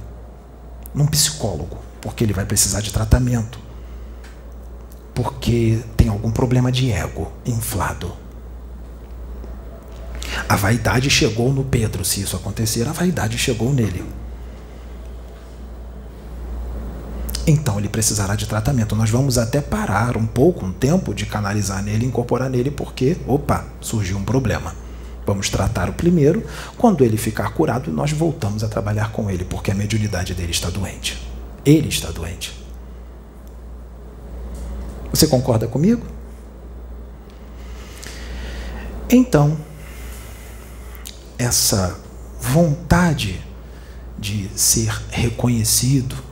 num 0.96 1.06
psicólogo, 1.06 1.78
porque 2.02 2.24
ele 2.24 2.34
vai 2.34 2.46
precisar 2.46 2.82
de 2.82 2.92
tratamento. 2.92 3.60
Porque 5.14 5.80
tem 5.96 6.10
algum 6.10 6.32
problema 6.32 6.72
de 6.72 6.92
ego 6.92 7.32
inflado. 7.46 8.14
A 10.50 10.56
vaidade 10.56 11.10
chegou 11.10 11.54
no 11.54 11.64
Pedro, 11.64 12.04
se 12.04 12.22
isso 12.22 12.36
acontecer, 12.36 12.88
a 12.88 12.92
vaidade 12.92 13.38
chegou 13.38 13.74
nele. 13.74 14.04
Então 17.48 17.80
ele 17.80 17.88
precisará 17.88 18.36
de 18.36 18.46
tratamento. 18.46 18.94
Nós 18.94 19.10
vamos 19.10 19.38
até 19.38 19.62
parar 19.62 20.18
um 20.18 20.28
pouco, 20.28 20.66
um 20.66 20.74
tempo 20.74 21.14
de 21.14 21.26
canalizar 21.26 21.82
nele, 21.82 22.06
incorporar 22.06 22.50
nele, 22.50 22.70
porque, 22.70 23.16
opa, 23.26 23.66
surgiu 23.80 24.18
um 24.18 24.24
problema. 24.24 24.76
Vamos 25.26 25.50
tratar 25.50 25.90
o 25.90 25.94
primeiro. 25.94 26.46
Quando 26.78 27.06
ele 27.06 27.16
ficar 27.16 27.54
curado, 27.54 27.90
nós 27.90 28.12
voltamos 28.12 28.66
a 28.66 28.68
trabalhar 28.68 29.14
com 29.14 29.32
ele, 29.32 29.46
porque 29.46 29.72
a 29.72 29.76
mediunidade 29.76 30.34
dele 30.34 30.52
está 30.52 30.70
doente. 30.70 31.26
Ele 31.66 31.88
está 31.88 32.12
doente. 32.12 32.54
Você 35.12 35.26
concorda 35.26 35.68
comigo? 35.68 36.06
Então, 39.10 39.58
essa 41.38 41.98
vontade 42.42 43.42
de 44.20 44.50
ser 44.54 44.92
reconhecido, 45.10 46.27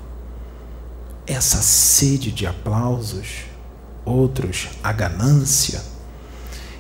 essa 1.28 1.62
sede 1.62 2.32
de 2.32 2.46
aplausos, 2.46 3.46
outros 4.04 4.70
a 4.84 4.92
ganância, 4.92 5.82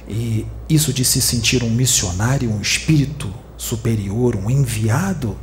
e 0.07 0.45
isso 0.69 0.93
de 0.93 1.03
se 1.03 1.21
sentir 1.21 1.63
um 1.63 1.69
missionário, 1.69 2.51
um 2.51 2.61
espírito 2.61 3.33
superior, 3.57 4.35
um 4.35 4.49
enviado, 4.49 5.35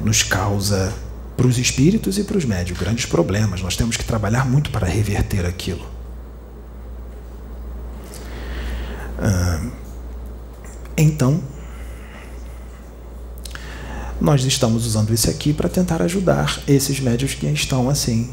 nos 0.00 0.22
causa 0.22 0.92
para 1.36 1.46
os 1.46 1.58
espíritos 1.58 2.18
e 2.18 2.24
para 2.24 2.36
os 2.36 2.44
médios 2.44 2.78
grandes 2.78 3.06
problemas. 3.06 3.62
Nós 3.62 3.76
temos 3.76 3.96
que 3.96 4.04
trabalhar 4.04 4.44
muito 4.44 4.70
para 4.70 4.86
reverter 4.86 5.46
aquilo. 5.46 5.86
Então, 10.96 11.42
nós 14.22 14.44
estamos 14.44 14.86
usando 14.86 15.12
isso 15.12 15.28
aqui 15.28 15.52
para 15.52 15.68
tentar 15.68 16.00
ajudar 16.00 16.62
esses 16.68 17.00
médios 17.00 17.34
que 17.34 17.44
estão 17.48 17.90
assim. 17.90 18.32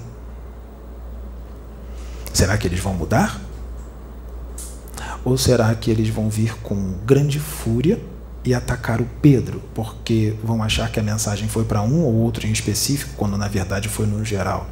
Será 2.31 2.55
que 2.59 2.67
eles 2.67 2.79
vão 2.79 2.93
mudar? 2.93 3.41
Ou 5.25 5.35
será 5.35 5.73
que 5.73 5.89
eles 5.89 6.07
vão 6.09 6.29
vir 6.29 6.55
com 6.61 6.93
grande 7.07 7.39
fúria 7.39 7.99
e 8.45 8.53
atacar 8.53 9.01
o 9.01 9.07
Pedro, 9.19 9.63
porque 9.73 10.35
vão 10.43 10.61
achar 10.61 10.91
que 10.91 10.99
a 10.99 11.03
mensagem 11.03 11.49
foi 11.49 11.65
para 11.65 11.81
um 11.81 12.03
ou 12.03 12.13
outro 12.13 12.45
em 12.45 12.51
específico, 12.51 13.15
quando 13.17 13.35
na 13.35 13.47
verdade 13.47 13.89
foi 13.89 14.05
no 14.05 14.23
geral? 14.23 14.67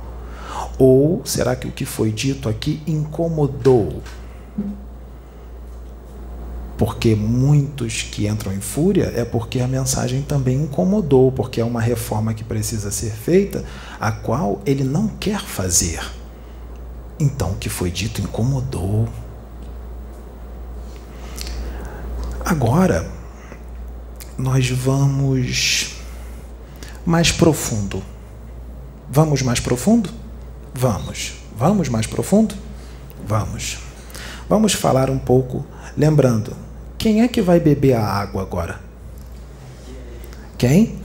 Ou 0.77 1.23
será 1.25 1.55
que 1.55 1.67
o 1.67 1.71
que 1.71 1.83
foi 1.83 2.11
dito 2.11 2.47
aqui 2.47 2.79
incomodou 2.85 4.03
porque 6.77 7.15
muitos 7.15 8.03
que 8.03 8.27
entram 8.27 8.53
em 8.53 8.61
fúria 8.61 9.11
é 9.15 9.25
porque 9.25 9.59
a 9.59 9.67
mensagem 9.67 10.21
também 10.21 10.63
incomodou, 10.63 11.31
porque 11.31 11.59
é 11.59 11.65
uma 11.65 11.81
reforma 11.81 12.33
que 12.35 12.43
precisa 12.43 12.91
ser 12.91 13.11
feita, 13.11 13.65
a 13.99 14.11
qual 14.11 14.61
ele 14.65 14.83
não 14.83 15.07
quer 15.07 15.41
fazer. 15.41 15.99
Então, 17.19 17.51
o 17.51 17.55
que 17.55 17.67
foi 17.67 17.89
dito 17.89 18.21
incomodou. 18.21 19.09
Agora, 22.45 23.09
nós 24.37 24.69
vamos 24.69 25.95
mais 27.03 27.31
profundo. 27.31 28.03
Vamos 29.09 29.41
mais 29.41 29.59
profundo? 29.59 30.11
Vamos. 30.75 31.33
Vamos 31.57 31.89
mais 31.89 32.05
profundo? 32.05 32.53
Vamos. 33.25 33.79
Vamos 34.47 34.73
falar 34.73 35.09
um 35.09 35.17
pouco, 35.17 35.65
lembrando, 35.97 36.66
quem 37.07 37.21
é 37.21 37.27
que 37.29 37.41
vai 37.41 37.57
beber 37.57 37.93
a 37.93 38.03
água 38.03 38.41
agora? 38.41 38.81
Quem? 40.57 40.99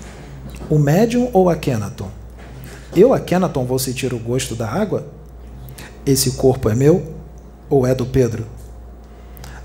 O 0.69 0.77
médium 0.77 1.31
ou 1.33 1.49
a 1.49 1.55
Kenaton? 1.55 2.11
Eu, 2.93 3.15
a 3.15 3.21
Kenaton, 3.21 3.65
vou 3.65 3.79
sentir 3.79 4.13
o 4.13 4.19
gosto 4.19 4.57
da 4.57 4.69
água? 4.69 5.07
Esse 6.05 6.33
corpo 6.33 6.69
é 6.69 6.75
meu 6.75 7.15
ou 7.71 7.87
é 7.87 7.95
do 7.95 8.05
Pedro? 8.05 8.45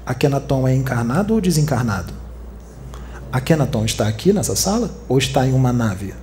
A 0.06 0.14
Kenaton 0.14 0.68
é 0.68 0.76
encarnado 0.76 1.34
ou 1.34 1.42
desencarnado? 1.42 2.14
A 3.32 3.42
Kenaton 3.42 3.84
está 3.84 4.08
aqui 4.08 4.32
nessa 4.32 4.56
sala 4.56 4.92
ou 5.10 5.18
está 5.18 5.44
em 5.44 5.54
uma 5.54 5.74
nave? 5.74 6.14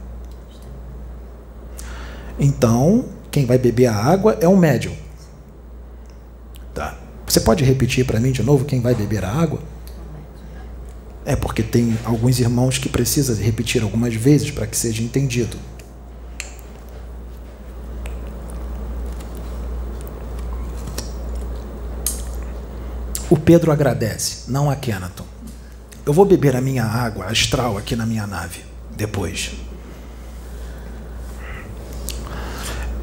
Então, 2.39 3.07
quem 3.33 3.47
vai 3.47 3.59
beber 3.59 3.87
a 3.87 3.97
água 3.97 4.39
é 4.41 4.47
o 4.47 4.57
médium. 4.57 4.95
Tá. 6.73 6.97
Você 7.27 7.41
pode 7.41 7.65
repetir 7.65 8.07
para 8.07 8.21
mim 8.21 8.31
de 8.31 8.45
novo 8.45 8.65
quem 8.65 8.81
vai 8.81 8.95
beber 8.95 9.25
a 9.25 9.33
água? 9.33 9.74
É 11.25 11.35
porque 11.35 11.63
tem 11.63 11.97
alguns 12.05 12.39
irmãos 12.39 12.77
que 12.79 12.89
precisam 12.89 13.35
repetir 13.37 13.83
algumas 13.83 14.15
vezes 14.15 14.51
para 14.51 14.67
que 14.67 14.77
seja 14.77 15.03
entendido. 15.03 15.57
O 23.31 23.37
Pedro 23.39 23.73
agradece, 23.73 24.51
não 24.51 24.71
a 24.71 24.77
Kenaton. 24.77 25.25
Eu 26.05 26.13
vou 26.13 26.27
beber 26.27 26.55
a 26.55 26.61
minha 26.61 26.85
água 26.85 27.27
astral 27.27 27.79
aqui 27.79 27.97
na 27.97 28.05
minha 28.05 28.27
nave 28.27 28.61
depois. 28.95 29.53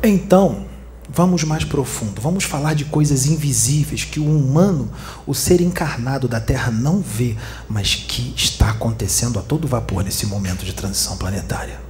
Então, 0.04 0.66
Vamos 1.14 1.44
mais 1.44 1.66
profundo, 1.66 2.22
vamos 2.22 2.46
falar 2.46 2.74
de 2.74 2.86
coisas 2.86 3.26
invisíveis 3.26 4.06
que 4.06 4.18
o 4.18 4.26
humano, 4.26 4.90
o 5.28 5.34
ser 5.34 5.60
encarnado 5.60 6.26
da 6.26 6.40
Terra, 6.40 6.72
não 6.72 7.02
vê, 7.02 7.36
mas 7.68 7.96
que 7.96 8.34
está 8.34 8.70
acontecendo 8.70 9.38
a 9.38 9.42
todo 9.42 9.68
vapor 9.68 10.06
nesse 10.06 10.26
momento 10.26 10.64
de 10.64 10.72
transição 10.72 11.18
planetária. 11.18 11.82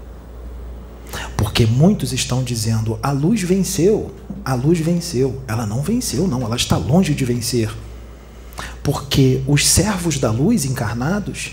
Porque 1.38 1.68
muitos 1.68 2.14
estão 2.14 2.43
dizendo: 2.43 2.98
a 3.03 3.11
luz 3.11 3.43
venceu, 3.43 4.11
a 4.43 4.56
luz 4.56 4.80
venceu. 4.80 5.39
Ela 5.48 5.68
não 5.68 5.84
venceu, 5.84 6.27
não, 6.27 6.41
ela 6.41 6.56
está 6.56 6.76
longe 6.76 7.14
de 7.14 7.23
vencer. 7.23 7.72
Porque 8.81 9.43
os 9.45 9.68
servos 9.68 10.18
da 10.18 10.31
luz 10.31 10.65
encarnados 10.65 11.52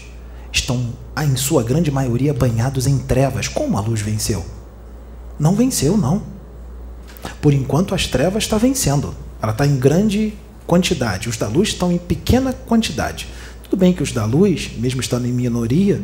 estão, 0.50 0.94
em 1.22 1.36
sua 1.36 1.62
grande 1.62 1.90
maioria, 1.90 2.32
banhados 2.32 2.86
em 2.86 2.96
trevas. 2.96 3.46
Como 3.46 3.76
a 3.76 3.80
luz 3.82 4.00
venceu? 4.00 4.42
Não 5.38 5.54
venceu, 5.54 5.98
não. 5.98 6.37
Por 7.40 7.52
enquanto, 7.52 7.94
as 7.94 8.06
trevas 8.06 8.44
está 8.44 8.58
vencendo. 8.58 9.14
Ela 9.40 9.52
está 9.52 9.66
em 9.66 9.76
grande 9.76 10.34
quantidade. 10.66 11.28
Os 11.28 11.36
da 11.36 11.48
luz 11.48 11.68
estão 11.68 11.90
em 11.90 11.98
pequena 11.98 12.52
quantidade. 12.52 13.28
Tudo 13.62 13.76
bem 13.76 13.92
que 13.92 14.02
os 14.02 14.12
da 14.12 14.24
luz, 14.24 14.70
mesmo 14.78 15.00
estando 15.00 15.26
em 15.26 15.32
minoria, 15.32 16.00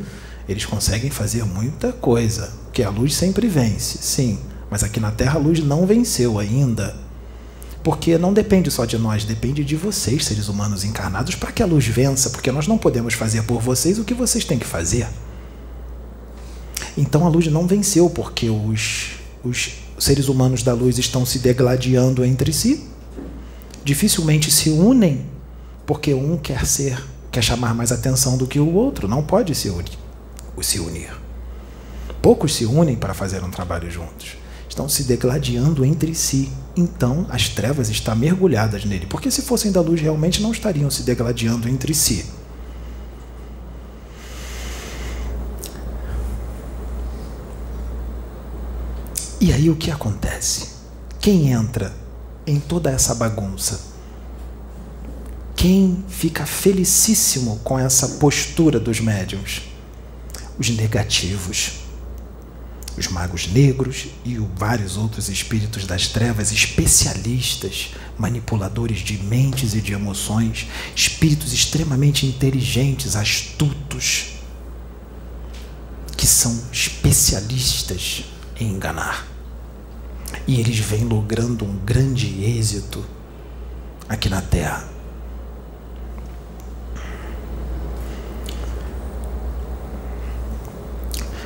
eles 0.48 0.66
conseguem 0.66 1.10
fazer 1.10 1.44
muita 1.44 1.92
coisa, 1.92 2.52
porque 2.64 2.82
a 2.82 2.90
luz 2.90 3.14
sempre 3.14 3.46
vence, 3.46 3.98
sim. 4.02 4.38
Mas 4.70 4.82
aqui 4.82 5.00
na 5.00 5.10
Terra 5.10 5.36
a 5.36 5.42
luz 5.42 5.60
não 5.60 5.86
venceu 5.86 6.38
ainda. 6.38 6.94
Porque 7.82 8.16
não 8.16 8.32
depende 8.32 8.70
só 8.70 8.84
de 8.84 8.96
nós, 8.98 9.24
depende 9.24 9.62
de 9.62 9.76
vocês, 9.76 10.24
seres 10.24 10.48
humanos 10.48 10.84
encarnados, 10.84 11.34
para 11.34 11.52
que 11.52 11.62
a 11.62 11.66
luz 11.66 11.86
vença, 11.86 12.30
porque 12.30 12.50
nós 12.50 12.66
não 12.66 12.78
podemos 12.78 13.14
fazer 13.14 13.42
por 13.42 13.60
vocês 13.60 13.98
o 13.98 14.04
que 14.04 14.14
vocês 14.14 14.44
têm 14.44 14.58
que 14.58 14.66
fazer. 14.66 15.06
Então 16.96 17.26
a 17.26 17.28
luz 17.28 17.46
não 17.46 17.66
venceu, 17.66 18.08
porque 18.08 18.48
os, 18.48 19.12
os 19.42 19.83
seres 19.98 20.28
humanos 20.28 20.62
da 20.62 20.72
luz 20.72 20.98
estão 20.98 21.24
se 21.24 21.38
degladiando 21.38 22.24
entre 22.24 22.52
si, 22.52 22.88
dificilmente 23.84 24.50
se 24.50 24.70
unem, 24.70 25.26
porque 25.86 26.14
um 26.14 26.36
quer 26.36 26.66
ser, 26.66 27.02
quer 27.30 27.42
chamar 27.42 27.74
mais 27.74 27.92
atenção 27.92 28.36
do 28.36 28.46
que 28.46 28.58
o 28.58 28.74
outro, 28.74 29.06
não 29.06 29.22
pode 29.22 29.54
se 29.54 29.68
unir. 29.68 29.98
Se 30.62 30.78
unir. 30.78 31.10
Poucos 32.22 32.54
se 32.54 32.64
unem 32.64 32.96
para 32.96 33.12
fazer 33.12 33.44
um 33.44 33.50
trabalho 33.50 33.90
juntos. 33.90 34.36
Estão 34.66 34.88
se 34.88 35.02
degladiando 35.02 35.84
entre 35.84 36.14
si. 36.14 36.50
Então 36.74 37.26
as 37.28 37.48
trevas 37.48 37.90
estão 37.90 38.16
mergulhadas 38.16 38.84
nele. 38.84 39.06
Porque 39.06 39.30
se 39.30 39.42
fossem 39.42 39.70
da 39.70 39.80
luz, 39.80 40.00
realmente 40.00 40.40
não 40.40 40.52
estariam 40.52 40.90
se 40.90 41.02
degladiando 41.02 41.68
entre 41.68 41.92
si. 41.92 42.24
E 49.46 49.52
aí 49.52 49.68
o 49.68 49.76
que 49.76 49.90
acontece? 49.90 50.68
Quem 51.20 51.52
entra 51.52 51.94
em 52.46 52.58
toda 52.58 52.90
essa 52.90 53.14
bagunça? 53.14 53.78
Quem 55.54 56.02
fica 56.08 56.46
felicíssimo 56.46 57.58
com 57.62 57.78
essa 57.78 58.08
postura 58.16 58.80
dos 58.80 59.00
médiums? 59.00 59.60
Os 60.58 60.70
negativos, 60.70 61.72
os 62.96 63.08
magos 63.08 63.46
negros 63.48 64.06
e 64.24 64.38
vários 64.56 64.96
outros 64.96 65.28
espíritos 65.28 65.84
das 65.84 66.08
trevas, 66.08 66.50
especialistas, 66.50 67.90
manipuladores 68.16 69.00
de 69.00 69.18
mentes 69.18 69.74
e 69.74 69.82
de 69.82 69.92
emoções, 69.92 70.68
espíritos 70.96 71.52
extremamente 71.52 72.24
inteligentes, 72.24 73.14
astutos, 73.14 74.36
que 76.16 76.26
são 76.26 76.62
especialistas 76.72 78.24
em 78.58 78.70
enganar. 78.70 79.33
E 80.46 80.60
eles 80.60 80.78
vêm 80.78 81.04
logrando 81.04 81.64
um 81.64 81.76
grande 81.84 82.44
êxito 82.44 83.04
aqui 84.08 84.28
na 84.28 84.42
Terra. 84.42 84.94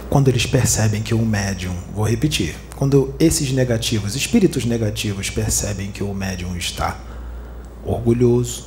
quando 0.08 0.28
eles 0.28 0.46
percebem 0.46 1.02
que 1.02 1.14
o 1.14 1.24
médium, 1.24 1.76
vou 1.94 2.04
repetir, 2.04 2.56
quando 2.76 3.14
esses 3.18 3.52
negativos, 3.52 4.16
espíritos 4.16 4.64
negativos, 4.64 5.28
percebem 5.28 5.92
que 5.92 6.02
o 6.02 6.14
médium 6.14 6.56
está 6.56 6.98
orgulhoso, 7.84 8.66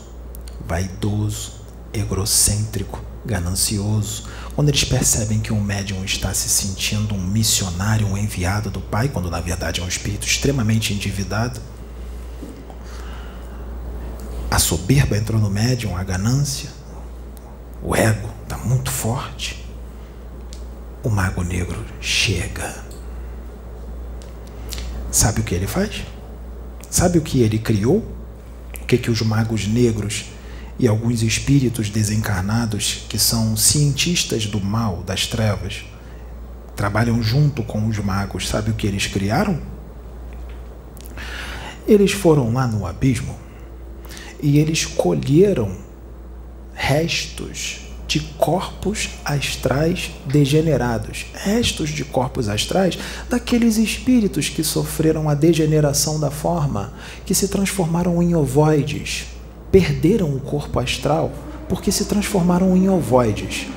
vaidoso, 0.68 1.54
egocêntrico, 1.94 3.04
ganancioso, 3.26 4.28
quando 4.56 4.70
eles 4.70 4.84
percebem 4.84 5.40
que 5.40 5.54
um 5.54 5.62
médium 5.62 6.04
está 6.04 6.34
se 6.34 6.50
sentindo 6.50 7.16
um 7.16 7.22
missionário, 7.22 8.06
um 8.08 8.18
enviado 8.18 8.70
do 8.70 8.82
Pai, 8.82 9.08
quando 9.08 9.30
na 9.30 9.40
verdade 9.40 9.80
é 9.80 9.84
um 9.84 9.88
espírito 9.88 10.28
extremamente 10.28 10.94
endividado, 10.94 11.60
a 14.50 14.60
soberba 14.60 15.18
entrou 15.18 15.40
no 15.40 15.50
médium, 15.50 15.96
a 15.96 16.04
ganância, 16.04 16.70
o 17.82 17.96
ego 17.96 18.30
está 18.44 18.58
muito 18.58 18.92
forte. 18.92 19.66
O 21.04 21.10
mago 21.10 21.42
negro 21.42 21.84
chega. 22.00 22.84
Sabe 25.10 25.42
o 25.42 25.44
que 25.44 25.56
ele 25.56 25.66
faz? 25.66 26.04
Sabe 26.90 27.18
o 27.18 27.22
que 27.22 27.42
ele 27.42 27.58
criou? 27.58 28.06
O 28.82 28.86
que, 28.86 28.98
que 28.98 29.10
os 29.10 29.22
magos 29.22 29.66
negros 29.66 30.26
e 30.82 30.88
alguns 30.88 31.22
espíritos 31.22 31.92
desencarnados 31.92 33.06
que 33.08 33.20
são 33.20 33.56
cientistas 33.56 34.48
do 34.48 34.60
mal, 34.60 35.04
das 35.04 35.28
trevas, 35.28 35.86
trabalham 36.76 37.22
junto 37.22 37.62
com 37.62 37.88
os 37.88 38.00
magos. 38.00 38.50
Sabe 38.50 38.72
o 38.72 38.74
que 38.74 38.88
eles 38.88 39.06
criaram? 39.06 39.62
Eles 41.88 42.12
foram 42.12 42.52
lá 42.52 42.66
no 42.66 42.88
abismo 42.88 43.38
e 44.42 44.58
eles 44.58 44.84
colheram 44.84 45.78
restos 46.74 47.82
de 48.08 48.20
corpos 48.20 49.10
astrais 49.24 50.10
degenerados, 50.26 51.28
restos 51.36 51.92
de 51.92 52.04
corpos 52.04 52.50
astrais 52.50 52.98
daqueles 53.30 53.78
espíritos 53.78 54.50
que 54.50 54.64
sofreram 54.64 55.30
a 55.30 55.36
degeneração 55.36 56.20
da 56.20 56.32
forma, 56.32 56.92
que 57.24 57.36
se 57.36 57.48
transformaram 57.48 58.22
em 58.22 58.34
ovoides, 58.34 59.28
perderam 59.72 60.36
o 60.36 60.40
corpo 60.40 60.80
astral 60.80 61.32
porque 61.70 61.92
se 61.92 62.06
transformaram 62.06 62.76
em 62.76 62.90
ovoides. 62.90 63.68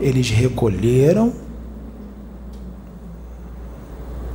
Eles 0.00 0.30
recolheram 0.30 1.34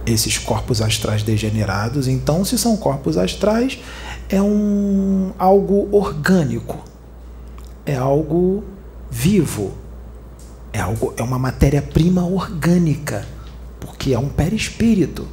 esses 0.06 0.38
corpos 0.38 0.82
astrais 0.82 1.24
degenerados. 1.24 2.08
Então, 2.08 2.46
se 2.46 2.58
são 2.58 2.78
corpos 2.78 3.18
astrais, 3.18 3.80
é 4.30 4.42
um 4.42 5.32
algo 5.38 5.88
orgânico, 5.92 6.84
é 7.86 7.96
algo 7.96 8.64
vivo, 9.10 9.74
é 10.74 10.80
algo 10.80 11.14
é 11.18 11.24
uma 11.24 11.40
matéria-prima 11.40 12.26
orgânica, 12.26 13.26
porque 13.80 14.14
é 14.14 14.20
um 14.20 14.30
perispírito. 14.30 15.28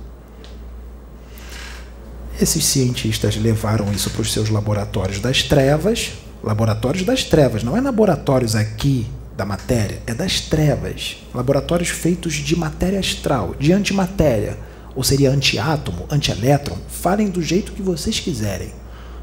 Esses 2.43 2.65
cientistas 2.65 3.37
levaram 3.37 3.93
isso 3.93 4.11
para 4.11 4.23
os 4.23 4.33
seus 4.33 4.49
laboratórios 4.49 5.21
das 5.21 5.45
trevas, 5.45 6.15
laboratórios 6.43 7.05
das 7.05 7.23
trevas, 7.23 7.63
não 7.63 7.77
é 7.77 7.81
laboratórios 7.81 8.57
aqui 8.57 9.07
da 9.37 9.45
matéria, 9.45 10.03
é 10.09 10.13
das 10.13 10.41
trevas, 10.41 11.19
laboratórios 11.33 11.91
feitos 11.91 12.35
de 12.35 12.57
matéria 12.57 12.99
astral, 12.99 13.55
de 13.61 13.73
antimatéria, 13.73 14.59
ou 14.97 15.05
seria 15.05 15.31
antiátomo, 15.31 16.05
antielétron, 16.11 16.77
falem 16.89 17.31
do 17.31 17.41
jeito 17.41 17.71
que 17.71 17.81
vocês 17.81 18.19
quiserem. 18.19 18.73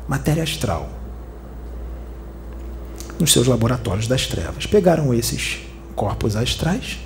Matéria 0.08 0.42
astral, 0.42 0.90
nos 3.20 3.34
seus 3.34 3.48
laboratórios 3.48 4.08
das 4.08 4.28
trevas. 4.28 4.66
Pegaram 4.66 5.14
esses 5.14 5.60
corpos 5.94 6.38
astrais 6.38 7.00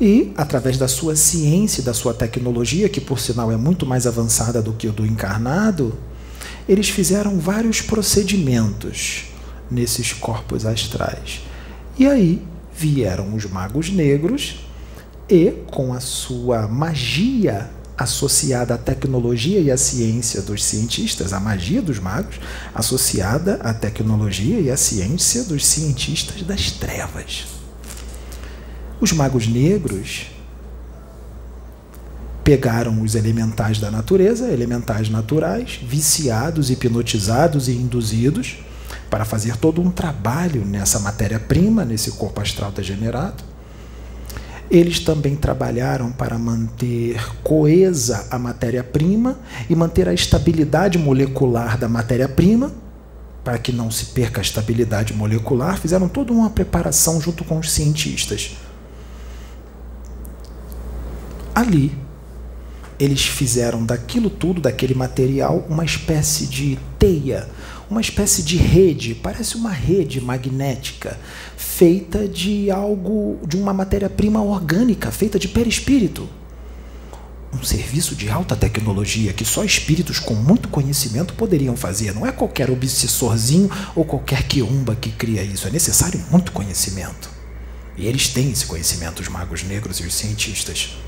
e, 0.00 0.32
através 0.36 0.76
da 0.76 0.88
sua 0.88 1.16
ciência, 1.16 1.82
da 1.82 1.94
sua 1.94 2.12
tecnologia, 2.12 2.88
que 2.88 3.00
por 3.00 3.18
sinal 3.18 3.50
é 3.50 3.56
muito 3.56 3.86
mais 3.86 4.06
avançada 4.06 4.60
do 4.60 4.72
que 4.72 4.86
o 4.86 4.92
do 4.92 5.06
encarnado, 5.06 5.96
eles 6.68 6.88
fizeram 6.88 7.38
vários 7.38 7.80
procedimentos 7.80 9.24
nesses 9.70 10.12
corpos 10.12 10.66
astrais. 10.66 11.42
E 11.98 12.06
aí 12.06 12.42
vieram 12.76 13.34
os 13.34 13.46
magos 13.46 13.90
negros 13.90 14.66
e, 15.28 15.52
com 15.70 15.94
a 15.94 16.00
sua 16.00 16.68
magia 16.68 17.70
associada 17.96 18.74
à 18.74 18.78
tecnologia 18.78 19.58
e 19.60 19.70
à 19.70 19.76
ciência 19.78 20.42
dos 20.42 20.62
cientistas, 20.62 21.32
a 21.32 21.40
magia 21.40 21.80
dos 21.80 21.98
magos, 21.98 22.38
associada 22.74 23.54
à 23.62 23.72
tecnologia 23.72 24.60
e 24.60 24.70
à 24.70 24.76
ciência 24.76 25.44
dos 25.44 25.64
cientistas 25.64 26.42
das 26.42 26.70
trevas. 26.72 27.55
Os 29.00 29.12
magos 29.12 29.46
negros 29.46 30.26
pegaram 32.42 33.02
os 33.02 33.14
elementais 33.14 33.78
da 33.78 33.90
natureza, 33.90 34.50
elementais 34.50 35.08
naturais, 35.08 35.80
viciados, 35.82 36.70
hipnotizados 36.70 37.68
e 37.68 37.72
induzidos, 37.72 38.58
para 39.10 39.24
fazer 39.24 39.56
todo 39.56 39.80
um 39.80 39.90
trabalho 39.90 40.64
nessa 40.64 40.98
matéria-prima, 41.00 41.84
nesse 41.84 42.12
corpo 42.12 42.40
astral 42.40 42.70
degenerado 42.70 43.56
eles 44.70 45.00
também 45.00 45.36
trabalharam 45.36 46.10
para 46.10 46.38
manter 46.38 47.20
coesa 47.42 48.26
a 48.30 48.38
matéria-prima 48.38 49.38
e 49.70 49.76
manter 49.76 50.08
a 50.08 50.14
estabilidade 50.14 50.98
molecular 50.98 51.78
da 51.78 51.88
matéria-prima, 51.88 52.72
para 53.44 53.58
que 53.58 53.70
não 53.70 53.92
se 53.92 54.06
perca 54.06 54.40
a 54.40 54.42
estabilidade 54.42 55.14
molecular. 55.14 55.78
Fizeram 55.78 56.08
toda 56.08 56.32
uma 56.32 56.50
preparação 56.50 57.20
junto 57.20 57.44
com 57.44 57.58
os 57.58 57.70
cientistas. 57.70 58.56
Ali, 61.56 61.90
eles 62.98 63.22
fizeram 63.22 63.82
daquilo 63.82 64.28
tudo, 64.28 64.60
daquele 64.60 64.94
material, 64.94 65.64
uma 65.70 65.86
espécie 65.86 66.46
de 66.46 66.78
teia, 66.98 67.48
uma 67.88 68.02
espécie 68.02 68.42
de 68.42 68.58
rede, 68.58 69.14
parece 69.14 69.56
uma 69.56 69.70
rede 69.70 70.20
magnética, 70.20 71.18
feita 71.56 72.28
de 72.28 72.70
algo, 72.70 73.38
de 73.48 73.56
uma 73.56 73.72
matéria-prima 73.72 74.42
orgânica, 74.42 75.10
feita 75.10 75.38
de 75.38 75.48
perispírito. 75.48 76.28
Um 77.54 77.64
serviço 77.64 78.14
de 78.14 78.28
alta 78.28 78.54
tecnologia 78.54 79.32
que 79.32 79.46
só 79.46 79.64
espíritos 79.64 80.18
com 80.18 80.34
muito 80.34 80.68
conhecimento 80.68 81.32
poderiam 81.32 81.74
fazer. 81.74 82.14
Não 82.14 82.26
é 82.26 82.32
qualquer 82.32 82.70
obsessorzinho 82.70 83.70
ou 83.94 84.04
qualquer 84.04 84.42
quiumba 84.42 84.94
que 84.94 85.10
cria 85.10 85.42
isso. 85.42 85.66
É 85.66 85.70
necessário 85.70 86.22
muito 86.30 86.52
conhecimento. 86.52 87.30
E 87.96 88.06
eles 88.06 88.28
têm 88.28 88.50
esse 88.50 88.66
conhecimento, 88.66 89.22
os 89.22 89.28
magos 89.28 89.62
negros 89.62 90.00
e 90.00 90.02
os 90.02 90.12
cientistas. 90.12 90.98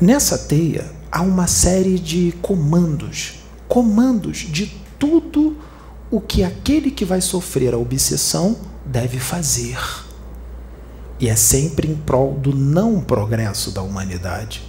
Nessa 0.00 0.36
teia 0.36 0.90
há 1.10 1.22
uma 1.22 1.46
série 1.46 1.98
de 1.98 2.32
comandos 2.42 3.46
comandos 3.68 4.38
de 4.38 4.66
tudo 4.98 5.56
o 6.10 6.20
que 6.20 6.42
aquele 6.44 6.90
que 6.90 7.04
vai 7.04 7.20
sofrer 7.20 7.74
a 7.74 7.78
obsessão 7.78 8.56
deve 8.84 9.18
fazer. 9.18 9.78
E 11.18 11.28
é 11.28 11.36
sempre 11.36 11.90
em 11.90 11.96
prol 11.96 12.34
do 12.34 12.54
não 12.54 13.00
progresso 13.00 13.70
da 13.70 13.82
humanidade, 13.82 14.62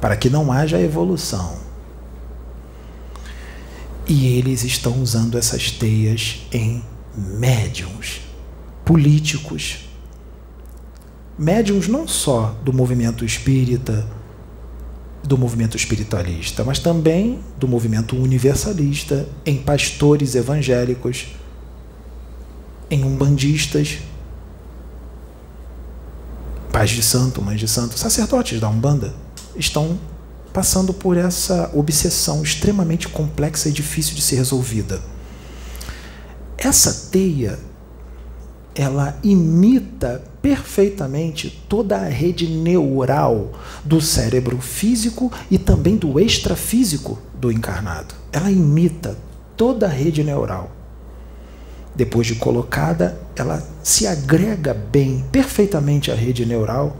para 0.00 0.16
que 0.16 0.28
não 0.28 0.52
haja 0.52 0.80
evolução. 0.80 1.58
E 4.06 4.26
eles 4.26 4.64
estão 4.64 5.00
usando 5.00 5.38
essas 5.38 5.70
teias 5.70 6.46
em 6.52 6.84
médiums, 7.16 8.20
políticos, 8.84 9.88
médiums 11.40 11.88
não 11.88 12.06
só 12.06 12.54
do 12.62 12.70
movimento 12.70 13.24
espírita, 13.24 14.06
do 15.24 15.38
movimento 15.38 15.74
espiritualista, 15.74 16.62
mas 16.64 16.78
também 16.78 17.40
do 17.58 17.66
movimento 17.66 18.14
universalista, 18.14 19.26
em 19.46 19.56
pastores 19.56 20.34
evangélicos, 20.34 21.28
em 22.90 23.02
umbandistas, 23.04 24.00
pais 26.70 26.90
de 26.90 27.02
santo, 27.02 27.40
mães 27.40 27.58
de 27.58 27.66
santo, 27.66 27.98
sacerdotes 27.98 28.60
da 28.60 28.68
Umbanda, 28.68 29.14
estão 29.56 29.98
passando 30.52 30.92
por 30.92 31.16
essa 31.16 31.70
obsessão 31.72 32.42
extremamente 32.42 33.08
complexa 33.08 33.70
e 33.70 33.72
difícil 33.72 34.14
de 34.14 34.20
ser 34.20 34.36
resolvida. 34.36 35.00
Essa 36.58 37.08
teia 37.10 37.58
ela 38.74 39.18
imita 39.22 40.29
perfeitamente 40.42 41.62
toda 41.68 41.96
a 41.96 42.08
rede 42.08 42.46
neural 42.46 43.52
do 43.84 44.00
cérebro 44.00 44.58
físico 44.58 45.32
e 45.50 45.58
também 45.58 45.96
do 45.96 46.18
extrafísico 46.18 47.18
do 47.34 47.52
encarnado. 47.52 48.14
Ela 48.32 48.50
imita 48.50 49.16
toda 49.56 49.86
a 49.86 49.90
rede 49.90 50.24
neural. 50.24 50.70
Depois 51.94 52.26
de 52.26 52.36
colocada, 52.36 53.20
ela 53.36 53.66
se 53.82 54.06
agrega 54.06 54.72
bem, 54.72 55.24
perfeitamente 55.30 56.10
à 56.10 56.14
rede 56.14 56.46
neural. 56.46 56.96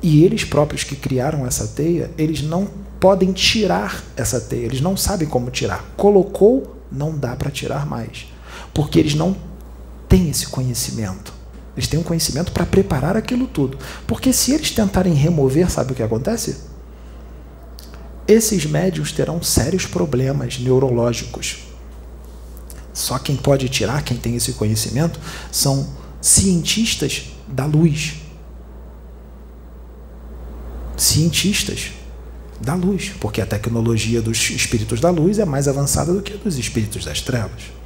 E 0.00 0.24
eles 0.24 0.44
próprios 0.44 0.84
que 0.84 0.94
criaram 0.94 1.46
essa 1.46 1.66
teia, 1.66 2.10
eles 2.16 2.42
não 2.42 2.68
podem 3.00 3.32
tirar 3.32 4.02
essa 4.16 4.40
teia, 4.40 4.64
eles 4.64 4.80
não 4.80 4.96
sabem 4.96 5.28
como 5.28 5.50
tirar. 5.50 5.84
Colocou, 5.96 6.76
não 6.90 7.16
dá 7.16 7.34
para 7.34 7.50
tirar 7.50 7.84
mais. 7.84 8.26
Porque 8.72 8.98
eles 8.98 9.14
não 9.14 9.36
têm 10.08 10.30
esse 10.30 10.46
conhecimento. 10.46 11.37
Eles 11.78 11.86
têm 11.86 12.00
um 12.00 12.02
conhecimento 12.02 12.50
para 12.50 12.66
preparar 12.66 13.16
aquilo 13.16 13.46
tudo. 13.46 13.78
Porque 14.04 14.32
se 14.32 14.52
eles 14.52 14.72
tentarem 14.72 15.14
remover, 15.14 15.70
sabe 15.70 15.92
o 15.92 15.94
que 15.94 16.02
acontece? 16.02 16.56
Esses 18.26 18.66
médiums 18.66 19.12
terão 19.12 19.40
sérios 19.40 19.86
problemas 19.86 20.58
neurológicos. 20.58 21.58
Só 22.92 23.16
quem 23.16 23.36
pode 23.36 23.68
tirar, 23.68 24.02
quem 24.02 24.16
tem 24.16 24.34
esse 24.34 24.54
conhecimento, 24.54 25.20
são 25.52 25.88
cientistas 26.20 27.26
da 27.46 27.64
luz. 27.64 28.16
Cientistas 30.96 31.92
da 32.60 32.74
luz, 32.74 33.12
porque 33.20 33.40
a 33.40 33.46
tecnologia 33.46 34.20
dos 34.20 34.50
espíritos 34.50 35.00
da 35.00 35.10
luz 35.10 35.38
é 35.38 35.44
mais 35.44 35.68
avançada 35.68 36.12
do 36.12 36.22
que 36.22 36.32
a 36.32 36.36
dos 36.38 36.58
espíritos 36.58 37.04
das 37.04 37.22
trevas. 37.22 37.77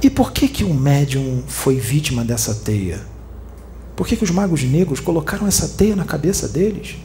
E 0.00 0.08
por 0.08 0.32
que 0.32 0.46
que 0.46 0.62
o 0.62 0.72
médium 0.72 1.42
foi 1.46 1.76
vítima 1.76 2.24
dessa 2.24 2.54
teia? 2.54 3.00
Por 3.96 4.06
que, 4.06 4.16
que 4.16 4.22
os 4.22 4.30
magos 4.30 4.62
negros 4.62 5.00
colocaram 5.00 5.44
essa 5.44 5.68
teia 5.70 5.96
na 5.96 6.04
cabeça 6.04 6.46
deles? 6.46 6.98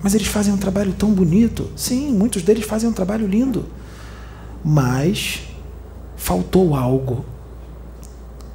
Mas 0.00 0.14
eles 0.14 0.28
fazem 0.28 0.54
um 0.54 0.56
trabalho 0.56 0.92
tão 0.92 1.10
bonito. 1.12 1.68
Sim, 1.74 2.12
muitos 2.12 2.42
deles 2.42 2.64
fazem 2.64 2.88
um 2.88 2.92
trabalho 2.92 3.26
lindo. 3.26 3.66
Mas 4.64 5.40
faltou 6.16 6.76
algo. 6.76 7.24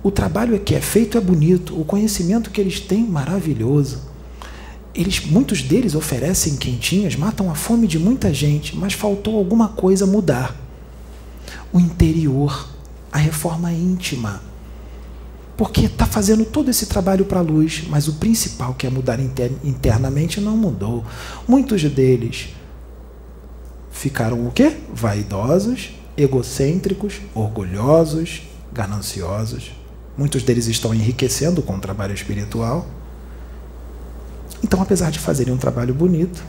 O 0.02 0.10
trabalho 0.10 0.58
que 0.62 0.74
é 0.74 0.80
feito 0.80 1.18
é 1.18 1.22
bonito, 1.22 1.78
o 1.78 1.84
conhecimento 1.84 2.52
que 2.52 2.62
eles 2.62 2.80
têm 2.80 3.04
maravilhoso. 3.04 4.04
Eles, 4.96 5.26
muitos 5.26 5.62
deles 5.62 5.96
oferecem 5.96 6.56
quentinhas, 6.56 7.18
matam 7.18 7.52
a 7.52 7.56
fome 7.56 7.88
de 7.88 8.00
muita 8.00 8.34
gente, 8.34 8.78
mas 8.78 8.94
faltou 8.94 9.38
alguma 9.38 9.68
coisa 9.68 10.06
mudar. 10.06 10.56
O 11.74 11.80
interior, 11.80 12.70
a 13.12 13.18
reforma 13.18 13.72
íntima. 13.72 14.42
Porque 15.58 15.86
está 15.86 16.06
fazendo 16.06 16.46
todo 16.46 16.70
esse 16.70 16.86
trabalho 16.86 17.26
para 17.26 17.40
a 17.40 17.44
luz, 17.44 17.84
mas 17.90 18.08
o 18.08 18.14
principal, 18.14 18.74
que 18.74 18.88
é 18.88 18.90
mudar 18.90 19.20
internamente, 19.64 20.40
não 20.40 20.56
mudou. 20.56 21.04
Muitos 21.48 21.84
deles 21.84 22.50
ficaram 23.92 24.48
o 24.48 24.52
quê? 24.52 24.78
Vaidosos, 24.94 25.92
egocêntricos, 26.16 27.20
orgulhosos, 27.36 28.44
gananciosos. 28.72 29.72
Muitos 30.18 30.44
deles 30.44 30.68
estão 30.68 30.94
enriquecendo 30.94 31.62
com 31.62 31.76
o 31.76 31.80
trabalho 31.80 32.14
espiritual. 32.14 32.88
Então, 34.64 34.82
apesar 34.82 35.12
de 35.12 35.20
fazerem 35.20 35.54
um 35.54 35.58
trabalho 35.58 35.94
bonito, 35.94 36.44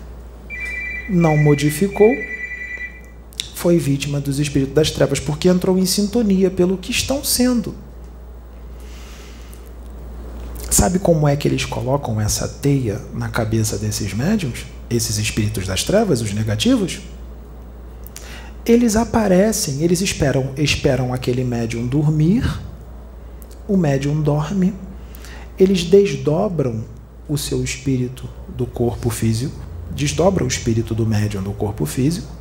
não 1.09 1.37
modificou 1.37 2.11
foi 3.61 3.77
vítima 3.77 4.21
dos 4.21 4.39
espíritos 4.39 4.75
das 4.75 4.91
trevas, 4.91 5.21
porque 5.21 5.47
entrou 5.47 5.79
em 5.79 5.85
sintonia 5.85 6.51
pelo 6.51 6.79
que 6.79 6.91
estão 6.91 7.23
sendo. 7.23 7.75
Sabe 10.71 10.99
como 10.99 11.29
é 11.29 11.37
que 11.37 11.47
eles 11.47 11.67
colocam 11.67 12.19
essa 12.19 12.49
teia 12.49 12.99
na 13.13 13.29
cabeça 13.29 13.77
desses 13.77 14.15
médiums? 14.15 14.65
Esses 14.89 15.19
espíritos 15.19 15.67
das 15.67 15.85
trevas, 15.85 16.23
os 16.23 16.33
negativos? 16.33 17.01
Eles 18.65 18.97
aparecem, 18.97 19.83
eles 19.83 20.01
esperam, 20.01 20.53
esperam 20.57 21.13
aquele 21.13 21.45
médium 21.45 21.87
dormir, 21.87 22.63
o 23.69 23.77
médium 23.77 24.23
dorme, 24.23 24.73
eles 25.59 25.85
desdobram 25.85 26.83
o 27.29 27.37
seu 27.37 27.63
espírito 27.63 28.27
do 28.57 28.65
corpo 28.65 29.11
físico, 29.11 29.61
desdobram 29.95 30.47
o 30.47 30.49
espírito 30.49 30.95
do 30.95 31.07
médium 31.07 31.43
do 31.43 31.53
corpo 31.53 31.85
físico, 31.85 32.40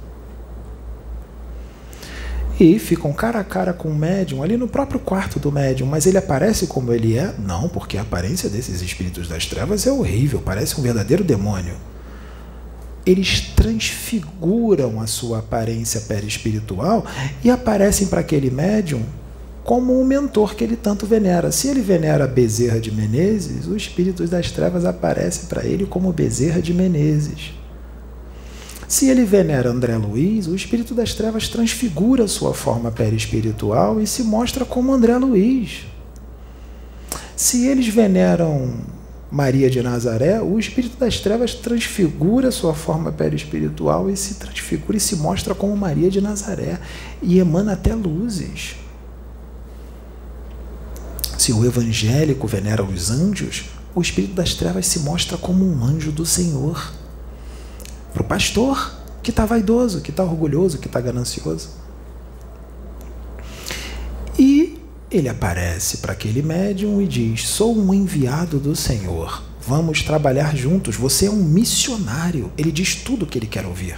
e 2.60 2.78
ficam 2.78 3.14
cara 3.14 3.40
a 3.40 3.44
cara 3.44 3.72
com 3.72 3.88
o 3.88 3.96
médium 3.96 4.44
ali 4.44 4.58
no 4.58 4.68
próprio 4.68 5.00
quarto 5.00 5.40
do 5.40 5.52
médium, 5.52 5.88
mas 5.88 6.06
ele 6.06 6.18
aparece 6.18 6.68
como 6.68 6.92
ele 6.92 7.18
é? 7.18 7.34
Não, 7.40 7.70
porque 7.70 7.98
a 7.98 8.02
aparência 8.02 8.50
desses 8.50 8.82
espíritos 8.82 9.30
das 9.30 9.46
trevas 9.46 9.88
é 9.88 9.92
horrível, 9.92 10.42
parece 10.44 10.78
um 10.78 10.84
verdadeiro 10.84 11.24
demônio. 11.24 11.76
Eles 13.06 13.40
transfiguram 13.56 15.00
a 15.00 15.08
sua 15.08 15.40
aparência 15.40 16.02
perispiritual 16.02 17.06
e 17.44 17.50
aparecem 17.50 18.08
para 18.08 18.20
aquele 18.20 18.52
médium 18.52 19.04
como 19.64 20.00
um 20.00 20.04
mentor 20.04 20.54
que 20.54 20.64
ele 20.64 20.76
tanto 20.76 21.06
venera. 21.06 21.52
Se 21.52 21.70
ele 21.70 21.80
venera 21.80 22.28
Bezerra 22.28 22.80
de 22.80 22.92
Menezes, 22.92 23.68
os 23.68 23.76
espíritos 23.78 24.30
das 24.30 24.52
trevas 24.52 24.84
aparecem 24.84 25.46
para 25.48 25.64
ele 25.64 25.86
como 25.86 26.12
Bezerra 26.12 26.62
de 26.62 26.74
Menezes. 26.74 27.54
Se 28.90 29.08
ele 29.08 29.24
venera 29.24 29.70
André 29.70 29.96
Luiz, 29.98 30.48
o 30.48 30.56
espírito 30.56 30.96
das 30.96 31.14
trevas 31.14 31.48
transfigura 31.48 32.28
sua 32.28 32.56
forma 32.56 32.90
perispiritual 32.90 34.02
e 34.02 34.08
se 34.08 34.24
mostra 34.24 34.66
como 34.66 34.92
André 34.92 35.16
Luiz. 35.16 35.86
Se 37.36 37.68
eles 37.68 37.88
veneram 37.88 38.80
Maria 39.30 39.70
de 39.70 39.84
Nazaré, 39.84 40.42
o 40.42 40.58
espírito 40.58 40.98
das 40.98 41.20
trevas 41.20 41.54
transfigura 41.54 42.50
sua 42.50 42.74
forma 42.74 43.12
perispiritual 43.12 44.10
e 44.10 44.18
se 44.18 44.34
transfigura 44.34 44.98
e 44.98 45.00
se 45.00 45.18
mostra 45.18 45.54
como 45.54 45.78
Maria 45.78 46.10
de 46.10 46.20
Nazaré 46.20 46.80
e 47.22 47.38
emana 47.38 47.74
até 47.74 47.94
luzes. 47.94 48.76
Se 51.38 51.54
o 51.54 51.64
evangélico 51.64 52.48
venera 52.48 52.84
os 52.84 53.12
anjos, 53.12 53.66
o 53.94 54.02
espírito 54.02 54.34
das 54.34 54.56
trevas 54.56 54.88
se 54.88 55.02
mostra 55.02 55.38
como 55.38 55.64
um 55.64 55.84
anjo 55.86 56.12
do 56.12 56.26
Senhor 56.26 56.98
para 58.14 58.22
o 58.22 58.26
pastor 58.26 58.94
que 59.22 59.30
está 59.30 59.46
vaidoso, 59.46 60.02
que 60.02 60.12
está 60.12 60.24
orgulhoso, 60.24 60.78
que 60.80 60.88
está 60.88 61.00
ganancioso. 61.00 61.70
E 64.38 64.80
ele 65.12 65.28
aparece 65.28 65.98
para 65.98 66.14
aquele 66.14 66.42
médium 66.42 67.02
e 67.02 67.08
diz: 67.08 67.48
Sou 67.48 67.78
um 67.78 67.94
enviado 67.94 68.60
do 68.60 68.76
Senhor. 68.76 69.44
Vamos 69.62 70.02
trabalhar 70.02 70.56
juntos. 70.56 70.96
Você 70.96 71.26
é 71.26 71.30
um 71.30 71.44
missionário. 71.44 72.52
Ele 72.58 72.72
diz 72.72 72.96
tudo 72.96 73.24
o 73.24 73.28
que 73.28 73.38
ele 73.38 73.48
quer 73.48 73.66
ouvir. 73.66 73.98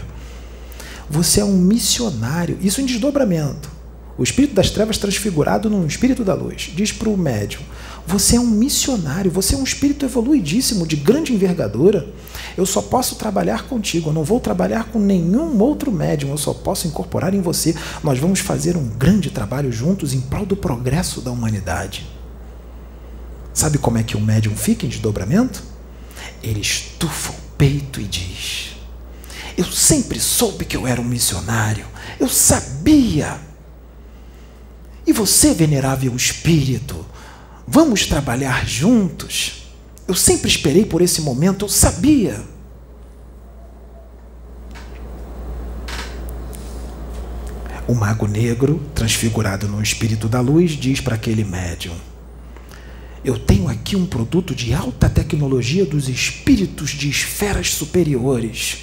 Você 1.10 1.42
é 1.42 1.46
um 1.46 1.58
missionário. 1.58 2.58
Isso 2.62 2.82
em 2.82 2.86
desdobramento. 2.86 3.70
O 4.18 4.24
espírito 4.24 4.54
das 4.54 4.70
trevas 4.70 4.98
transfigurado 4.98 5.70
no 5.70 5.86
espírito 5.86 6.24
da 6.24 6.34
luz. 6.34 6.72
Diz 6.76 6.92
para 6.92 7.10
o 7.10 7.18
médium: 7.18 7.62
Você 8.08 8.38
é 8.38 8.40
um 8.40 8.48
missionário. 8.48 9.30
Você 9.30 9.56
é 9.56 9.58
um 9.58 9.64
espírito 9.64 10.06
evoluidíssimo, 10.06 10.88
de 10.88 10.96
grande 10.96 11.34
envergadura. 11.34 12.08
Eu 12.57 12.65
só 12.65 12.82
posso 12.82 13.15
trabalhar 13.15 13.64
contigo, 13.64 14.10
eu 14.10 14.14
não 14.14 14.23
vou 14.23 14.40
trabalhar 14.40 14.86
com 14.86 14.99
nenhum 14.99 15.60
outro 15.61 15.91
médium, 15.91 16.32
eu 16.32 16.38
só 16.38 16.53
posso 16.53 16.88
incorporar 16.88 17.34
em 17.34 17.41
você. 17.41 17.76
Nós 18.03 18.19
vamos 18.19 18.40
fazer 18.40 18.76
um 18.76 18.88
grande 18.88 19.30
trabalho 19.30 19.72
juntos 19.72 20.14
em 20.14 20.22
prol 20.22 20.45
do 20.45 20.56
progresso 20.56 21.22
da 21.22 21.32
humanidade. 21.32 22.07
Sabe 23.53 23.78
como 23.78 23.98
é 23.98 24.03
que 24.03 24.15
o 24.15 24.22
médium 24.22 24.56
fica 24.56 24.86
em 24.86 24.90
desdobramento? 24.90 25.64
Ele 26.41 26.61
estufa 26.61 27.32
o 27.32 27.57
peito 27.57 27.99
e 27.99 28.06
diz: 28.06 28.76
Eu 29.57 29.65
sempre 29.65 30.19
soube 30.19 30.65
que 30.65 30.76
eu 30.76 30.88
era 30.88 31.02
um 31.02 31.06
missionário, 31.06 31.86
eu 32.19 32.30
sabia. 32.30 33.40
E 35.06 35.14
você, 35.14 35.53
venerável 35.53 36.15
espírito, 36.15 37.06
vamos 37.68 38.06
trabalhar 38.06 38.65
juntos? 38.68 39.61
Eu 40.12 40.16
sempre 40.16 40.50
esperei 40.50 40.84
por 40.84 41.02
esse 41.02 41.22
momento, 41.22 41.64
eu 41.64 41.70
sabia. 41.70 42.44
O 47.88 47.96
mago 47.96 48.28
negro, 48.28 48.82
transfigurado 48.94 49.70
no 49.70 49.82
espírito 49.82 50.28
da 50.28 50.42
luz, 50.42 50.72
diz 50.72 51.00
para 51.00 51.16
aquele 51.16 51.46
médium: 51.46 51.96
Eu 53.24 53.40
tenho 53.40 53.70
aqui 53.70 53.96
um 53.96 54.06
produto 54.06 54.54
de 54.54 54.74
alta 54.74 55.10
tecnologia 55.10 55.86
dos 55.86 56.10
espíritos 56.10 56.90
de 56.90 57.10
esferas 57.10 57.70
superiores. 57.74 58.80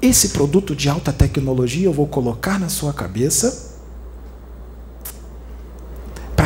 Esse 0.00 0.28
produto 0.28 0.76
de 0.76 0.88
alta 0.88 1.12
tecnologia 1.12 1.86
eu 1.86 1.92
vou 1.92 2.06
colocar 2.06 2.60
na 2.60 2.68
sua 2.68 2.92
cabeça 2.92 3.75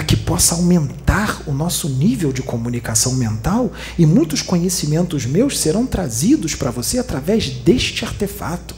para 0.01 0.07
que 0.07 0.17
possa 0.17 0.55
aumentar 0.55 1.43
o 1.47 1.53
nosso 1.53 1.87
nível 1.87 2.33
de 2.33 2.41
comunicação 2.41 3.17
mental 3.17 3.71
e 3.99 4.07
muitos 4.07 4.41
conhecimentos 4.41 5.27
meus 5.27 5.59
serão 5.59 5.85
trazidos 5.85 6.55
para 6.55 6.71
você 6.71 6.99
através 6.99 7.51
deste 7.51 8.03
artefato. 8.03 8.75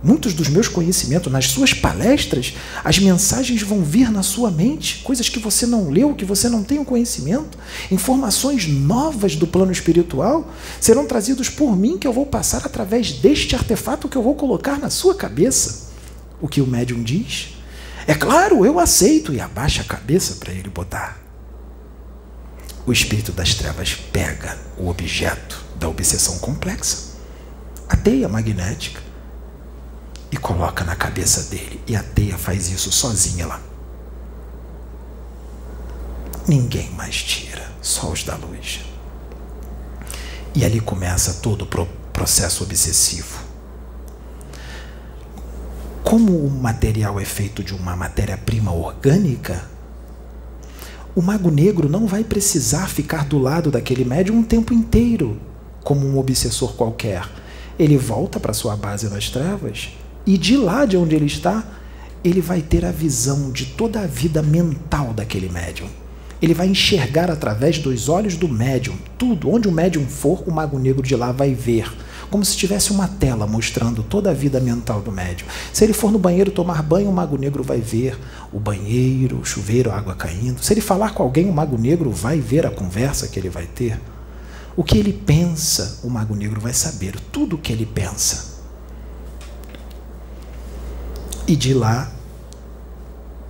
Muitos 0.00 0.34
dos 0.34 0.48
meus 0.48 0.68
conhecimentos, 0.68 1.32
nas 1.32 1.48
suas 1.48 1.74
palestras, 1.74 2.54
as 2.84 3.00
mensagens 3.00 3.60
vão 3.62 3.82
vir 3.82 4.08
na 4.08 4.22
sua 4.22 4.52
mente, 4.52 5.02
coisas 5.02 5.28
que 5.28 5.40
você 5.40 5.66
não 5.66 5.90
leu, 5.90 6.14
que 6.14 6.24
você 6.24 6.48
não 6.48 6.62
tem 6.62 6.78
o 6.78 6.84
conhecimento, 6.84 7.58
informações 7.90 8.68
novas 8.68 9.34
do 9.34 9.48
plano 9.48 9.72
espiritual 9.72 10.48
serão 10.80 11.06
trazidos 11.06 11.48
por 11.48 11.76
mim, 11.76 11.98
que 11.98 12.06
eu 12.06 12.12
vou 12.12 12.24
passar 12.26 12.64
através 12.64 13.10
deste 13.14 13.56
artefato 13.56 14.08
que 14.08 14.16
eu 14.16 14.22
vou 14.22 14.36
colocar 14.36 14.78
na 14.78 14.90
sua 14.90 15.16
cabeça. 15.16 15.90
O 16.40 16.46
que 16.46 16.60
o 16.60 16.66
médium 16.68 17.02
diz? 17.02 17.61
É 18.06 18.14
claro, 18.14 18.66
eu 18.66 18.78
aceito 18.78 19.32
e 19.32 19.40
abaixa 19.40 19.82
a 19.82 19.84
cabeça 19.84 20.36
para 20.36 20.52
ele 20.52 20.68
botar. 20.68 21.18
O 22.84 22.92
espírito 22.92 23.30
das 23.32 23.54
trevas 23.54 23.94
pega 23.94 24.58
o 24.76 24.88
objeto 24.88 25.64
da 25.76 25.88
obsessão 25.88 26.38
complexa, 26.38 27.12
a 27.88 27.96
teia 27.96 28.28
magnética, 28.28 29.00
e 30.32 30.36
coloca 30.36 30.82
na 30.82 30.96
cabeça 30.96 31.50
dele. 31.50 31.80
E 31.86 31.94
a 31.94 32.02
teia 32.02 32.38
faz 32.38 32.68
isso 32.70 32.90
sozinha 32.90 33.46
lá. 33.46 33.60
Ninguém 36.48 36.90
mais 36.90 37.22
tira, 37.22 37.70
só 37.80 38.10
os 38.10 38.24
da 38.24 38.34
luz. 38.34 38.80
E 40.54 40.64
ali 40.64 40.80
começa 40.80 41.34
todo 41.34 41.62
o 41.62 41.86
processo 42.12 42.64
obsessivo. 42.64 43.41
Como 46.12 46.36
o 46.36 46.50
material 46.50 47.18
é 47.18 47.24
feito 47.24 47.64
de 47.64 47.74
uma 47.74 47.96
matéria-prima 47.96 48.70
orgânica, 48.70 49.64
o 51.16 51.22
mago 51.22 51.50
negro 51.50 51.88
não 51.88 52.06
vai 52.06 52.22
precisar 52.22 52.86
ficar 52.86 53.24
do 53.24 53.38
lado 53.38 53.70
daquele 53.70 54.04
médium 54.04 54.36
um 54.36 54.42
tempo 54.42 54.74
inteiro, 54.74 55.40
como 55.82 56.06
um 56.06 56.18
obsessor 56.18 56.74
qualquer. 56.74 57.26
Ele 57.78 57.96
volta 57.96 58.38
para 58.38 58.52
sua 58.52 58.76
base 58.76 59.08
nas 59.08 59.30
trevas 59.30 59.96
e 60.26 60.36
de 60.36 60.54
lá 60.54 60.84
de 60.84 60.98
onde 60.98 61.16
ele 61.16 61.24
está, 61.24 61.64
ele 62.22 62.42
vai 62.42 62.60
ter 62.60 62.84
a 62.84 62.92
visão 62.92 63.50
de 63.50 63.64
toda 63.64 64.00
a 64.00 64.06
vida 64.06 64.42
mental 64.42 65.14
daquele 65.14 65.48
médium. 65.48 65.88
Ele 66.42 66.52
vai 66.52 66.66
enxergar 66.66 67.30
através 67.30 67.78
dos 67.78 68.10
olhos 68.10 68.36
do 68.36 68.50
médium 68.50 68.98
tudo. 69.16 69.48
Onde 69.48 69.66
o 69.66 69.72
médium 69.72 70.06
for, 70.06 70.46
o 70.46 70.52
mago 70.52 70.78
negro 70.78 71.02
de 71.02 71.16
lá 71.16 71.32
vai 71.32 71.54
ver 71.54 71.90
como 72.32 72.44
se 72.46 72.56
tivesse 72.56 72.90
uma 72.90 73.06
tela 73.06 73.46
mostrando 73.46 74.02
toda 74.02 74.30
a 74.30 74.34
vida 74.34 74.58
mental 74.58 75.02
do 75.02 75.12
médium. 75.12 75.46
Se 75.70 75.84
ele 75.84 75.92
for 75.92 76.10
no 76.10 76.18
banheiro 76.18 76.50
tomar 76.50 76.82
banho, 76.82 77.10
o 77.10 77.12
mago 77.12 77.36
negro 77.36 77.62
vai 77.62 77.78
ver 77.78 78.18
o 78.50 78.58
banheiro, 78.58 79.38
o 79.38 79.44
chuveiro, 79.44 79.90
a 79.90 79.98
água 79.98 80.14
caindo. 80.14 80.64
Se 80.64 80.72
ele 80.72 80.80
falar 80.80 81.12
com 81.12 81.22
alguém, 81.22 81.50
o 81.50 81.52
mago 81.52 81.76
negro 81.76 82.10
vai 82.10 82.40
ver 82.40 82.64
a 82.64 82.70
conversa 82.70 83.28
que 83.28 83.38
ele 83.38 83.50
vai 83.50 83.66
ter. 83.66 84.00
O 84.74 84.82
que 84.82 84.96
ele 84.96 85.12
pensa, 85.12 86.00
o 86.02 86.08
mago 86.08 86.34
negro 86.34 86.58
vai 86.58 86.72
saber 86.72 87.20
tudo 87.30 87.56
o 87.56 87.58
que 87.58 87.70
ele 87.70 87.84
pensa. 87.84 88.62
E 91.46 91.54
de 91.54 91.74
lá 91.74 92.10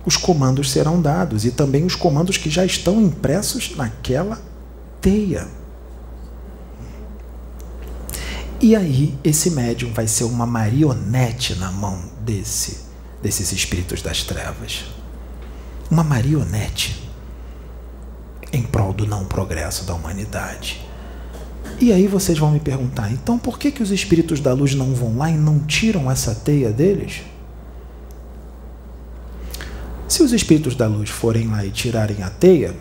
os 0.05 0.17
comandos 0.17 0.69
serão 0.69 1.01
dados 1.01 1.45
e 1.45 1.51
também 1.51 1.85
os 1.85 1.95
comandos 1.95 2.35
que 2.35 2.49
já 2.49 2.65
estão 2.65 3.01
impressos 3.01 3.77
naquela 3.77 4.41
teia. 4.99 5.62
E 8.63 8.77
aí 8.77 9.13
esse 9.25 9.51
médium 9.51 9.91
vai 9.91 10.07
ser 10.07 10.23
uma 10.23 10.45
marionete 10.45 11.53
na 11.55 11.69
mão 11.69 12.01
desse 12.21 12.85
desses 13.21 13.51
espíritos 13.51 14.01
das 14.01 14.23
trevas. 14.23 14.85
Uma 15.91 16.01
marionete 16.01 17.09
em 18.53 18.61
prol 18.61 18.93
do 18.93 19.05
não 19.05 19.25
progresso 19.25 19.83
da 19.83 19.93
humanidade. 19.93 20.81
E 21.77 21.91
aí 21.91 22.07
vocês 22.07 22.39
vão 22.39 22.51
me 22.51 22.59
perguntar, 22.61 23.11
então 23.11 23.37
por 23.37 23.59
que, 23.59 23.69
que 23.69 23.83
os 23.83 23.91
espíritos 23.91 24.39
da 24.39 24.53
luz 24.53 24.73
não 24.73 24.95
vão 24.95 25.17
lá 25.17 25.29
e 25.29 25.35
não 25.35 25.59
tiram 25.59 26.09
essa 26.09 26.33
teia 26.33 26.71
deles? 26.71 27.21
Se 30.07 30.23
os 30.23 30.31
espíritos 30.31 30.73
da 30.73 30.87
luz 30.87 31.09
forem 31.09 31.49
lá 31.49 31.65
e 31.65 31.69
tirarem 31.69 32.23
a 32.23 32.29
teia, 32.29 32.73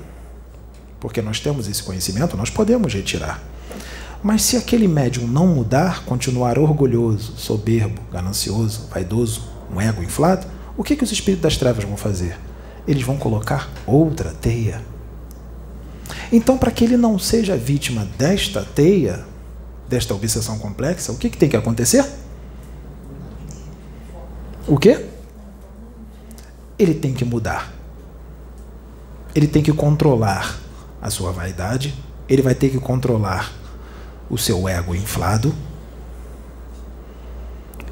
porque 1.00 1.20
nós 1.20 1.40
temos 1.40 1.66
esse 1.66 1.82
conhecimento, 1.82 2.36
nós 2.36 2.50
podemos 2.50 2.94
retirar. 2.94 3.52
Mas 4.23 4.43
se 4.43 4.57
aquele 4.57 4.86
médium 4.86 5.27
não 5.27 5.49
mudar, 5.49 6.05
continuar 6.05 6.59
orgulhoso, 6.59 7.35
soberbo, 7.36 8.01
ganancioso, 8.12 8.86
vaidoso, 8.89 9.43
um 9.74 9.81
ego 9.81 10.03
inflado, 10.03 10.47
o 10.77 10.85
que, 10.85 10.94
que 10.94 11.03
os 11.03 11.11
espíritos 11.11 11.43
das 11.43 11.57
trevas 11.57 11.85
vão 11.85 11.97
fazer? 11.97 12.39
Eles 12.86 13.03
vão 13.03 13.16
colocar 13.16 13.69
outra 13.85 14.31
teia. 14.31 14.81
Então, 16.31 16.57
para 16.57 16.70
que 16.70 16.85
ele 16.85 16.97
não 16.97 17.19
seja 17.19 17.57
vítima 17.57 18.07
desta 18.16 18.65
teia, 18.65 19.24
desta 19.89 20.15
obsessão 20.15 20.59
complexa, 20.59 21.11
o 21.11 21.16
que, 21.16 21.28
que 21.28 21.36
tem 21.36 21.49
que 21.49 21.57
acontecer? 21.57 22.05
O 24.69 24.78
quê? 24.78 25.05
Ele 26.78 26.94
tem 26.94 27.12
que 27.12 27.24
mudar. 27.24 27.73
Ele 29.35 29.49
tem 29.49 29.62
que 29.62 29.73
controlar 29.73 30.61
a 31.01 31.11
sua 31.11 31.32
vaidade, 31.32 31.94
ele 32.28 32.43
vai 32.43 32.55
ter 32.55 32.70
que 32.70 32.78
controlar 32.78 33.61
o 34.32 34.38
seu 34.38 34.66
ego 34.66 34.94
inflado, 34.94 35.54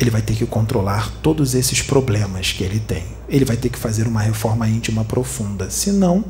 ele 0.01 0.09
vai 0.09 0.23
ter 0.23 0.35
que 0.35 0.47
controlar 0.47 1.13
todos 1.23 1.55
esses 1.55 1.83
problemas 1.83 2.51
que 2.51 2.65
ele 2.65 2.81
tem. 2.81 3.05
Ele 3.29 3.45
vai 3.45 3.59
ter 3.59 3.69
que 3.69 3.79
fazer 3.79 4.07
uma 4.07 4.23
reforma 4.23 4.67
íntima 4.67 5.05
profunda, 5.05 5.69
senão 5.69 6.25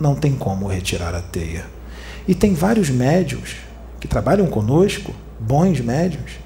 não 0.00 0.14
tem 0.14 0.34
como 0.34 0.66
retirar 0.66 1.14
a 1.14 1.20
teia. 1.20 1.66
E 2.26 2.34
tem 2.34 2.54
vários 2.54 2.88
médios 2.88 3.56
que 4.00 4.08
trabalham 4.08 4.46
conosco, 4.46 5.14
bons 5.38 5.80
médios, 5.80 6.38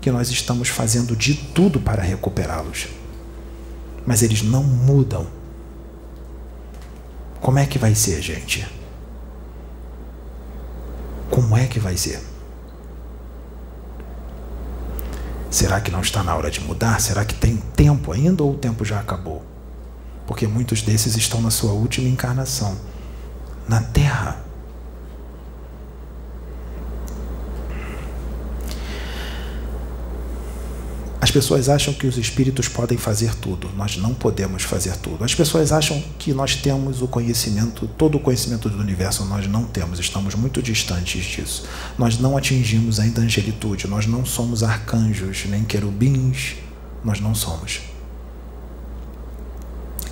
que 0.00 0.10
nós 0.10 0.30
estamos 0.30 0.68
fazendo 0.68 1.14
de 1.14 1.34
tudo 1.34 1.78
para 1.78 2.02
recuperá-los. 2.02 2.88
Mas 4.06 4.22
eles 4.22 4.42
não 4.42 4.62
mudam. 4.62 5.26
Como 7.42 7.58
é 7.58 7.66
que 7.66 7.78
vai 7.78 7.94
ser, 7.94 8.22
gente? 8.22 8.66
Como 11.34 11.56
é 11.56 11.66
que 11.66 11.80
vai 11.80 11.96
ser? 11.96 12.22
Será 15.50 15.80
que 15.80 15.90
não 15.90 16.00
está 16.00 16.22
na 16.22 16.32
hora 16.36 16.48
de 16.48 16.60
mudar? 16.60 17.00
Será 17.00 17.24
que 17.24 17.34
tem 17.34 17.56
tempo 17.56 18.12
ainda 18.12 18.44
ou 18.44 18.52
o 18.52 18.56
tempo 18.56 18.84
já 18.84 19.00
acabou? 19.00 19.44
Porque 20.28 20.46
muitos 20.46 20.80
desses 20.80 21.16
estão 21.16 21.42
na 21.42 21.50
sua 21.50 21.72
última 21.72 22.08
encarnação 22.08 22.78
na 23.68 23.82
Terra. 23.82 24.43
As 31.24 31.30
pessoas 31.30 31.70
acham 31.70 31.94
que 31.94 32.06
os 32.06 32.18
espíritos 32.18 32.68
podem 32.68 32.98
fazer 32.98 33.34
tudo. 33.34 33.70
Nós 33.78 33.96
não 33.96 34.12
podemos 34.12 34.62
fazer 34.62 34.94
tudo. 34.98 35.24
As 35.24 35.34
pessoas 35.34 35.72
acham 35.72 35.98
que 36.18 36.34
nós 36.34 36.54
temos 36.54 37.00
o 37.00 37.08
conhecimento, 37.08 37.88
todo 37.96 38.18
o 38.18 38.20
conhecimento 38.20 38.68
do 38.68 38.78
universo 38.78 39.24
nós 39.24 39.46
não 39.46 39.64
temos. 39.64 39.98
Estamos 39.98 40.34
muito 40.34 40.60
distantes 40.60 41.24
disso. 41.24 41.66
Nós 41.96 42.18
não 42.18 42.36
atingimos 42.36 43.00
ainda 43.00 43.22
a 43.22 43.24
angelitude. 43.24 43.88
Nós 43.88 44.06
não 44.06 44.26
somos 44.26 44.62
arcanjos 44.62 45.46
nem 45.46 45.64
querubins. 45.64 46.56
Nós 47.02 47.20
não 47.20 47.34
somos. 47.34 47.80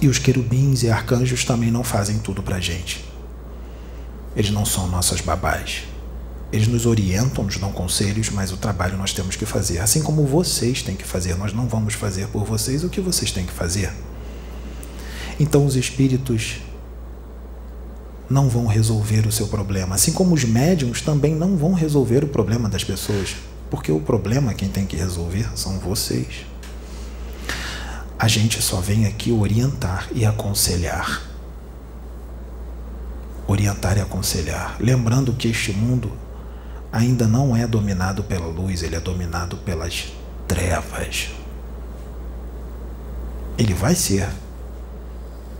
E 0.00 0.08
os 0.08 0.18
querubins 0.18 0.82
e 0.82 0.88
arcanjos 0.88 1.44
também 1.44 1.70
não 1.70 1.84
fazem 1.84 2.20
tudo 2.20 2.42
para 2.42 2.58
gente. 2.58 3.04
Eles 4.34 4.50
não 4.50 4.64
são 4.64 4.88
nossas 4.88 5.20
babás. 5.20 5.91
Eles 6.52 6.68
nos 6.68 6.84
orientam, 6.84 7.44
nos 7.44 7.56
dão 7.56 7.72
conselhos, 7.72 8.28
mas 8.28 8.52
o 8.52 8.58
trabalho 8.58 8.98
nós 8.98 9.14
temos 9.14 9.36
que 9.36 9.46
fazer. 9.46 9.78
Assim 9.78 10.02
como 10.02 10.26
vocês 10.26 10.82
têm 10.82 10.94
que 10.94 11.04
fazer, 11.04 11.34
nós 11.36 11.52
não 11.54 11.66
vamos 11.66 11.94
fazer 11.94 12.28
por 12.28 12.44
vocês 12.44 12.84
o 12.84 12.90
que 12.90 13.00
vocês 13.00 13.32
têm 13.32 13.46
que 13.46 13.52
fazer. 13.52 13.90
Então 15.40 15.64
os 15.64 15.76
espíritos 15.76 16.58
não 18.28 18.48
vão 18.48 18.66
resolver 18.66 19.26
o 19.26 19.32
seu 19.32 19.48
problema, 19.48 19.94
assim 19.94 20.12
como 20.12 20.34
os 20.34 20.44
médiums 20.44 21.00
também 21.00 21.34
não 21.34 21.56
vão 21.56 21.72
resolver 21.72 22.24
o 22.24 22.28
problema 22.28 22.68
das 22.68 22.84
pessoas, 22.84 23.36
porque 23.70 23.90
o 23.90 24.00
problema 24.00 24.54
quem 24.54 24.68
tem 24.68 24.86
que 24.86 24.96
resolver 24.96 25.48
são 25.56 25.78
vocês. 25.78 26.46
A 28.18 28.28
gente 28.28 28.62
só 28.62 28.80
vem 28.80 29.06
aqui 29.06 29.32
orientar 29.32 30.08
e 30.14 30.24
aconselhar. 30.24 31.22
Orientar 33.48 33.98
e 33.98 34.00
aconselhar. 34.00 34.76
Lembrando 34.78 35.32
que 35.32 35.48
este 35.48 35.72
mundo 35.72 36.12
ainda 36.92 37.26
não 37.26 37.56
é 37.56 37.66
dominado 37.66 38.22
pela 38.22 38.46
luz, 38.46 38.82
ele 38.82 38.94
é 38.94 39.00
dominado 39.00 39.56
pelas 39.56 40.12
trevas. 40.46 41.30
Ele 43.56 43.72
vai 43.72 43.94
ser 43.94 44.28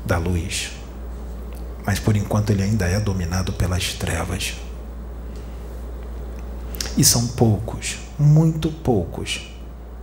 da 0.04 0.18
luz, 0.18 0.72
mas 1.86 1.98
por 1.98 2.16
enquanto 2.16 2.50
ele 2.50 2.62
ainda 2.62 2.86
é 2.86 3.00
dominado 3.00 3.52
pelas 3.54 3.94
trevas. 3.94 4.54
E 6.96 7.04
são 7.04 7.26
poucos, 7.28 7.96
muito 8.18 8.70
poucos, 8.70 9.50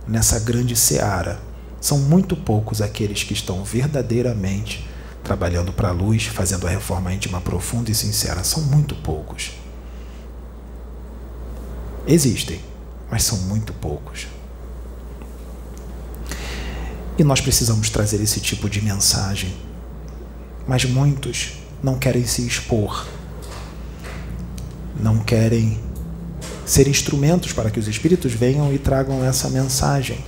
nessa 0.08 0.40
grande 0.40 0.74
seara. 0.74 1.40
São 1.80 1.98
muito 1.98 2.36
poucos 2.36 2.82
aqueles 2.82 3.22
que 3.22 3.32
estão 3.32 3.62
verdadeiramente 3.62 4.88
trabalhando 5.22 5.72
para 5.72 5.90
a 5.90 5.92
luz, 5.92 6.26
fazendo 6.26 6.66
a 6.66 6.70
reforma 6.70 7.12
íntima 7.14 7.40
profunda 7.40 7.90
e 7.90 7.94
sincera. 7.94 8.42
São 8.42 8.62
muito 8.64 8.94
poucos. 8.96 9.52
Existem, 12.10 12.60
mas 13.08 13.22
são 13.22 13.38
muito 13.42 13.72
poucos. 13.72 14.26
E 17.16 17.22
nós 17.22 17.40
precisamos 17.40 17.88
trazer 17.88 18.20
esse 18.20 18.40
tipo 18.40 18.68
de 18.68 18.82
mensagem. 18.82 19.54
Mas 20.66 20.84
muitos 20.84 21.52
não 21.80 21.96
querem 21.96 22.26
se 22.26 22.44
expor, 22.44 23.06
não 25.00 25.20
querem 25.20 25.78
ser 26.66 26.88
instrumentos 26.88 27.52
para 27.52 27.70
que 27.70 27.78
os 27.78 27.86
espíritos 27.86 28.32
venham 28.32 28.74
e 28.74 28.78
tragam 28.78 29.24
essa 29.24 29.48
mensagem. 29.48 30.18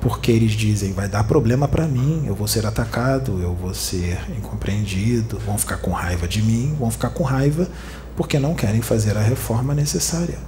Porque 0.00 0.30
eles 0.30 0.52
dizem, 0.52 0.92
vai 0.92 1.08
dar 1.08 1.24
problema 1.24 1.66
para 1.66 1.88
mim, 1.88 2.24
eu 2.26 2.34
vou 2.34 2.46
ser 2.46 2.64
atacado, 2.64 3.40
eu 3.40 3.54
vou 3.54 3.74
ser 3.74 4.20
incompreendido, 4.36 5.40
vão 5.44 5.58
ficar 5.58 5.78
com 5.78 5.90
raiva 5.90 6.28
de 6.28 6.40
mim, 6.42 6.76
vão 6.78 6.92
ficar 6.92 7.10
com 7.10 7.24
raiva 7.24 7.68
porque 8.16 8.38
não 8.38 8.54
querem 8.54 8.82
fazer 8.82 9.16
a 9.16 9.22
reforma 9.22 9.74
necessária. 9.74 10.38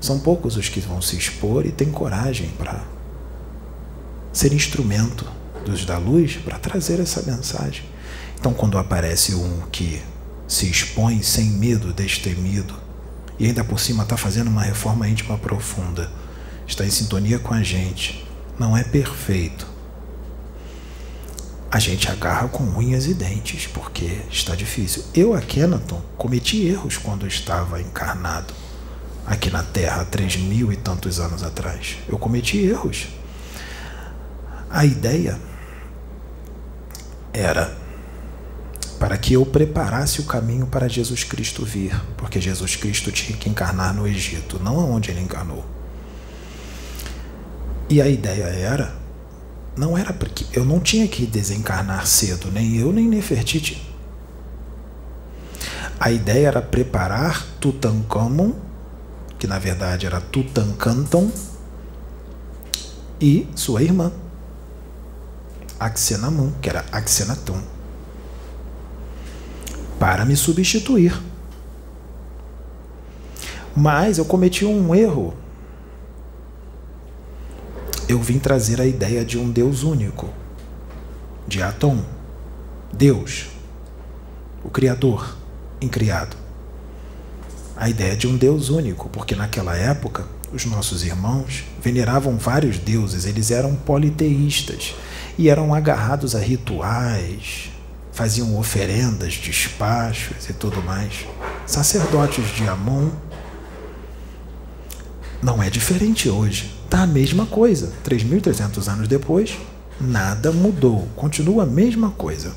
São 0.00 0.18
poucos 0.18 0.56
os 0.56 0.68
que 0.68 0.80
vão 0.80 1.00
se 1.00 1.16
expor 1.16 1.66
e 1.66 1.72
têm 1.72 1.90
coragem 1.90 2.50
para 2.58 2.84
ser 4.32 4.52
instrumento 4.52 5.26
dos 5.64 5.84
da 5.84 5.98
luz 5.98 6.36
para 6.36 6.58
trazer 6.58 7.00
essa 7.00 7.22
mensagem. 7.22 7.84
Então, 8.38 8.52
quando 8.52 8.78
aparece 8.78 9.34
um 9.34 9.62
que 9.72 10.00
se 10.46 10.70
expõe 10.70 11.22
sem 11.22 11.46
medo, 11.46 11.92
destemido, 11.92 12.74
e 13.38 13.46
ainda 13.46 13.64
por 13.64 13.80
cima 13.80 14.02
está 14.04 14.16
fazendo 14.16 14.48
uma 14.48 14.62
reforma 14.62 15.08
íntima 15.08 15.36
profunda, 15.36 16.10
está 16.66 16.84
em 16.84 16.90
sintonia 16.90 17.38
com 17.38 17.52
a 17.52 17.62
gente, 17.62 18.26
não 18.58 18.76
é 18.76 18.84
perfeito. 18.84 19.66
A 21.70 21.78
gente 21.78 22.10
agarra 22.10 22.48
com 22.48 22.64
unhas 22.64 23.06
e 23.06 23.14
dentes, 23.14 23.66
porque 23.66 24.20
está 24.30 24.54
difícil. 24.54 25.04
Eu, 25.12 25.34
a 25.34 25.40
Kenaton, 25.40 26.00
cometi 26.16 26.66
erros 26.66 26.96
quando 26.96 27.26
estava 27.26 27.80
encarnado 27.80 28.54
aqui 29.26 29.50
na 29.50 29.62
Terra 29.62 30.02
há 30.02 30.04
três 30.04 30.36
mil 30.36 30.72
e 30.72 30.76
tantos 30.76 31.18
anos 31.18 31.42
atrás. 31.42 31.96
Eu 32.08 32.18
cometi 32.18 32.58
erros. 32.58 33.08
A 34.70 34.84
ideia 34.84 35.38
era 37.32 37.76
para 38.98 39.18
que 39.18 39.34
eu 39.34 39.44
preparasse 39.44 40.20
o 40.20 40.24
caminho 40.24 40.66
para 40.66 40.88
Jesus 40.88 41.22
Cristo 41.22 41.64
vir, 41.64 41.94
porque 42.16 42.40
Jesus 42.40 42.76
Cristo 42.76 43.12
tinha 43.12 43.36
que 43.36 43.48
encarnar 43.48 43.94
no 43.94 44.06
Egito, 44.06 44.58
não 44.62 44.80
aonde 44.80 45.10
ele 45.10 45.20
encarnou. 45.20 45.64
E 47.88 48.00
a 48.00 48.08
ideia 48.08 48.44
era, 48.44 48.94
não 49.76 49.96
era 49.96 50.12
porque 50.12 50.46
eu 50.52 50.64
não 50.64 50.80
tinha 50.80 51.06
que 51.06 51.26
desencarnar 51.26 52.06
cedo, 52.06 52.50
nem 52.50 52.76
eu 52.76 52.92
nem 52.92 53.06
Nefertiti. 53.08 53.82
A 55.98 56.10
ideia 56.10 56.48
era 56.48 56.62
preparar 56.62 57.46
Tutankhamon, 57.60 58.52
que 59.38 59.46
na 59.46 59.58
verdade 59.58 60.06
era 60.06 60.20
Tutankanton, 60.20 61.30
e 63.20 63.48
sua 63.54 63.82
irmã, 63.82 64.12
Aksenamun, 65.78 66.52
que 66.60 66.68
era 66.68 66.84
Aksenaton 66.92 67.60
para 69.98 70.24
me 70.24 70.36
substituir. 70.36 71.18
Mas 73.74 74.18
eu 74.18 74.24
cometi 74.24 74.64
um 74.64 74.94
erro. 74.94 75.34
Eu 78.08 78.20
vim 78.20 78.38
trazer 78.38 78.80
a 78.80 78.86
ideia 78.86 79.24
de 79.24 79.36
um 79.36 79.50
Deus 79.50 79.82
único, 79.82 80.28
de 81.46 81.60
Atom, 81.60 82.04
Deus, 82.92 83.46
o 84.62 84.70
Criador, 84.70 85.36
incriado. 85.80 86.36
A 87.76 87.90
ideia 87.90 88.16
de 88.16 88.28
um 88.28 88.36
Deus 88.36 88.68
único, 88.68 89.08
porque 89.08 89.34
naquela 89.34 89.76
época 89.76 90.24
os 90.52 90.64
nossos 90.66 91.04
irmãos 91.04 91.64
veneravam 91.82 92.38
vários 92.38 92.78
deuses, 92.78 93.24
eles 93.26 93.50
eram 93.50 93.74
politeístas 93.74 94.94
e 95.36 95.48
eram 95.48 95.74
agarrados 95.74 96.36
a 96.36 96.38
rituais, 96.38 97.70
faziam 98.12 98.56
oferendas, 98.56 99.34
despachos 99.34 100.48
e 100.48 100.52
tudo 100.52 100.80
mais. 100.80 101.26
Sacerdotes 101.66 102.54
de 102.54 102.68
Amon. 102.68 103.10
Não 105.42 105.60
é 105.60 105.68
diferente 105.68 106.30
hoje. 106.30 106.75
A 106.96 107.06
mesma 107.06 107.46
coisa. 107.46 107.92
3.300 108.04 108.88
anos 108.90 109.08
depois, 109.08 109.56
nada 110.00 110.50
mudou. 110.50 111.06
Continua 111.14 111.64
a 111.64 111.66
mesma 111.66 112.10
coisa. 112.10 112.54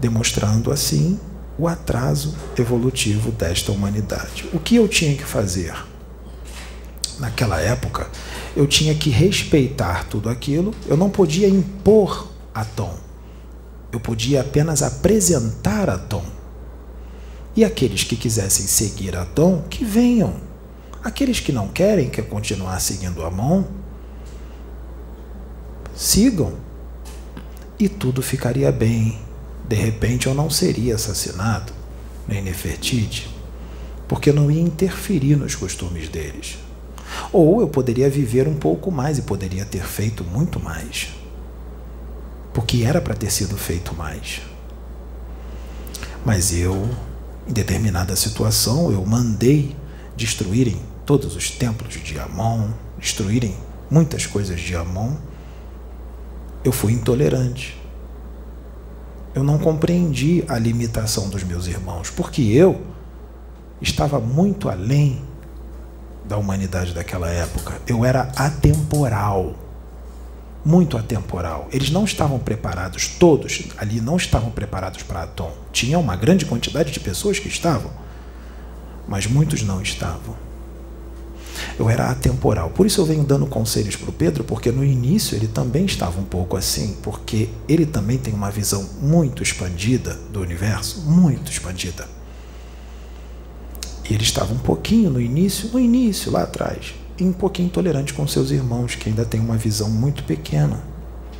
Demonstrando 0.00 0.70
assim 0.70 1.18
o 1.58 1.66
atraso 1.66 2.34
evolutivo 2.56 3.30
desta 3.32 3.72
humanidade. 3.72 4.48
O 4.52 4.58
que 4.58 4.76
eu 4.76 4.86
tinha 4.86 5.16
que 5.16 5.24
fazer? 5.24 5.74
Naquela 7.18 7.60
época, 7.60 8.08
eu 8.56 8.66
tinha 8.66 8.94
que 8.94 9.10
respeitar 9.10 10.04
tudo 10.04 10.28
aquilo, 10.28 10.74
eu 10.86 10.96
não 10.96 11.10
podia 11.10 11.48
impor 11.48 12.28
a 12.54 12.64
Tom 12.64 13.04
eu 13.94 14.00
podia 14.00 14.40
apenas 14.40 14.82
apresentar 14.82 15.88
a 15.88 15.96
Tom. 15.96 16.24
E 17.54 17.64
aqueles 17.64 18.02
que 18.02 18.16
quisessem 18.16 18.66
seguir 18.66 19.14
a 19.16 19.24
Tom, 19.24 19.62
que 19.70 19.84
venham. 19.84 20.34
Aqueles 21.04 21.38
que 21.38 21.52
não 21.52 21.68
querem, 21.68 22.08
quer 22.08 22.26
continuar 22.26 22.80
seguindo 22.80 23.22
a 23.22 23.30
mão, 23.30 23.68
sigam. 25.94 26.54
E 27.78 27.88
tudo 27.88 28.22
ficaria 28.22 28.72
bem. 28.72 29.20
De 29.68 29.76
repente 29.76 30.26
eu 30.26 30.34
não 30.34 30.48
seria 30.48 30.94
assassinado, 30.94 31.72
nem 32.26 32.42
Nefertiti, 32.42 33.28
porque 34.08 34.32
não 34.32 34.50
ia 34.50 34.60
interferir 34.60 35.36
nos 35.36 35.54
costumes 35.54 36.08
deles. 36.08 36.58
Ou 37.30 37.60
eu 37.60 37.68
poderia 37.68 38.08
viver 38.08 38.48
um 38.48 38.54
pouco 38.54 38.90
mais 38.90 39.18
e 39.18 39.22
poderia 39.22 39.64
ter 39.64 39.84
feito 39.84 40.24
muito 40.24 40.58
mais 40.58 41.12
porque 42.54 42.84
era 42.84 43.00
para 43.00 43.14
ter 43.14 43.30
sido 43.30 43.58
feito 43.58 43.94
mais. 43.94 44.40
Mas 46.24 46.54
eu, 46.54 46.88
em 47.46 47.52
determinada 47.52 48.14
situação, 48.14 48.90
eu 48.92 49.04
mandei 49.04 49.76
destruírem 50.16 50.80
todos 51.04 51.36
os 51.36 51.50
templos 51.50 51.94
de 51.94 52.18
Amon, 52.18 52.70
destruírem 52.98 53.56
muitas 53.90 54.26
coisas 54.26 54.60
de 54.60 54.74
Amon. 54.74 55.14
Eu 56.64 56.72
fui 56.72 56.92
intolerante. 56.92 57.80
Eu 59.34 59.42
não 59.42 59.58
compreendi 59.58 60.44
a 60.48 60.58
limitação 60.58 61.28
dos 61.28 61.42
meus 61.42 61.66
irmãos, 61.66 62.10
porque 62.10 62.42
eu 62.42 62.82
estava 63.80 64.20
muito 64.20 64.68
além 64.68 65.22
da 66.24 66.36
humanidade 66.36 66.94
daquela 66.94 67.28
época. 67.28 67.80
Eu 67.86 68.04
era 68.04 68.32
atemporal 68.36 69.54
muito 70.64 70.96
atemporal. 70.96 71.68
Eles 71.70 71.90
não 71.90 72.04
estavam 72.04 72.38
preparados, 72.38 73.06
todos 73.06 73.64
ali 73.76 74.00
não 74.00 74.16
estavam 74.16 74.50
preparados 74.50 75.02
para 75.02 75.24
Atom. 75.24 75.52
Tinha 75.70 75.98
uma 75.98 76.16
grande 76.16 76.46
quantidade 76.46 76.90
de 76.90 77.00
pessoas 77.00 77.38
que 77.38 77.48
estavam, 77.48 77.90
mas 79.06 79.26
muitos 79.26 79.62
não 79.62 79.82
estavam. 79.82 80.34
Eu 81.78 81.88
era 81.88 82.10
atemporal. 82.10 82.70
Por 82.70 82.86
isso 82.86 83.00
eu 83.00 83.04
venho 83.04 83.24
dando 83.24 83.46
conselhos 83.46 83.96
para 83.96 84.10
o 84.10 84.12
Pedro, 84.12 84.44
porque 84.44 84.70
no 84.70 84.84
início 84.84 85.36
ele 85.36 85.46
também 85.46 85.84
estava 85.84 86.20
um 86.20 86.24
pouco 86.24 86.56
assim, 86.56 86.96
porque 87.02 87.48
ele 87.68 87.86
também 87.86 88.18
tem 88.18 88.32
uma 88.34 88.50
visão 88.50 88.88
muito 89.00 89.42
expandida 89.42 90.18
do 90.32 90.40
universo, 90.40 91.02
muito 91.02 91.50
expandida. 91.50 92.06
E 94.08 94.14
ele 94.14 94.22
estava 94.22 94.52
um 94.52 94.58
pouquinho 94.58 95.10
no 95.10 95.20
início, 95.20 95.70
no 95.70 95.80
início, 95.80 96.30
lá 96.30 96.42
atrás, 96.42 96.94
e 97.18 97.24
um 97.24 97.32
pouquinho 97.32 97.66
intolerante 97.66 98.12
com 98.12 98.26
seus 98.26 98.50
irmãos, 98.50 98.94
que 98.94 99.08
ainda 99.08 99.24
têm 99.24 99.40
uma 99.40 99.56
visão 99.56 99.88
muito 99.88 100.24
pequena 100.24 100.82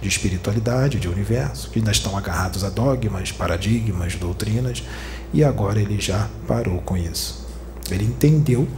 de 0.00 0.08
espiritualidade, 0.08 0.98
de 0.98 1.08
universo, 1.08 1.70
que 1.70 1.78
ainda 1.78 1.90
estão 1.90 2.16
agarrados 2.16 2.64
a 2.64 2.70
dogmas, 2.70 3.32
paradigmas, 3.32 4.14
doutrinas, 4.16 4.82
e 5.32 5.42
agora 5.42 5.80
ele 5.80 6.00
já 6.00 6.28
parou 6.46 6.78
com 6.82 6.96
isso. 6.96 7.46
Ele 7.90 8.04
entendeu 8.04 8.68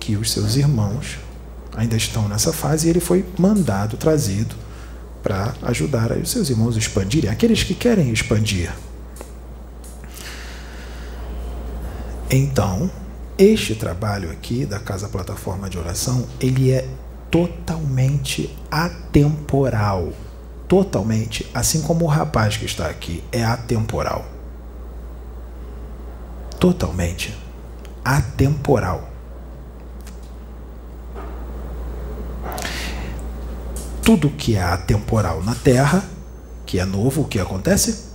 que 0.00 0.16
os 0.16 0.32
seus 0.32 0.56
irmãos 0.56 1.18
ainda 1.76 1.96
estão 1.96 2.26
nessa 2.28 2.52
fase 2.52 2.86
e 2.86 2.90
ele 2.90 2.98
foi 2.98 3.24
mandado, 3.38 3.96
trazido 3.96 4.56
para 5.22 5.54
ajudar 5.62 6.10
os 6.12 6.30
seus 6.30 6.48
irmãos 6.48 6.74
a 6.74 6.78
expandirem, 6.78 7.30
aqueles 7.30 7.62
que 7.62 7.74
querem 7.74 8.10
expandir. 8.10 8.72
Então, 12.30 12.90
este 13.36 13.74
trabalho 13.74 14.30
aqui 14.30 14.64
da 14.64 14.78
Casa 14.78 15.08
Plataforma 15.08 15.68
de 15.68 15.78
Oração, 15.78 16.26
ele 16.40 16.70
é 16.70 16.88
totalmente 17.30 18.56
atemporal. 18.70 20.12
Totalmente, 20.68 21.48
assim 21.52 21.82
como 21.82 22.04
o 22.04 22.08
rapaz 22.08 22.56
que 22.56 22.64
está 22.64 22.86
aqui 22.86 23.22
é 23.32 23.44
atemporal. 23.44 24.24
Totalmente 26.58 27.36
atemporal. 28.04 29.09
Tudo 34.10 34.28
que 34.28 34.56
é 34.56 34.60
atemporal 34.60 35.40
na 35.40 35.54
Terra, 35.54 36.02
que 36.66 36.80
é 36.80 36.84
novo, 36.84 37.22
o 37.22 37.28
que 37.28 37.38
acontece? 37.38 38.06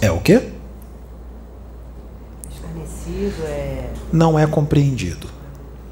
É 0.00 0.10
o 0.10 0.18
quê? 0.18 0.50
é. 3.44 3.92
Não 4.10 4.38
é 4.38 4.46
compreendido, 4.46 5.28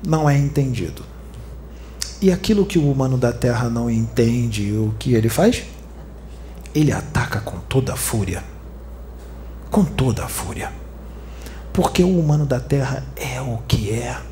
não 0.03 0.31
é 0.31 0.39
entendido. 0.39 1.05
E 2.23 2.33
aquilo 2.33 2.65
que 2.65 2.79
o 2.79 2.91
humano 2.91 3.19
da 3.19 3.35
Terra 3.35 3.69
não 3.69 3.91
entende, 3.91 4.73
o 4.73 4.95
que 4.99 5.13
ele 5.13 5.29
faz? 5.29 5.63
Ele 6.75 6.91
ataca 6.91 7.39
com 7.43 7.59
toda 7.59 7.93
a 7.93 7.97
fúria. 7.97 8.43
Com 9.71 9.85
toda 9.85 10.25
a 10.25 10.29
fúria. 10.29 10.73
Porque 11.71 12.03
o 12.03 12.19
humano 12.19 12.47
da 12.47 12.61
Terra 12.61 13.05
é 13.15 13.43
o 13.43 13.59
que 13.69 13.91
é. 13.91 14.32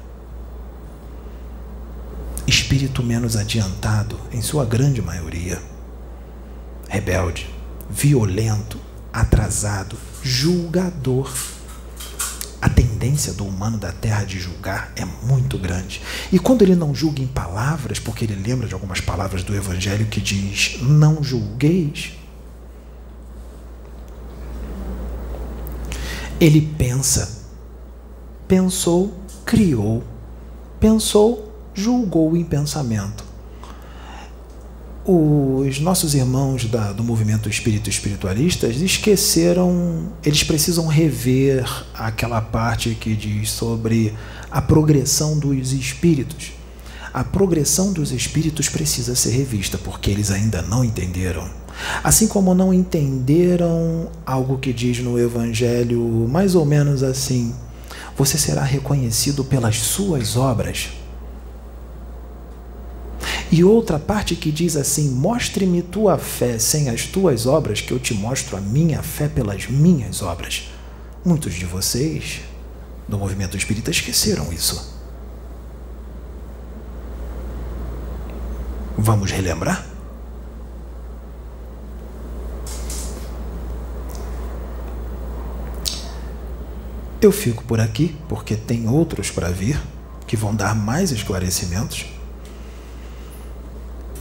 Espírito 2.47 3.03
menos 3.03 3.37
adiantado, 3.37 4.19
em 4.33 4.43
sua 4.43 4.65
grande 4.65 5.01
maioria. 5.01 5.61
Rebelde, 6.89 7.49
violento, 7.89 8.79
atrasado, 9.13 9.97
julgador 10.23 11.31
tendência 13.01 13.33
do 13.33 13.47
humano 13.47 13.79
da 13.79 13.91
terra 13.91 14.25
de 14.25 14.39
julgar 14.39 14.93
é 14.95 15.07
muito 15.07 15.57
grande. 15.57 16.03
E 16.31 16.39
quando 16.39 16.61
ele 16.61 16.77
não 16.77 16.95
julga 16.95 17.23
em 17.23 17.27
palavras, 17.27 17.99
porque 17.99 18.27
ele 18.27 18.35
lembra 18.35 18.69
de 18.69 18.75
algumas 18.75 19.01
palavras 19.01 19.43
do 19.43 19.55
Evangelho 19.55 20.07
que 20.07 20.21
diz: 20.21 20.79
não 20.83 21.25
julgueis. 21.25 22.13
Ele 26.39 26.61
pensa, 26.61 27.47
pensou, 28.47 29.15
criou, 29.45 30.05
pensou, 30.79 31.50
julgou 31.81 32.37
em 32.37 32.45
pensamento 32.45 33.31
os 35.05 35.81
nossos 35.81 36.15
irmãos 36.15 36.67
da, 36.67 36.93
do 36.93 37.03
movimento 37.03 37.49
espírito 37.49 37.89
espiritualista 37.89 38.69
esqueceram, 38.69 40.13
eles 40.23 40.45
precisam 40.45 40.87
rever 40.87 41.65
aquela 41.95 42.41
parte 42.41 42.95
que 42.95 43.17
diz 43.17 43.51
sobre 43.51 44.15
a 44.51 44.61
progressão 44.61 45.39
dos 45.39 45.73
espíritos. 45.73 46.53
A 47.13 47.25
progressão 47.25 47.93
dos 47.93 48.13
espíritos 48.13 48.69
precisa 48.69 49.17
ser 49.17 49.31
revista, 49.31 49.77
porque 49.79 50.11
eles 50.11 50.31
ainda 50.31 50.63
não 50.63 50.85
entenderam. 50.85 51.49
Assim 52.05 52.29
como 52.29 52.55
não 52.55 52.73
entenderam 52.73 54.09
algo 54.25 54.59
que 54.59 54.73
diz 54.73 55.01
no 55.01 55.19
Evangelho, 55.19 56.29
mais 56.31 56.55
ou 56.55 56.65
menos 56.65 57.03
assim: 57.03 57.53
você 58.17 58.39
será 58.39 58.63
reconhecido 58.63 59.43
pelas 59.43 59.79
suas 59.79 60.37
obras. 60.37 60.91
E 63.53 63.65
outra 63.65 63.99
parte 63.99 64.37
que 64.37 64.53
diz 64.53 64.77
assim: 64.77 65.11
Mostre-me 65.11 65.83
tua 65.83 66.17
fé 66.19 66.59
sem 66.59 66.89
as 66.89 67.07
tuas 67.07 67.47
obras, 67.47 67.81
que 67.81 67.93
eu 67.93 67.99
te 67.99 68.15
mostro 68.15 68.57
a 68.57 68.61
minha 68.61 69.03
fé 69.03 69.29
pelas 69.29 69.67
minhas 69.67 70.23
obras. 70.23 70.71
Muitos 71.25 71.55
de 71.55 71.65
vocês 71.65 72.41
do 73.09 73.19
movimento 73.19 73.57
espírita 73.57 73.91
esqueceram 73.91 74.53
isso. 74.53 74.99
Vamos 78.97 79.33
relembrar? 79.33 79.85
Eu 87.21 87.33
fico 87.33 87.65
por 87.65 87.81
aqui 87.81 88.17
porque 88.29 88.55
tem 88.55 88.89
outros 88.89 89.31
para 89.31 89.51
vir 89.51 89.79
que 90.27 90.37
vão 90.37 90.55
dar 90.55 90.75
mais 90.75 91.11
esclarecimentos. 91.11 92.20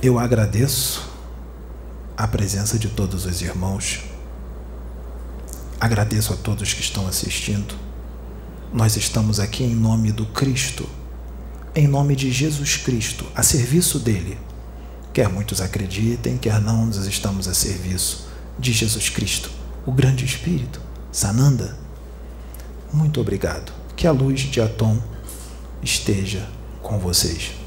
Eu 0.01 0.17
agradeço 0.17 1.11
a 2.15 2.25
presença 2.25 2.79
de 2.79 2.87
todos 2.87 3.25
os 3.25 3.41
irmãos. 3.41 3.99
Agradeço 5.77 6.31
a 6.31 6.37
todos 6.37 6.73
que 6.73 6.79
estão 6.79 7.05
assistindo. 7.05 7.75
Nós 8.73 8.95
estamos 8.95 9.41
aqui 9.41 9.61
em 9.61 9.75
nome 9.75 10.13
do 10.13 10.25
Cristo, 10.27 10.87
em 11.75 11.85
nome 11.85 12.15
de 12.15 12.31
Jesus 12.31 12.77
Cristo, 12.77 13.25
a 13.35 13.43
serviço 13.43 13.99
dele. 13.99 14.39
Quer 15.11 15.27
muitos 15.27 15.59
acreditem, 15.59 16.37
quer 16.37 16.61
não, 16.61 16.85
nós 16.85 17.05
estamos 17.05 17.49
a 17.49 17.53
serviço 17.53 18.29
de 18.57 18.71
Jesus 18.71 19.09
Cristo, 19.09 19.51
o 19.85 19.91
grande 19.91 20.23
Espírito, 20.23 20.79
Sananda. 21.11 21.77
Muito 22.93 23.19
obrigado. 23.19 23.73
Que 23.97 24.07
a 24.07 24.13
luz 24.13 24.39
de 24.39 24.61
Atom 24.61 24.97
esteja 25.83 26.47
com 26.81 26.97
vocês. 26.99 27.58